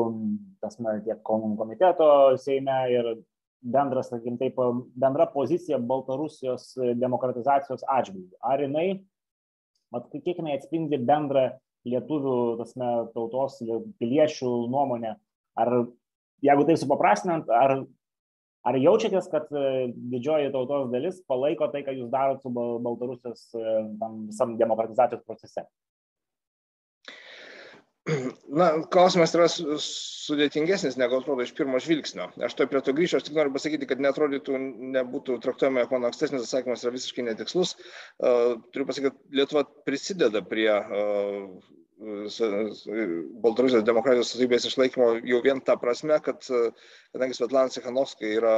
tasme, 0.64 0.96
tiek 1.06 1.20
komiteto 1.24 2.10
Seime 2.40 2.78
ir 2.94 3.12
bendra, 3.60 4.04
sakykim, 4.06 4.38
taip, 4.40 4.60
bendra 5.00 5.28
pozicija 5.34 5.80
Baltarusijos 5.84 6.72
demokratizacijos 7.00 7.84
atžvilgių. 7.84 8.38
Ar 8.40 8.64
jinai, 8.64 8.88
mat, 9.94 10.08
kiek 10.14 10.40
jinai 10.40 10.56
atspindi 10.56 11.00
bendrą 11.04 11.50
lietuvių, 11.90 12.38
tasme, 12.62 12.92
tautos 13.16 13.60
piliečių 14.00 14.52
nuomonę, 14.72 15.16
ar 15.60 15.74
jeigu 16.46 16.68
tai 16.68 16.78
supaprastinant, 16.80 17.52
ar 17.52 17.82
ar 18.68 18.80
jaučiatės 18.80 19.30
kad 19.32 19.52
e, 19.56 19.90
didžioji 20.14 20.52
tautos 20.56 20.90
dalis 20.94 21.22
palaiko 21.32 21.70
tai 21.74 21.84
ką 21.88 21.96
jūs 21.98 22.10
darot 22.14 22.42
su 22.44 22.52
baltarusijos 22.56 23.46
e, 23.56 23.78
visam 24.32 24.58
demokratizacijos 24.60 25.24
procese 25.28 25.68
Na, 28.60 28.70
klausimas 28.94 29.34
yra 29.36 29.46
sudėtingesnis, 29.52 30.98
negu 30.98 31.20
atrodo 31.20 31.46
iš 31.46 31.52
pirmo 31.58 31.80
žvilgsnio. 31.84 32.30
Aš 32.46 32.56
to 32.58 32.68
prie 32.72 32.82
to 32.86 32.94
grįšiu, 32.98 33.20
aš 33.20 33.28
tik 33.28 33.36
noriu 33.38 33.54
pasakyti, 33.54 33.88
kad 33.90 34.02
netrodytų, 34.02 34.62
nebūtų 34.96 35.38
traktuojama, 35.44 35.84
jog 35.84 35.94
mano 35.94 36.10
ankstesnis 36.10 36.48
atsakymas 36.48 36.86
yra 36.86 36.96
visiškai 36.96 37.28
netikslus. 37.28 37.76
Uh, 37.76 38.56
turiu 38.74 38.88
pasakyti, 38.90 39.12
kad 39.12 39.38
Lietuva 39.42 39.66
prisideda 39.86 40.42
prie 40.48 40.72
uh, 40.74 41.70
Baltarusijos 42.00 43.84
demokratijos 43.84 44.30
atstovybės 44.30 44.68
išlaikymo 44.70 45.10
jau 45.28 45.42
vien 45.44 45.60
tą 45.68 45.76
prasme, 45.82 46.16
kad 46.24 46.40
kadangi 46.48 47.36
Svetlana 47.36 47.74
Cichanovska 47.74 48.30
yra 48.38 48.54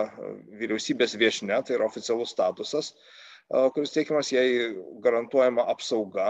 vyriausybės 0.59 1.17
viešne, 1.17 1.57
tai 1.65 1.77
yra 1.79 1.87
oficialus 1.89 2.35
statusas, 2.35 2.91
kuris 3.49 3.95
teikiamas 3.95 4.29
jai 4.35 4.45
garantuojama 5.01 5.65
apsauga 5.73 6.27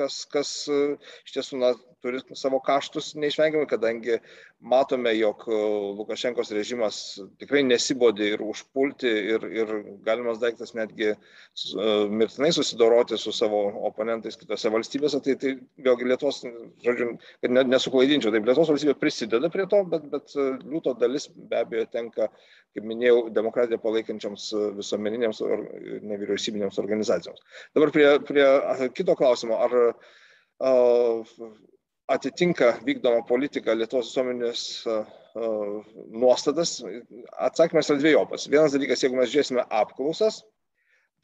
kas, 0.00 0.24
kas 0.32 0.56
iš 0.72 1.36
tiesų 1.36 1.60
na, 1.62 1.74
turi 2.02 2.20
savo 2.34 2.60
kaštus 2.64 3.12
neišvengiamai, 3.20 3.68
kadangi 3.68 4.18
matome, 4.60 5.12
jog 5.16 5.44
e, 5.48 5.58
Lukašenkos 5.98 6.52
režimas 6.52 6.98
tikrai 7.40 7.62
nesibodė 7.64 8.34
ir 8.34 8.44
užpulti 8.44 9.10
ir, 9.34 9.46
ir 9.56 9.72
galimas 10.04 10.40
daiktas 10.42 10.74
netgi 10.76 11.10
e, 11.12 11.16
mirtinai 12.20 12.52
susidoroti 12.56 13.18
su 13.20 13.32
savo 13.36 13.62
oponentais 13.88 14.36
kitose 14.40 14.72
valstybėse. 14.72 15.22
Tai, 15.24 15.36
tai 15.40 15.54
vėlgi 15.88 16.08
Lietuvos, 16.08 16.42
žodžiu, 16.84 17.12
kad 17.40 17.58
nesuklaidinčiau, 17.72 18.32
taip 18.34 18.48
Lietuvos 18.48 18.72
valstybė 18.74 18.96
prisideda 19.00 19.52
prie 19.52 19.68
to, 19.70 19.82
bet, 19.92 20.08
bet 20.12 20.36
e, 20.36 20.50
liūto 20.64 20.96
dalis 21.00 21.28
be 21.32 21.62
abejo 21.64 21.88
tenka, 21.92 22.28
kaip 22.76 22.86
minėjau, 22.86 23.24
demokratiją 23.34 23.80
palaikančiams 23.82 24.50
visuomeninėms 24.76 25.40
ir 25.42 25.64
nevyriausybinėms 26.06 26.78
organizacijoms. 26.78 27.40
Dabar 27.74 27.90
prie, 27.96 28.06
prie 28.28 28.46
kito 28.94 29.16
klausimo, 29.18 29.58
ar 29.64 29.89
atitinka 32.10 32.74
vykdoma 32.86 33.22
politika 33.28 33.74
Lietuvos 33.76 34.10
visuomenės 34.10 34.64
nuostatas, 36.10 36.78
atsakymas 37.38 37.90
yra 37.90 38.00
dviejopas. 38.02 38.48
Vienas 38.50 38.74
dalykas, 38.74 39.04
jeigu 39.04 39.20
mes 39.20 39.30
žiūrėsime 39.32 39.66
apklausas, 39.82 40.42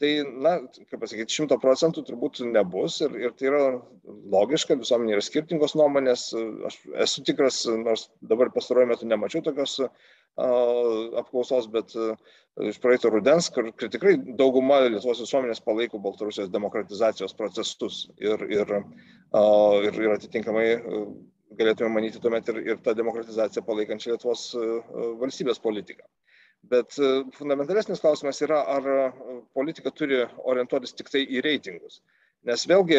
tai, 0.03 0.11
na, 0.45 0.57
kaip 0.91 1.01
pasakyti, 1.01 1.35
šimto 1.39 1.57
procentų 1.63 2.05
turbūt 2.07 2.43
nebus 2.51 2.99
ir, 3.05 3.15
ir 3.21 3.35
tai 3.39 3.49
yra 3.51 3.63
logiška, 4.35 4.77
visuomenė 4.81 5.17
yra 5.17 5.25
skirtingos 5.25 5.77
nuomonės. 5.79 6.29
Aš 6.69 6.79
esu 7.07 7.25
tikras, 7.27 7.63
nors 7.81 8.09
dabar 8.21 8.53
pastaruoju 8.55 8.91
metu 8.93 9.09
nemačiau 9.09 9.45
tokios 9.47 9.79
apklausos, 10.37 11.69
bet 11.73 11.95
iš 12.69 12.81
praeito 12.83 13.09
rudens, 13.13 13.49
kur, 13.53 13.71
kur 13.73 13.93
tikrai 13.93 14.17
dauguma 14.37 14.83
Lietuvos 14.85 15.23
visuomenės 15.25 15.63
palaiko 15.65 16.01
Baltarusijos 16.05 16.53
demokratizacijos 16.53 17.33
procesus 17.37 18.03
ir, 18.21 18.45
ir, 18.53 18.77
ir, 18.77 20.03
ir 20.05 20.13
atitinkamai 20.13 20.69
galėtume 21.57 21.89
manyti 21.95 22.21
tuomet 22.21 22.53
ir, 22.53 22.61
ir 22.69 22.85
tą 22.85 22.93
demokratizaciją 22.99 23.65
palaikančią 23.65 24.13
Lietuvos 24.13 24.51
valstybės 25.23 25.63
politiką. 25.65 26.05
Bet 26.71 26.97
fundamentalesnis 27.37 28.01
klausimas 28.03 28.41
yra, 28.43 28.61
ar 28.77 28.87
politika 29.55 29.93
turi 29.95 30.23
orientuotis 30.51 30.97
tik 30.99 31.11
tai 31.13 31.23
į 31.23 31.43
reitingus. 31.47 32.01
Nes 32.47 32.63
vėlgi 32.71 32.99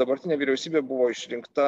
dabartinė 0.00 0.36
vyriausybė 0.40 0.80
buvo 0.90 1.08
išrinkta 1.12 1.64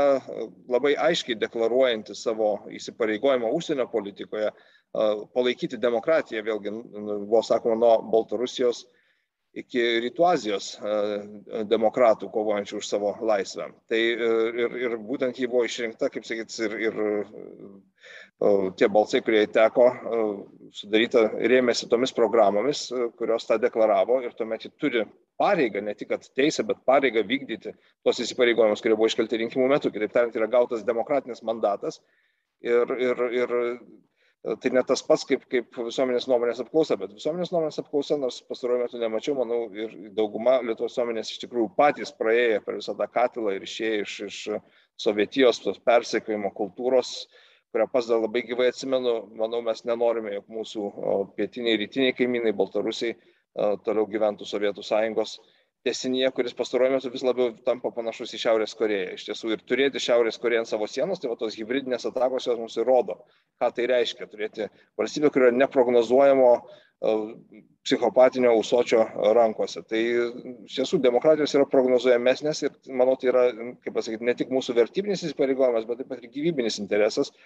labai 0.72 0.95
aiškiai 1.09 1.36
deklaruojanti 1.41 2.16
savo 2.16 2.55
įsipareigojimą 2.78 3.51
užsienio 3.57 3.86
politikoje, 3.93 4.53
palaikyti 5.36 5.80
demokratiją, 5.80 6.43
vėlgi 6.47 6.72
buvo 6.72 7.43
sakoma 7.47 7.76
nuo 7.82 7.93
Baltarusijos 8.14 8.86
iki 9.59 9.83
Rytų 10.07 10.27
Azijos 10.29 10.67
demokratų 11.71 12.31
kovojančių 12.31 12.81
už 12.81 12.87
savo 12.87 13.15
laisvę. 13.27 13.71
Tai 13.91 14.01
ir, 14.01 14.77
ir 14.85 14.99
būtent 15.03 15.41
jį 15.41 15.49
buvo 15.51 15.65
išrinkta, 15.67 16.11
kaip 16.13 16.27
sakyt, 16.29 16.55
ir, 16.67 16.77
ir 16.89 17.01
tie 18.79 18.89
balsai, 18.89 19.21
kurie 19.25 19.43
teko 19.53 19.89
sudaryta, 20.77 21.27
rėmėsi 21.53 21.91
tomis 21.91 22.15
programomis, 22.17 22.87
kurios 23.19 23.49
tą 23.49 23.59
deklaravo 23.61 24.21
ir 24.25 24.37
tuomet 24.39 24.65
jį 24.65 24.73
turi 24.81 25.05
pareigą, 25.41 25.83
ne 25.85 25.97
tik 25.97 26.13
teisę, 26.37 26.65
bet 26.69 26.85
pareigą 26.89 27.25
vykdyti 27.27 27.75
tos 28.05 28.21
įsipareigojimus, 28.23 28.83
kurie 28.85 28.97
buvo 28.97 29.11
iškelti 29.11 29.43
rinkimų 29.43 29.69
metu. 29.73 29.93
Kitaip 29.93 30.15
tariant, 30.15 30.37
yra 30.37 30.49
gautas 30.53 30.87
demokratinis 30.87 31.43
mandatas 31.43 32.01
ir, 32.63 32.95
ir, 33.01 33.27
ir 33.43 33.55
tai 34.41 34.70
ne 34.72 34.82
tas 34.88 35.03
pats 35.05 35.26
kaip, 35.28 35.43
kaip 35.53 35.76
visuomenės 35.76 36.26
nuomonės 36.30 36.62
apklausa, 36.62 36.97
bet 37.01 37.12
visuomenės 37.12 37.51
nuomonės 37.53 37.80
apklausa, 37.82 38.16
nors 38.20 38.41
pastaruoju 38.49 38.86
metu 38.86 39.01
nemačiau, 39.01 39.34
manau, 39.36 39.61
ir 39.76 39.93
dauguma 40.16 40.59
Lietuvos 40.64 40.95
visuomenės 40.95 41.32
iš 41.34 41.43
tikrųjų 41.43 41.68
patys 41.76 42.14
praėję 42.16 42.62
per 42.64 42.78
visą 42.78 42.97
tą 42.97 43.09
katilą 43.12 43.55
ir 43.57 43.66
išėję 43.68 44.01
iš, 44.07 44.16
iš 44.30 44.38
Sovietijos, 45.01 45.61
tos 45.64 45.80
persekiojimo 45.84 46.53
kultūros, 46.57 47.26
kurią 47.72 47.86
pas 47.93 48.09
dar 48.09 48.20
labai 48.20 48.43
gyvai 48.49 48.70
atsimenu, 48.72 49.14
manau, 49.36 49.61
mes 49.64 49.84
nenorime, 49.88 50.32
jog 50.38 50.49
mūsų 50.57 50.88
pietiniai, 51.36 51.78
rytiniai 51.84 52.16
kaimynai, 52.16 52.57
Baltarusiai 52.57 53.14
toliau 53.84 54.09
gyventų 54.09 54.49
Sovietų 54.49 54.84
sąjungos 54.86 55.36
tesinyje, 55.87 56.31
kuris 56.37 56.55
pastaruoju 56.57 56.93
metu 56.93 57.11
vis 57.12 57.24
labiau 57.24 57.55
tampa 57.64 57.93
panašus 57.97 58.35
į 58.37 58.41
Šiaurės 58.43 58.76
Koreją. 58.76 59.14
Iš 59.16 59.26
tiesų 59.31 59.55
ir 59.55 59.64
turėti 59.68 60.03
Šiaurės 60.03 60.39
Koreją 60.43 60.64
ant 60.64 60.70
savo 60.70 60.89
sienos, 60.91 61.22
tai 61.22 61.31
va 61.33 61.39
tos 61.41 61.57
hybridinės 61.57 62.05
atakos 62.11 62.49
jos 62.49 62.61
mums 62.61 62.76
įrodo, 62.81 63.16
ką 63.62 63.70
tai 63.76 63.89
reiškia. 63.91 64.28
Turėti 64.33 64.68
valstybę, 65.01 65.33
kuri 65.33 65.49
yra 65.49 65.57
neprognozuojamo 65.62 66.51
e, 66.59 67.14
psichopatinio 67.89 68.53
ausočio 68.59 69.07
rankose. 69.39 69.83
Tai 69.89 70.03
iš 70.68 70.76
tiesų 70.76 71.01
demokratijos 71.07 71.57
yra 71.57 71.68
prognozuojamesnės 71.72 72.64
ir 72.66 72.76
manau 72.93 73.16
tai 73.16 73.33
yra, 73.33 73.49
kaip 73.81 73.97
pasakyti, 73.97 74.28
ne 74.28 74.37
tik 74.37 74.53
mūsų 74.53 74.76
vertybinis 74.83 75.24
įsipareigojimas, 75.24 75.89
bet 75.89 76.03
taip 76.03 76.12
pat 76.12 76.24
ir 76.24 76.35
gyvybinis 76.37 76.81
interesas 76.85 77.33
e, 77.33 77.37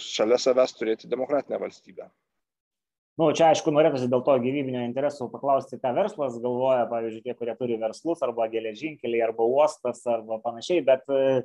šalia 0.00 0.40
savęs 0.40 0.78
turėti 0.80 1.12
demokratinę 1.12 1.60
valstybę. 1.60 2.08
Nu, 3.20 3.28
čia 3.36 3.50
aišku, 3.52 3.72
norėtųsi 3.74 4.08
dėl 4.08 4.22
to 4.24 4.38
gyvybinio 4.40 4.86
interesų 4.86 5.26
paklausti, 5.32 5.76
ką 5.80 5.90
verslas 5.98 6.38
galvoja, 6.40 6.86
pavyzdžiui, 6.88 7.24
tie, 7.26 7.34
kurie 7.36 7.54
turi 7.58 7.76
verslus, 7.80 8.22
arba 8.24 8.46
geležinkeliai, 8.52 9.20
arba 9.26 9.44
uostas, 9.44 10.00
arba 10.08 10.38
panašiai, 10.40 10.80
bet 10.86 11.04
e, 11.12 11.42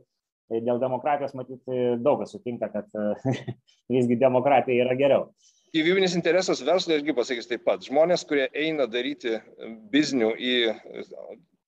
dėl 0.63 0.80
demokratijos 0.80 1.36
matyti 1.36 1.97
daug 1.99 2.24
kas 2.24 2.32
sutinka, 2.38 2.72
kad 2.72 2.88
e, 2.95 3.36
visgi 3.97 4.15
demokratija 4.22 4.88
yra 4.88 4.95
geriau. 4.99 5.28
Gyvybinis 5.76 6.15
interesas 6.15 6.63
verslui, 6.63 7.01
ašgi 7.01 7.18
pasakysiu 7.18 7.51
taip 7.51 7.68
pat. 7.68 7.84
Žmonės, 7.84 8.24
kurie 8.30 8.47
eina 8.55 8.88
daryti 8.88 9.36
biznių 9.91 10.32
į 10.39 10.55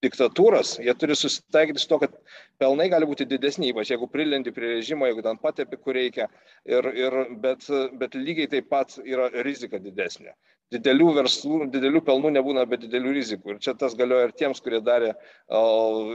diktatūras, 0.04 0.76
jie 0.80 0.94
turi 0.96 1.16
susitaikyti 1.18 1.82
su 1.82 1.88
to, 1.90 1.98
kad 2.04 2.14
pelnai 2.62 2.88
gali 2.92 3.08
būti 3.08 3.26
didesni, 3.28 3.70
ypač 3.72 3.92
jeigu 3.92 4.08
prilendi 4.12 4.52
prie 4.56 4.76
režimo, 4.76 5.08
jeigu 5.08 5.24
ten 5.26 5.40
patepi, 5.42 5.78
kur 5.84 5.98
reikia, 5.98 6.28
ir, 6.68 6.88
ir, 6.96 7.18
bet, 7.42 7.66
bet 8.00 8.16
lygiai 8.16 8.50
taip 8.54 8.70
pat 8.72 8.96
yra 9.04 9.28
rizika 9.44 9.80
didesnė 9.82 10.34
didelių 10.74 11.08
verslų, 11.18 11.58
didelių 11.72 12.02
pelnų 12.06 12.30
nebūna 12.36 12.64
be 12.70 12.78
didelių 12.80 13.14
rizikų. 13.16 13.54
Ir 13.54 13.60
čia 13.64 13.74
tas 13.78 13.96
galioja 13.98 14.28
ir 14.28 14.34
tiems, 14.38 14.62
kurie 14.62 14.80
darė 14.86 15.12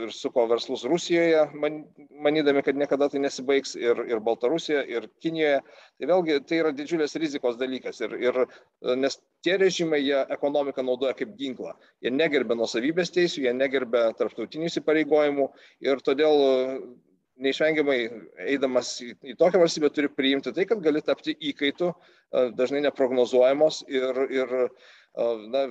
ir 0.05 0.13
suko 0.15 0.45
verslus 0.51 0.85
Rusijoje, 0.87 1.43
man, 1.59 1.81
manydami, 2.23 2.63
kad 2.65 2.79
niekada 2.79 3.09
tai 3.11 3.21
nesibaigs, 3.23 3.75
ir, 3.79 3.99
ir 4.07 4.23
Baltarusijoje, 4.23 4.85
ir 4.91 5.09
Kinijoje. 5.23 5.61
Tai 5.99 6.11
vėlgi 6.11 6.39
tai 6.47 6.61
yra 6.63 6.73
didžiulės 6.75 7.17
rizikos 7.19 7.59
dalykas. 7.59 7.99
Ir, 8.05 8.15
ir, 8.23 8.41
nes 8.99 9.19
tie 9.45 9.57
režimai, 9.61 10.01
jie 10.03 10.23
ekonomiką 10.37 10.85
naudoja 10.87 11.15
kaip 11.19 11.35
ginklą. 11.39 11.75
Jie 12.03 12.13
negerbė 12.15 12.57
nusavybės 12.59 13.11
teisų, 13.15 13.45
jie 13.47 13.55
negerbė 13.55 14.07
tarptautinių 14.19 14.71
įsipareigojimų 14.71 15.49
ir 15.85 16.03
todėl 16.05 16.47
neišvengiamai 17.43 17.97
eidamas 18.47 18.95
į, 19.03 19.11
į 19.31 19.35
tokią 19.39 19.61
valstybę 19.61 19.91
turi 19.93 20.11
priimti 20.11 20.53
tai, 20.55 20.67
kad 20.69 20.83
gali 20.83 21.01
tapti 21.03 21.35
įkaitu, 21.51 21.91
dažnai 22.55 22.83
neprognozuojamos 22.85 23.83
ir, 23.91 24.21
ir 24.33 24.55
na, 25.51 25.65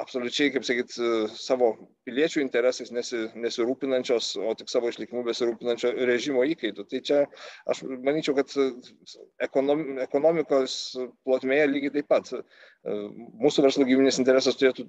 absoliučiai, 0.00 0.52
kaip 0.54 0.66
sakyt, 0.66 0.94
savo 1.40 1.70
piliečių 2.06 2.42
interesais 2.44 2.92
nesi, 2.94 3.22
nesirūpinančios, 3.40 4.34
o 4.44 4.52
tik 4.58 4.70
savo 4.70 4.90
išlikimu 4.92 5.24
besirūpinančio 5.26 5.92
režimo 6.08 6.44
įkaitų. 6.52 6.86
Tai 6.90 7.02
čia 7.08 7.22
aš 7.72 7.82
manyčiau, 7.88 8.36
kad 8.36 8.52
ekonom, 9.48 9.84
ekonomikos 10.04 10.78
plotmėje 11.26 11.68
lygiai 11.72 11.94
taip 11.98 12.10
pat 12.12 12.32
mūsų 12.86 13.64
verslo 13.64 13.84
gyvybinės 13.86 14.20
interesas 14.22 14.58
turėtų 14.60 14.84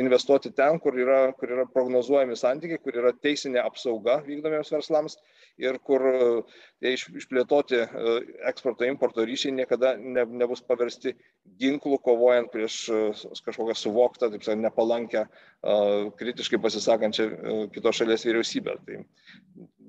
investuoti 0.00 0.52
ten, 0.56 0.78
kur 0.80 0.96
yra, 0.96 1.32
kur 1.36 1.50
yra 1.52 1.66
prognozuojami 1.68 2.36
santykiai, 2.38 2.80
kur 2.80 2.96
yra 2.96 3.12
teisinė 3.12 3.60
apsauga 3.60 4.22
vykdomiems 4.24 4.72
verslams 4.72 5.18
ir 5.60 5.76
kur 5.84 6.06
tie 6.80 6.94
išplėtoti 6.96 7.82
eksporto 8.48 8.88
importo 8.88 9.24
ryšiai 9.28 9.52
niekada 9.56 9.94
ne, 10.00 10.24
nebus 10.40 10.64
paversti 10.64 11.12
ginklų 11.60 12.00
kovojant 12.04 12.52
prieš 12.52 12.78
kažkokią 13.44 13.76
suvoktą, 13.76 14.30
taip 14.36 14.46
sakant, 14.46 14.62
nepalankę, 14.68 15.26
kritiškai 16.20 16.62
pasisakančią 16.62 17.28
kitos 17.74 17.98
šalies 17.98 18.28
vyriausybę. 18.28 18.78
Tai 18.86 19.02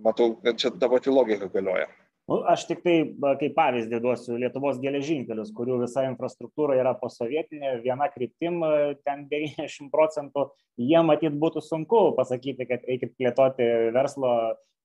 matau, 0.03 0.33
kad 0.41 0.59
čia 0.59 0.73
ta 0.73 0.89
pati 0.91 1.13
logika 1.13 1.51
galioja. 1.53 1.87
Nu, 2.27 2.41
aš 2.51 2.65
tik 2.67 2.81
tai 2.83 2.95
kaip 3.39 3.53
pavyzdį 3.55 4.01
duosiu 4.03 4.35
Lietuvos 4.35 4.81
geležinkelius, 4.83 5.53
kurių 5.55 5.77
visa 5.85 6.03
infrastruktūra 6.09 6.75
yra 6.75 6.91
posovietinė, 6.99 7.77
viena 7.85 8.09
kryptim, 8.11 8.59
ten 9.07 9.23
90 9.31 9.87
procentų, 9.93 10.49
jie 10.89 11.03
matyt 11.07 11.37
būtų 11.39 11.63
sunku 11.63 12.01
pasakyti, 12.17 12.67
kad 12.67 12.83
eikit 12.83 13.15
plėtoti 13.15 13.69
verslo 13.95 14.33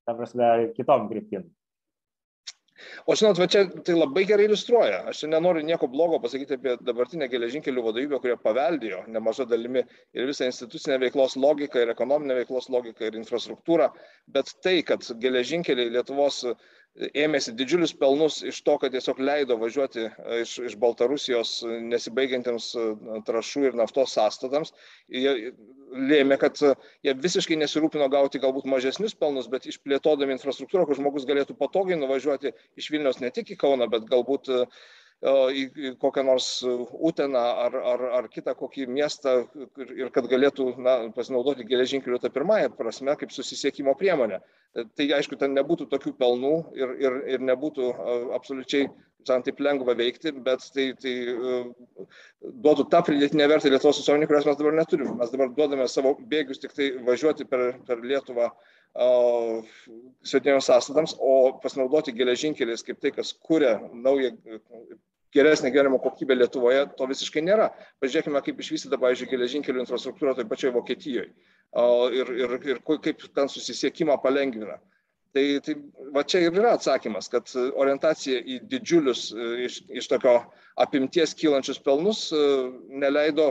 ta 0.07 0.15
prasme, 0.15 0.71
kitom 0.77 1.09
kryptim. 1.11 1.51
O 3.07 3.17
žinot, 3.19 3.39
va 3.43 3.49
čia 3.55 3.65
tai 3.87 3.95
labai 3.97 4.25
gerai 4.29 4.47
iliustruoja. 4.49 5.01
Aš 5.13 5.25
nenoriu 5.31 5.65
nieko 5.67 5.89
blogo 5.93 6.21
pasakyti 6.23 6.59
apie 6.59 6.77
dabartinę 6.89 7.29
geležinkelių 7.33 7.85
vadovybę, 7.87 8.21
kurie 8.23 8.37
paveldėjo 8.47 9.03
nemaža 9.17 9.47
dalimi 9.53 9.83
ir 10.17 10.29
visą 10.31 10.49
institucinę 10.51 10.99
veiklos 11.03 11.37
logiką, 11.47 11.83
ir 11.83 11.95
ekonominę 11.95 12.39
veiklos 12.43 12.71
logiką, 12.75 13.09
ir 13.09 13.19
infrastruktūrą, 13.23 13.91
bet 14.37 14.55
tai, 14.65 14.79
kad 14.87 15.07
geležinkeliai 15.25 15.93
Lietuvos 15.97 16.45
ėmėsi 16.97 17.55
didžiulius 17.57 17.95
pelnus 17.97 18.41
iš 18.45 18.59
to, 18.67 18.77
kad 18.81 18.93
tiesiog 18.93 19.21
leido 19.25 19.57
važiuoti 19.61 20.05
e, 20.05 20.41
iš, 20.43 20.59
iš 20.69 20.77
Baltarusijos 20.81 21.55
nesibaigiantiems 21.89 22.67
e, 22.77 22.87
trašų 23.29 23.65
ir 23.71 23.79
naftos 23.81 24.13
sąstatams. 24.19 24.75
Jie 25.09 25.53
lėmė, 26.13 26.37
kad 26.43 26.61
e, 26.61 26.75
jie 27.09 27.17
visiškai 27.17 27.57
nesirūpino 27.63 28.09
gauti 28.13 28.43
galbūt 28.43 28.69
mažesnius 28.69 29.17
pelnus, 29.17 29.49
bet 29.53 29.69
išplėtodami 29.71 30.37
infrastruktūrą, 30.37 30.85
kur 30.89 31.01
žmogus 31.01 31.29
galėtų 31.29 31.57
patogiai 31.61 32.01
nuvažiuoti 32.01 32.53
iš 32.77 32.91
Vilnius 32.93 33.23
ne 33.25 33.33
tik 33.33 33.55
į 33.55 33.61
Kauną, 33.65 33.89
bet 33.93 34.05
galbūt 34.11 34.53
uh, 34.53 34.85
į 35.23 35.93
kokią 36.03 36.25
nors 36.27 36.49
Uteną 36.93 37.39
ar, 37.39 37.77
ar, 37.77 38.03
ar 38.19 38.29
kitą 38.31 38.57
kokį 38.59 38.89
miestą 38.91 39.45
ir 39.79 40.11
kad 40.11 40.27
galėtų 40.27 40.73
na, 40.83 40.97
pasinaudoti 41.15 41.67
geležinkeliu 41.69 42.19
tą 42.19 42.31
pirmąją 42.35 42.73
prasme 42.75 43.15
kaip 43.17 43.31
susisiekimo 43.33 43.95
priemonę. 43.95 44.41
Tai 44.73 45.07
aišku, 45.19 45.37
ten 45.37 45.55
nebūtų 45.55 45.87
tokių 45.93 46.15
pelnų 46.19 46.53
ir, 46.75 46.95
ir, 46.99 47.17
ir 47.37 47.45
nebūtų 47.45 47.93
absoliučiai 48.35 48.89
sakant, 49.23 49.47
taip 49.47 49.61
lengva 49.63 49.95
veikti, 49.95 50.33
bet 50.43 50.65
tai, 50.75 50.89
tai 50.99 51.15
duotų 52.43 52.89
tą 52.91 53.03
pridėtinę 53.07 53.47
vertę 53.53 53.71
Lietuvos 53.71 54.01
visuomenį, 54.01 54.27
kurios 54.27 54.49
mes 54.49 54.59
dabar 54.59 54.75
neturime. 54.75 55.15
Mes 55.21 55.31
dabar 55.31 55.53
duodame 55.55 55.87
savo 55.89 56.17
bėgius 56.19 56.63
tik 56.63 56.75
tai 56.75 56.91
važiuoti 57.07 57.47
per, 57.47 57.77
per 57.87 58.03
Lietuvą 58.03 58.51
svetimiems 60.27 60.67
sąstatams, 60.69 61.15
o 61.21 61.59
pasinaudoti 61.63 62.13
geležinkeliais 62.17 62.83
kaip 62.85 63.01
tai, 63.01 63.15
kas 63.15 63.33
kuria 63.47 63.79
naują 63.93 64.35
geresnė 65.35 65.73
gyvenimo 65.73 65.99
kokybė 66.03 66.37
Lietuvoje, 66.39 66.85
to 66.99 67.09
visiškai 67.11 67.43
nėra. 67.45 67.71
Pažiūrėkime, 68.03 68.43
kaip 68.45 68.63
išvystyta, 68.63 69.01
pavyzdžiui, 69.01 69.31
geležinkelių 69.33 69.85
infrastruktūra 69.85 70.37
toje 70.37 70.49
pačioje 70.51 70.75
Vokietijoje 70.77 71.29
ir, 72.21 72.33
ir, 72.45 72.57
ir 72.69 72.81
kaip 72.87 73.29
ten 73.35 73.49
susisiekimą 73.49 74.19
palengvina. 74.23 74.79
Tai, 75.33 75.45
tai 75.65 75.75
va 76.13 76.21
čia 76.29 76.43
ir 76.45 76.59
yra 76.61 76.75
atsakymas, 76.77 77.31
kad 77.33 77.49
orientacija 77.57 78.43
į 78.45 78.59
didžiulius 78.69 79.31
iš, 79.65 79.79
iš 79.89 80.09
tokio 80.11 80.35
apimties 80.85 81.33
kylančius 81.39 81.81
pelnus 81.81 82.27
neleido 82.93 83.47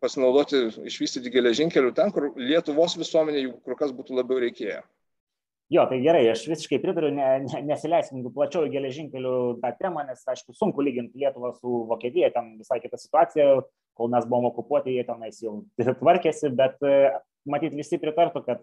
pasinaudoti, 0.00 0.62
išvystyti 0.88 1.34
geležinkelių 1.34 1.92
ten, 1.98 2.14
kur 2.16 2.30
Lietuvos 2.40 2.96
visuomenė 2.96 3.44
jų 3.44 3.52
kur 3.60 3.76
kas 3.82 3.92
būtų 3.92 4.16
labiau 4.22 4.40
reikėję. 4.40 4.80
Jo, 5.72 5.86
tai 5.88 6.02
gerai, 6.04 6.26
aš 6.28 6.42
visiškai 6.50 6.80
pritariu, 6.82 7.08
ne, 7.16 7.26
ne, 7.46 7.60
nesileiskim 7.70 8.26
plačiau 8.34 8.66
į 8.66 8.74
geležinkelių 8.74 9.36
tą 9.62 9.70
temą, 9.78 10.02
nes, 10.04 10.20
aišku, 10.28 10.52
sunku 10.58 10.84
lyginti 10.84 11.22
Lietuvą 11.22 11.54
su 11.56 11.84
Vokietija, 11.88 12.28
ten 12.34 12.50
visai 12.58 12.76
kita 12.82 13.00
situacija, 13.00 13.46
kol 13.96 14.10
mes 14.12 14.26
buvom 14.28 14.50
okupuoti, 14.50 14.92
jie 14.92 15.06
tenais 15.08 15.40
jau 15.40 15.62
tvarkėsi, 15.80 16.50
bet 16.58 16.76
matyt 17.48 17.76
visi 17.78 18.00
pritartų, 18.02 18.44
kad 18.44 18.60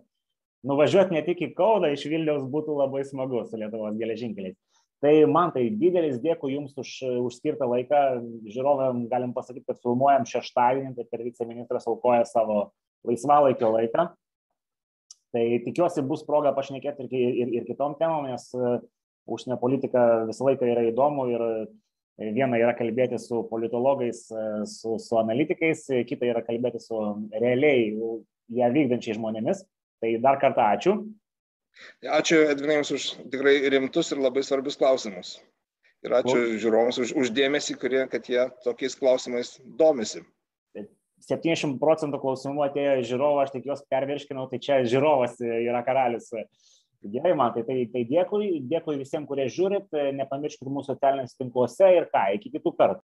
nuvažiuoti 0.70 1.16
ne 1.16 1.24
tik 1.26 1.42
į 1.48 1.54
Kauną 1.58 1.90
iš 1.96 2.06
Vilniaus 2.12 2.46
būtų 2.52 2.78
labai 2.78 3.02
smagu 3.08 3.42
su 3.48 3.58
Lietuvos 3.58 3.98
geležinkeliais. 3.98 4.58
Tai 5.00 5.14
man 5.32 5.54
tai 5.56 5.70
didelis 5.72 6.20
dėkui 6.20 6.58
Jums 6.58 6.74
už, 6.78 6.90
už 7.24 7.38
skirtą 7.40 7.70
laiką. 7.72 8.00
Žiūrovėm 8.52 9.06
galim 9.12 9.32
pasakyti, 9.32 9.64
kad 9.70 9.80
filmuojam 9.80 10.28
šeštadienį, 10.28 10.92
tai 10.98 11.06
per 11.08 11.24
viceministras 11.24 11.88
aukoja 11.88 12.26
savo 12.28 12.66
laisvalaikio 13.08 13.72
laiką. 13.78 14.10
Tai 15.36 15.44
tikiuosi 15.66 16.02
bus 16.10 16.24
proga 16.26 16.54
pašnekėti 16.58 17.06
ir, 17.06 17.34
ir, 17.44 17.52
ir 17.60 17.68
kitom 17.68 17.94
temom, 18.00 18.26
nes 18.32 18.48
e, 18.58 18.80
užsienio 19.30 19.60
politika 19.62 20.06
visą 20.30 20.48
laiką 20.48 20.66
yra 20.72 20.88
įdomu 20.90 21.28
ir 21.30 21.44
e, 21.46 22.32
viena 22.34 22.58
yra 22.58 22.74
kalbėti 22.78 23.20
su 23.22 23.44
politologais, 23.52 24.24
e, 24.34 24.48
su, 24.70 24.98
su 25.02 25.20
analitikais, 25.22 25.86
kita 26.10 26.32
yra 26.32 26.42
kalbėti 26.46 26.82
su 26.82 27.04
realiai 27.36 27.92
ją 28.58 28.72
vykdančiai 28.74 29.20
žmonėmis. 29.20 29.62
Tai 30.00 30.16
dar 30.24 30.40
kartą 30.42 30.66
ačiū. 30.74 30.96
Ačiū 32.18 32.42
Edvinai 32.50 32.80
Jums 32.80 32.92
už 32.96 33.08
tikrai 33.30 33.60
rimtus 33.70 34.10
ir 34.16 34.24
labai 34.24 34.42
svarbius 34.48 34.80
klausimus. 34.80 35.38
Ir 36.08 36.16
ačiū 36.16 36.58
žiūrovams 36.64 36.98
už, 37.04 37.14
už 37.20 37.32
dėmesį, 37.36 37.76
kurie, 37.78 38.06
kad 38.10 38.26
jie 38.32 38.48
tokiais 38.64 38.96
klausimais 38.98 39.58
domisi. 39.80 40.24
70 41.28 41.78
procentų 41.82 42.20
klausimų 42.22 42.66
atėjo 42.68 42.96
iš 43.02 43.12
žiūrovo, 43.12 43.44
aš 43.44 43.54
tik 43.56 43.70
juos 43.70 43.84
pervirškinau, 43.92 44.48
tai 44.52 44.60
čia 44.64 44.82
žiūrovas 44.88 45.40
yra 45.44 45.84
karalius. 45.88 46.32
Gerai, 47.00 47.32
man 47.38 47.54
tai, 47.56 47.62
tai, 47.64 47.78
tai 47.94 48.02
dėkui, 48.08 48.58
dėkui 48.68 48.98
visiems, 49.00 49.28
kurie 49.30 49.46
žiūrit, 49.48 49.88
nepamirškit 50.18 50.68
mūsų 50.68 50.98
socialiniuose 50.98 51.38
tinkluose 51.40 51.92
ir 51.96 52.10
ką, 52.12 52.26
iki 52.36 52.52
kitų 52.58 52.74
kartų. 52.76 52.98